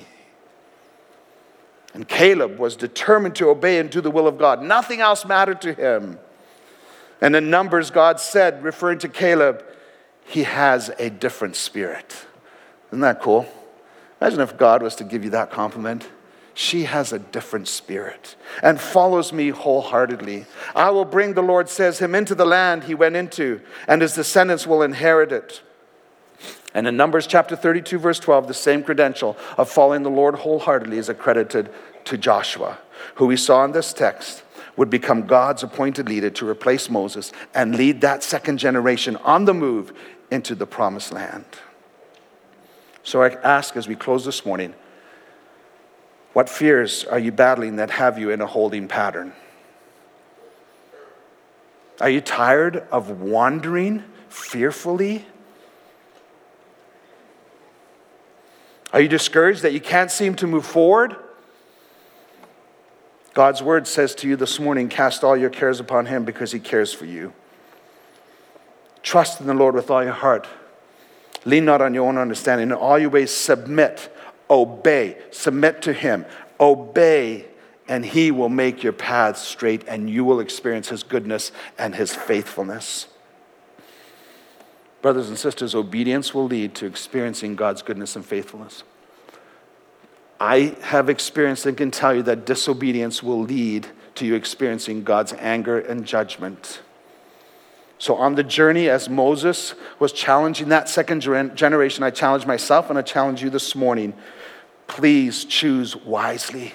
And 1.94 2.08
Caleb 2.08 2.58
was 2.58 2.76
determined 2.76 3.36
to 3.36 3.50
obey 3.50 3.78
and 3.78 3.92
do 3.92 4.02
the 4.02 4.10
will 4.10 4.26
of 4.26 4.40
God. 4.40 4.64
Nothing 4.64 5.00
else 5.00 5.26
mattered 5.26 5.62
to 5.62 5.74
him. 5.74 6.18
And 7.22 7.36
in 7.36 7.50
Numbers, 7.50 7.92
God 7.92 8.20
said, 8.20 8.64
referring 8.64 9.00
to 9.00 9.10
Caleb, 9.10 9.64
he 10.26 10.44
has 10.44 10.90
a 11.00 11.10
different 11.10 11.56
spirit. 11.56 12.26
Isn't 12.90 13.02
that 13.02 13.22
cool? 13.22 13.48
Imagine 14.22 14.42
if 14.42 14.58
God 14.58 14.84
was 14.84 14.96
to 14.96 15.04
give 15.04 15.24
you 15.24 15.30
that 15.32 15.52
compliment. 15.52 16.08
She 16.54 16.84
has 16.84 17.14
a 17.14 17.20
different 17.20 17.68
spirit 17.68 18.36
and 18.62 18.80
follows 18.80 19.32
me 19.32 19.50
wholeheartedly. 19.50 20.46
I 20.76 20.90
will 20.90 21.06
bring, 21.06 21.34
the 21.34 21.42
Lord 21.42 21.70
says, 21.70 22.00
him 22.00 22.14
into 22.14 22.36
the 22.36 22.46
land 22.46 22.84
he 22.84 22.96
went 22.96 23.16
into, 23.16 23.62
and 23.88 24.02
his 24.02 24.14
descendants 24.14 24.68
will 24.68 24.82
inherit 24.82 25.32
it. 25.32 25.62
And 26.74 26.86
in 26.86 26.98
Numbers 26.98 27.28
chapter 27.28 27.56
32, 27.56 27.98
verse 27.98 28.20
12, 28.20 28.48
the 28.48 28.54
same 28.54 28.84
credential 28.84 29.38
of 29.58 29.70
following 29.70 30.04
the 30.04 30.10
Lord 30.10 30.36
wholeheartedly 30.36 30.98
is 30.98 31.10
accredited 31.10 31.72
to 32.06 32.18
Joshua, 32.18 32.78
who 33.16 33.26
we 33.26 33.38
saw 33.38 33.64
in 33.64 33.72
this 33.72 33.94
text 33.94 34.44
would 34.80 34.90
become 34.90 35.28
God's 35.28 35.62
appointed 35.62 36.08
leader 36.08 36.30
to 36.30 36.48
replace 36.48 36.90
Moses 36.90 37.34
and 37.54 37.76
lead 37.76 38.00
that 38.00 38.24
second 38.24 38.60
generation 38.60 39.18
on 39.18 39.44
the 39.44 39.54
move 39.54 39.92
into 40.32 40.56
the 40.56 40.66
promised 40.66 41.12
land. 41.12 41.44
So 43.04 43.22
I 43.22 43.28
ask 43.28 43.76
as 43.76 43.90
we 43.90 43.98
close 43.98 44.24
this 44.24 44.46
morning, 44.46 44.74
what 46.32 46.48
fears 46.48 47.04
are 47.04 47.20
you 47.20 47.34
battling 47.34 47.76
that 47.76 47.90
have 47.92 48.18
you 48.18 48.30
in 48.30 48.40
a 48.40 48.48
holding 48.48 48.88
pattern? 48.88 49.34
Are 52.00 52.10
you 52.10 52.22
tired 52.22 52.88
of 52.90 53.20
wandering 53.20 54.06
fearfully? 54.30 55.26
Are 58.94 59.02
you 59.02 59.10
discouraged 59.10 59.62
that 59.64 59.74
you 59.74 59.82
can't 59.82 60.10
seem 60.10 60.36
to 60.36 60.48
move 60.48 60.66
forward? 60.66 61.18
God's 63.34 63.62
word 63.62 63.88
says 63.88 64.16
to 64.16 64.28
you 64.28 64.36
this 64.36 64.60
morning 64.60 64.90
cast 64.90 65.24
all 65.24 65.38
your 65.38 65.50
cares 65.50 65.80
upon 65.80 66.08
him 66.08 66.26
because 66.26 66.52
he 66.52 66.60
cares 66.60 66.94
for 66.94 67.06
you. 67.06 67.34
Trust 69.04 69.40
in 69.40 69.48
the 69.48 69.54
Lord 69.54 69.76
with 69.76 69.90
all 69.90 70.04
your 70.04 70.14
heart. 70.14 70.48
Lean 71.46 71.66
not 71.66 71.82
on 71.82 71.94
your 71.94 72.08
own 72.08 72.18
understanding. 72.18 72.70
In 72.70 72.74
all 72.74 73.00
your 73.00 73.10
ways, 73.10 73.32
submit, 73.32 74.14
obey, 74.50 75.18
submit 75.32 75.82
to 75.84 75.94
him, 75.94 76.26
obey, 76.60 77.46
and 77.88 78.06
he 78.06 78.32
will 78.32 78.50
make 78.50 78.84
your 78.84 78.94
paths 78.94 79.42
straight, 79.42 79.84
and 79.88 80.10
you 80.10 80.24
will 80.24 80.40
experience 80.40 80.90
his 80.90 81.04
goodness 81.04 81.52
and 81.78 81.96
his 81.96 82.14
faithfulness. 82.14 83.08
Brothers 85.02 85.30
and 85.30 85.38
sisters, 85.38 85.74
obedience 85.74 86.34
will 86.34 86.46
lead 86.46 86.76
to 86.76 86.86
experiencing 86.86 87.56
God's 87.56 87.82
goodness 87.82 88.16
and 88.16 88.26
faithfulness. 88.26 88.84
I 90.40 90.76
have 90.82 91.10
experienced 91.10 91.66
and 91.66 91.76
can 91.76 91.92
tell 91.92 92.16
you 92.16 92.24
that 92.24 92.46
disobedience 92.46 93.22
will 93.22 93.42
lead 93.42 93.88
to 94.16 94.26
you 94.26 94.36
experiencing 94.36 95.04
God's 95.04 95.34
anger 95.34 95.80
and 95.80 96.06
judgment. 96.06 96.82
So, 97.98 98.16
on 98.16 98.36
the 98.36 98.44
journey, 98.44 98.88
as 98.88 99.10
Moses 99.10 99.76
was 100.00 100.14
challenging 100.14 100.70
that 100.70 100.88
second 100.88 101.20
generation, 101.22 102.04
I 102.04 102.12
challenge 102.12 102.46
myself 102.46 102.90
and 102.90 102.98
I 102.98 103.02
challenge 103.02 103.44
you 103.44 103.50
this 103.50 103.76
morning. 103.76 104.14
Please 104.88 105.44
choose 105.44 105.98
wisely. 105.98 106.74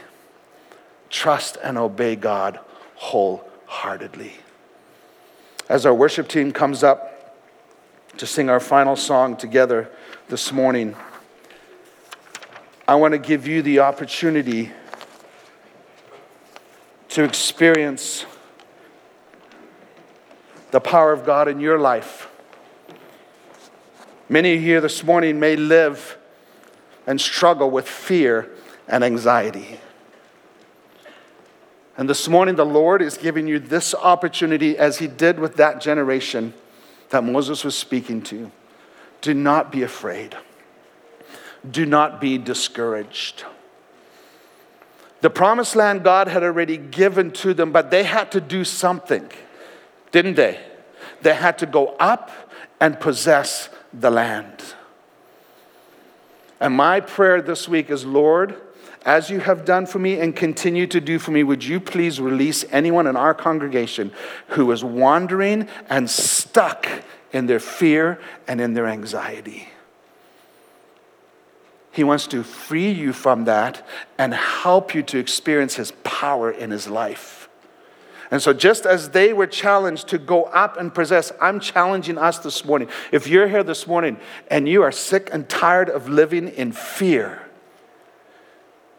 Trust 1.08 1.56
and 1.62 1.78
obey 1.78 2.16
God 2.16 2.60
wholeheartedly. 2.96 4.34
As 5.68 5.86
our 5.86 5.94
worship 5.94 6.28
team 6.28 6.52
comes 6.52 6.82
up 6.82 7.40
to 8.18 8.26
sing 8.26 8.50
our 8.50 8.60
final 8.60 8.96
song 8.96 9.36
together 9.36 9.90
this 10.28 10.52
morning, 10.52 10.94
I 12.86 12.96
want 12.96 13.12
to 13.12 13.18
give 13.18 13.46
you 13.46 13.62
the 13.62 13.78
opportunity 13.78 14.70
to 17.08 17.24
experience 17.24 18.26
the 20.70 20.80
power 20.80 21.10
of 21.10 21.24
God 21.24 21.48
in 21.48 21.60
your 21.60 21.78
life. 21.78 22.28
Many 24.28 24.58
here 24.58 24.82
this 24.82 25.02
morning 25.02 25.40
may 25.40 25.56
live 25.56 26.18
and 27.06 27.18
struggle 27.18 27.70
with 27.70 27.88
fear 27.88 28.50
and 28.86 29.02
anxiety. 29.02 29.80
And 31.96 32.06
this 32.06 32.28
morning, 32.28 32.56
the 32.56 32.66
Lord 32.66 33.00
is 33.00 33.16
giving 33.16 33.46
you 33.46 33.60
this 33.60 33.94
opportunity, 33.94 34.76
as 34.76 34.98
He 34.98 35.06
did 35.06 35.38
with 35.38 35.56
that 35.56 35.80
generation 35.80 36.52
that 37.10 37.24
Moses 37.24 37.64
was 37.64 37.74
speaking 37.74 38.20
to. 38.24 38.50
Do 39.22 39.32
not 39.32 39.72
be 39.72 39.82
afraid 39.82 40.36
do 41.70 41.86
not 41.86 42.20
be 42.20 42.38
discouraged. 42.38 43.44
The 45.20 45.30
promised 45.30 45.74
land 45.74 46.04
God 46.04 46.28
had 46.28 46.42
already 46.42 46.76
given 46.76 47.30
to 47.32 47.54
them, 47.54 47.72
but 47.72 47.90
they 47.90 48.04
had 48.04 48.30
to 48.32 48.40
do 48.40 48.64
something, 48.64 49.30
didn't 50.12 50.34
they? 50.34 50.60
They 51.22 51.34
had 51.34 51.58
to 51.58 51.66
go 51.66 51.96
up 51.98 52.30
and 52.80 53.00
possess 53.00 53.70
the 53.92 54.10
land. 54.10 54.62
And 56.60 56.74
my 56.74 57.00
prayer 57.00 57.40
this 57.40 57.68
week 57.68 57.90
is 57.90 58.04
Lord, 58.04 58.60
as 59.04 59.28
you 59.28 59.40
have 59.40 59.64
done 59.64 59.86
for 59.86 59.98
me 59.98 60.18
and 60.18 60.34
continue 60.34 60.86
to 60.88 61.00
do 61.00 61.18
for 61.18 61.30
me, 61.30 61.42
would 61.42 61.64
you 61.64 61.78
please 61.78 62.20
release 62.20 62.64
anyone 62.70 63.06
in 63.06 63.16
our 63.16 63.34
congregation 63.34 64.12
who 64.48 64.70
is 64.72 64.82
wandering 64.82 65.68
and 65.90 66.08
stuck 66.08 66.86
in 67.32 67.46
their 67.46 67.60
fear 67.60 68.18
and 68.48 68.60
in 68.60 68.74
their 68.74 68.86
anxiety? 68.86 69.68
He 71.94 72.02
wants 72.02 72.26
to 72.28 72.42
free 72.42 72.90
you 72.90 73.12
from 73.12 73.44
that 73.44 73.86
and 74.18 74.34
help 74.34 74.96
you 74.96 75.02
to 75.04 75.18
experience 75.18 75.76
His 75.76 75.92
power 76.02 76.50
in 76.50 76.72
His 76.72 76.88
life. 76.88 77.48
And 78.32 78.42
so, 78.42 78.52
just 78.52 78.84
as 78.84 79.10
they 79.10 79.32
were 79.32 79.46
challenged 79.46 80.08
to 80.08 80.18
go 80.18 80.44
up 80.44 80.76
and 80.76 80.92
possess, 80.92 81.30
I'm 81.40 81.60
challenging 81.60 82.18
us 82.18 82.38
this 82.38 82.64
morning. 82.64 82.88
If 83.12 83.28
you're 83.28 83.46
here 83.46 83.62
this 83.62 83.86
morning 83.86 84.18
and 84.50 84.68
you 84.68 84.82
are 84.82 84.90
sick 84.90 85.28
and 85.32 85.48
tired 85.48 85.88
of 85.88 86.08
living 86.08 86.48
in 86.48 86.72
fear, 86.72 87.42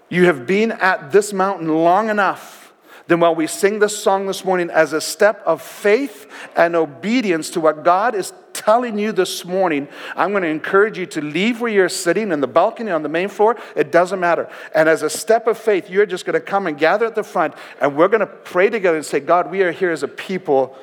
you 0.07 0.25
have 0.25 0.47
been 0.47 0.71
at 0.71 1.11
this 1.11 1.33
mountain 1.33 1.67
long 1.67 2.09
enough 2.09 2.64
then 3.07 3.19
while 3.19 3.35
we 3.35 3.45
sing 3.45 3.79
this 3.79 3.95
song 3.95 4.25
this 4.25 4.43
morning 4.43 4.71
as 4.71 4.91
a 4.91 4.99
step 4.99 5.43
of 5.45 5.61
faith 5.61 6.31
and 6.55 6.75
obedience 6.75 7.51
to 7.51 7.61
what 7.61 7.83
God 7.83 8.15
is 8.15 8.33
telling 8.51 8.97
you 8.97 9.11
this 9.11 9.45
morning, 9.45 9.87
I'm 10.15 10.31
going 10.31 10.41
to 10.41 10.49
encourage 10.49 10.97
you 10.97 11.05
to 11.07 11.21
leave 11.21 11.61
where 11.61 11.71
you're 11.71 11.87
sitting 11.87 12.31
in 12.31 12.41
the 12.41 12.47
balcony 12.47 12.89
on 12.89 13.03
the 13.03 13.09
main 13.09 13.29
floor. 13.29 13.57
It 13.75 13.91
doesn't 13.91 14.19
matter. 14.19 14.49
And 14.73 14.89
as 14.89 15.03
a 15.03 15.09
step 15.09 15.45
of 15.45 15.57
faith, 15.57 15.87
you're 15.87 16.07
just 16.07 16.25
going 16.25 16.33
to 16.33 16.39
come 16.39 16.65
and 16.65 16.79
gather 16.79 17.05
at 17.05 17.13
the 17.13 17.23
front, 17.23 17.53
and 17.79 17.95
we're 17.95 18.07
going 18.07 18.21
to 18.21 18.25
pray 18.25 18.71
together 18.71 18.97
and 18.97 19.05
say, 19.05 19.19
God, 19.19 19.51
we 19.51 19.61
are 19.61 19.71
here 19.71 19.91
as 19.91 20.01
a 20.01 20.07
people. 20.07 20.75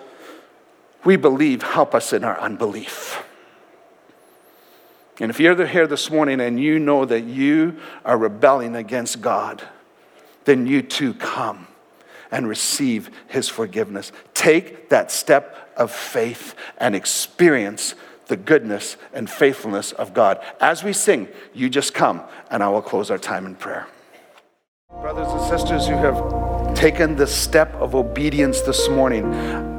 We 1.04 1.16
believe, 1.16 1.62
help 1.62 1.92
us 1.92 2.12
in 2.12 2.22
our 2.22 2.38
unbelief. 2.38 3.24
And 5.18 5.28
if 5.28 5.40
you're 5.40 5.66
here 5.66 5.88
this 5.88 6.08
morning 6.08 6.40
and 6.40 6.60
you 6.60 6.78
know 6.78 7.04
that 7.04 7.24
you 7.24 7.80
are 8.04 8.16
rebelling 8.16 8.76
against 8.76 9.20
God, 9.20 9.62
then 10.44 10.68
you 10.68 10.82
too 10.82 11.14
come 11.14 11.66
and 12.32 12.48
receive 12.48 13.10
his 13.28 13.48
forgiveness. 13.48 14.10
Take 14.34 14.88
that 14.88 15.12
step 15.12 15.72
of 15.76 15.92
faith 15.92 16.56
and 16.78 16.96
experience 16.96 17.94
the 18.26 18.36
goodness 18.36 18.96
and 19.12 19.28
faithfulness 19.28 19.92
of 19.92 20.14
God. 20.14 20.42
As 20.60 20.82
we 20.82 20.92
sing, 20.92 21.28
you 21.52 21.68
just 21.68 21.94
come, 21.94 22.22
and 22.50 22.62
I 22.62 22.68
will 22.68 22.82
close 22.82 23.10
our 23.10 23.18
time 23.18 23.46
in 23.46 23.54
prayer. 23.54 23.86
Brothers 24.90 25.28
and 25.28 25.40
sisters 25.42 25.86
who 25.86 25.94
have 25.96 26.74
taken 26.74 27.16
the 27.16 27.26
step 27.26 27.74
of 27.74 27.94
obedience 27.94 28.62
this 28.62 28.88
morning, 28.88 29.34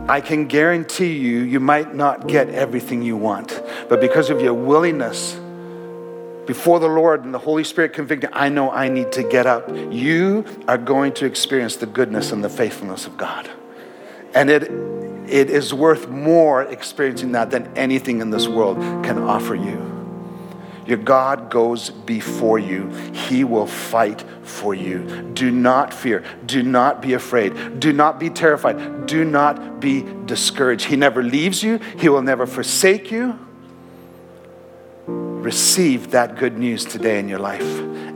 I 0.09 0.21
can 0.21 0.47
guarantee 0.47 1.17
you, 1.17 1.39
you 1.39 1.59
might 1.59 1.95
not 1.95 2.27
get 2.27 2.49
everything 2.49 3.01
you 3.01 3.17
want, 3.17 3.63
but 3.89 4.01
because 4.01 4.29
of 4.29 4.41
your 4.41 4.53
willingness 4.53 5.39
before 6.45 6.79
the 6.79 6.87
Lord 6.87 7.23
and 7.23 7.33
the 7.33 7.39
Holy 7.39 7.63
Spirit 7.63 7.93
convicting, 7.93 8.29
I 8.33 8.49
know 8.49 8.69
I 8.69 8.89
need 8.89 9.11
to 9.13 9.23
get 9.23 9.45
up. 9.45 9.69
You 9.69 10.45
are 10.67 10.77
going 10.77 11.13
to 11.13 11.25
experience 11.25 11.77
the 11.77 11.85
goodness 11.85 12.31
and 12.31 12.43
the 12.43 12.49
faithfulness 12.49 13.07
of 13.07 13.17
God. 13.17 13.49
And 14.33 14.49
it, 14.49 14.63
it 14.63 15.49
is 15.49 15.73
worth 15.73 16.09
more 16.09 16.63
experiencing 16.63 17.31
that 17.33 17.49
than 17.49 17.71
anything 17.77 18.19
in 18.19 18.29
this 18.29 18.47
world 18.47 18.77
can 19.05 19.19
offer 19.19 19.55
you. 19.55 19.91
Your 20.85 20.97
God 20.97 21.49
goes 21.49 21.89
before 21.91 22.59
you. 22.59 22.89
He 23.13 23.45
will 23.45 23.67
fight 23.67 24.25
for 24.41 24.75
you. 24.75 25.31
Do 25.33 25.49
not 25.49 25.93
fear. 25.93 26.25
Do 26.45 26.61
not 26.61 27.01
be 27.01 27.13
afraid. 27.13 27.79
Do 27.79 27.93
not 27.93 28.19
be 28.19 28.29
terrified. 28.29 29.05
Do 29.05 29.23
not 29.23 29.79
be 29.79 30.05
discouraged. 30.25 30.85
He 30.85 30.97
never 30.97 31.23
leaves 31.23 31.63
you, 31.63 31.77
He 31.97 32.09
will 32.09 32.21
never 32.21 32.45
forsake 32.45 33.11
you 33.11 33.39
receive 35.43 36.11
that 36.11 36.37
good 36.37 36.57
news 36.57 36.85
today 36.85 37.19
in 37.19 37.27
your 37.27 37.39
life 37.39 37.61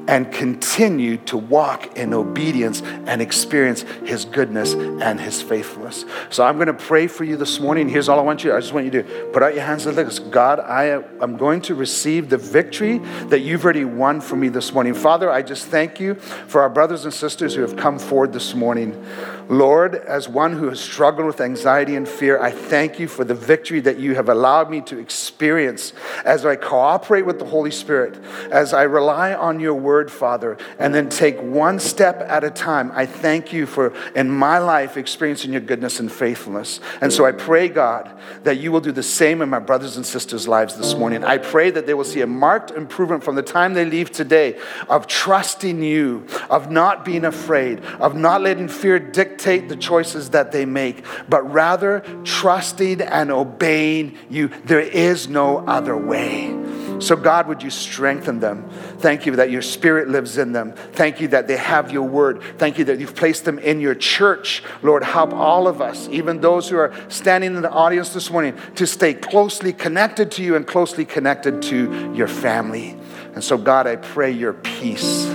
and 0.07 0.31
continue 0.31 1.17
to 1.17 1.37
walk 1.37 1.97
in 1.97 2.13
obedience 2.13 2.81
and 2.81 3.21
experience 3.21 3.81
His 4.05 4.23
goodness 4.23 4.73
and 4.73 5.19
His 5.19 5.41
faithfulness. 5.41 6.05
So 6.29 6.45
I'm 6.45 6.55
going 6.55 6.67
to 6.67 6.73
pray 6.73 7.07
for 7.07 7.25
you 7.25 7.35
this 7.35 7.59
morning. 7.59 7.89
Here's 7.89 8.07
all 8.07 8.17
I 8.17 8.23
want 8.23 8.43
you. 8.43 8.53
I 8.55 8.59
just 8.61 8.71
want 8.73 8.85
you 8.85 9.03
to 9.03 9.03
put 9.33 9.43
out 9.43 9.53
your 9.53 9.63
hands 9.63 9.85
and 9.85 9.97
this. 9.97 10.19
God, 10.19 10.61
I 10.61 11.03
am 11.21 11.35
going 11.35 11.61
to 11.63 11.75
receive 11.75 12.29
the 12.29 12.37
victory 12.37 12.99
that 13.27 13.39
you've 13.39 13.65
already 13.65 13.85
won 13.85 14.21
for 14.21 14.37
me 14.37 14.47
this 14.47 14.73
morning. 14.73 14.93
Father, 14.93 15.29
I 15.29 15.41
just 15.41 15.67
thank 15.67 15.99
you 15.99 16.15
for 16.15 16.61
our 16.61 16.69
brothers 16.69 17.03
and 17.03 17.13
sisters 17.13 17.53
who 17.53 17.61
have 17.61 17.75
come 17.75 17.99
forward 17.99 18.31
this 18.31 18.55
morning. 18.55 19.05
Lord, 19.49 19.95
as 19.95 20.27
one 20.27 20.53
who 20.53 20.67
has 20.67 20.79
struggled 20.79 21.25
with 21.25 21.39
anxiety 21.39 21.95
and 21.95 22.07
fear, 22.07 22.39
I 22.39 22.51
thank 22.51 22.99
you 22.99 23.07
for 23.07 23.23
the 23.23 23.33
victory 23.33 23.79
that 23.81 23.97
you 23.97 24.15
have 24.15 24.27
allowed 24.27 24.69
me 24.69 24.81
to 24.81 24.97
experience 24.97 25.93
as 26.25 26.45
I 26.45 26.57
cooperate 26.57 27.25
with 27.25 27.39
the 27.39 27.45
Holy 27.45 27.71
Spirit, 27.71 28.17
as 28.51 28.73
I 28.73 28.83
rely 28.83 29.33
on 29.33 29.61
your 29.61 29.75
word, 29.75 30.11
Father, 30.11 30.57
and 30.79 30.93
then 30.93 31.07
take 31.07 31.41
one 31.41 31.79
step 31.79 32.19
at 32.27 32.43
a 32.43 32.51
time. 32.51 32.91
I 32.93 33.05
thank 33.05 33.53
you 33.53 33.65
for, 33.65 33.93
in 34.15 34.29
my 34.29 34.57
life, 34.57 34.97
experiencing 34.97 35.53
your 35.53 35.61
goodness 35.61 36.01
and 36.01 36.11
faithfulness. 36.11 36.81
And 36.99 37.13
so 37.13 37.25
I 37.25 37.31
pray, 37.31 37.69
God, 37.69 38.11
that 38.43 38.57
you 38.57 38.73
will 38.73 38.81
do 38.81 38.91
the 38.91 39.03
same 39.03 39.41
in 39.41 39.49
my 39.49 39.59
brothers 39.59 39.95
and 39.95 40.05
sisters' 40.05 40.47
lives 40.47 40.75
this 40.75 40.93
morning. 40.93 41.23
I 41.23 41.37
pray 41.37 41.71
that 41.71 41.85
they 41.85 41.93
will 41.93 42.03
see 42.03 42.21
a 42.21 42.27
marked 42.27 42.71
improvement 42.71 43.23
from 43.23 43.35
the 43.35 43.43
time 43.43 43.73
they 43.73 43.85
leave 43.85 44.11
today 44.11 44.59
of 44.89 45.07
trusting 45.07 45.81
you, 45.81 46.27
of 46.49 46.69
not 46.69 47.05
being 47.05 47.23
afraid, 47.23 47.79
of 47.99 48.13
not 48.13 48.41
letting 48.41 48.67
fear 48.67 48.99
dictate 48.99 49.36
dictate 49.37 49.69
the 49.69 49.75
choices 49.75 50.31
that 50.31 50.51
they 50.51 50.65
make, 50.65 51.05
but 51.29 51.43
rather 51.43 52.03
trusting 52.23 53.01
and 53.01 53.31
obeying 53.31 54.17
you. 54.29 54.47
There 54.65 54.79
is 54.79 55.27
no 55.27 55.59
other 55.59 55.95
way. 55.95 56.55
So, 56.99 57.15
God, 57.15 57.47
would 57.47 57.61
you 57.61 57.69
strengthen 57.69 58.39
them? 58.39 58.67
Thank 58.97 59.27
you 59.27 59.35
that 59.35 59.51
your 59.51 59.61
spirit 59.61 60.07
lives 60.07 60.39
in 60.39 60.53
them. 60.53 60.73
Thank 60.93 61.21
you 61.21 61.27
that 61.27 61.47
they 61.47 61.57
have 61.57 61.91
your 61.91 62.01
word. 62.01 62.41
Thank 62.57 62.79
you 62.79 62.85
that 62.85 62.99
you've 62.99 63.15
placed 63.15 63.45
them 63.45 63.59
in 63.59 63.79
your 63.79 63.93
church. 63.93 64.63
Lord, 64.81 65.03
help 65.03 65.31
all 65.31 65.67
of 65.67 65.79
us, 65.79 66.09
even 66.09 66.41
those 66.41 66.67
who 66.67 66.77
are 66.77 66.91
standing 67.07 67.55
in 67.55 67.61
the 67.61 67.69
audience 67.69 68.09
this 68.15 68.31
morning, 68.31 68.57
to 68.75 68.87
stay 68.87 69.13
closely 69.13 69.71
connected 69.71 70.31
to 70.31 70.43
you 70.43 70.55
and 70.55 70.65
closely 70.65 71.05
connected 71.05 71.61
to 71.63 72.11
your 72.15 72.27
family. 72.27 72.97
And 73.35 73.43
so, 73.43 73.59
God, 73.59 73.85
I 73.85 73.97
pray 73.97 74.31
your 74.31 74.53
peace, 74.53 75.27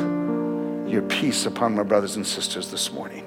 your 0.88 1.02
peace 1.02 1.46
upon 1.46 1.76
my 1.76 1.84
brothers 1.84 2.16
and 2.16 2.26
sisters 2.26 2.72
this 2.72 2.90
morning. 2.90 3.21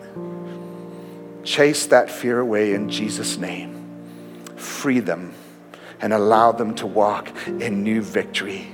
Chase 1.45 1.85
that 1.87 2.09
fear 2.09 2.39
away 2.39 2.73
in 2.73 2.89
Jesus' 2.89 3.37
name. 3.37 3.71
Free 4.55 4.99
them 4.99 5.33
and 6.01 6.11
allow 6.11 6.51
them 6.51 6.75
to 6.75 6.87
walk 6.87 7.29
in 7.47 7.83
new 7.83 8.01
victory, 8.01 8.67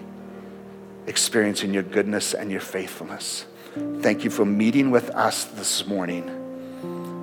experiencing 1.05 1.73
your 1.73 1.83
goodness 1.83 2.33
and 2.33 2.49
your 2.49 2.61
faithfulness. 2.61 3.45
Thank 3.99 4.23
you 4.23 4.29
for 4.29 4.45
meeting 4.45 4.89
with 4.89 5.09
us 5.11 5.45
this 5.45 5.85
morning. 5.85 6.27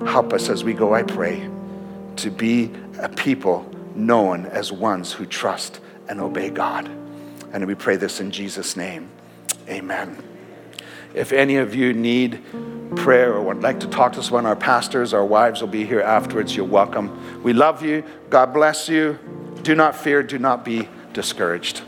Help 0.07 0.33
us 0.33 0.49
as 0.49 0.63
we 0.63 0.73
go, 0.73 0.93
I 0.93 1.03
pray, 1.03 1.49
to 2.17 2.31
be 2.31 2.71
a 2.99 3.09
people 3.09 3.69
known 3.95 4.45
as 4.45 4.71
ones 4.71 5.11
who 5.11 5.25
trust 5.25 5.79
and 6.07 6.21
obey 6.21 6.49
God. 6.49 6.87
And 7.51 7.65
we 7.65 7.75
pray 7.75 7.95
this 7.95 8.19
in 8.19 8.31
Jesus' 8.31 8.77
name. 8.77 9.09
Amen. 9.67 10.23
If 11.13 11.31
any 11.31 11.57
of 11.57 11.75
you 11.75 11.93
need 11.93 12.41
prayer 12.95 13.33
or 13.33 13.41
would 13.41 13.61
like 13.61 13.79
to 13.81 13.87
talk 13.87 14.13
to 14.13 14.19
us, 14.19 14.31
one 14.31 14.45
of 14.45 14.49
our 14.49 14.55
pastors, 14.55 15.13
our 15.13 15.25
wives 15.25 15.61
will 15.61 15.67
be 15.67 15.85
here 15.85 16.01
afterwards. 16.01 16.55
You're 16.55 16.65
welcome. 16.65 17.43
We 17.43 17.53
love 17.53 17.83
you. 17.83 18.03
God 18.29 18.53
bless 18.53 18.89
you. 18.89 19.17
Do 19.61 19.75
not 19.75 19.95
fear. 19.95 20.23
Do 20.23 20.39
not 20.39 20.65
be 20.65 20.87
discouraged. 21.13 21.83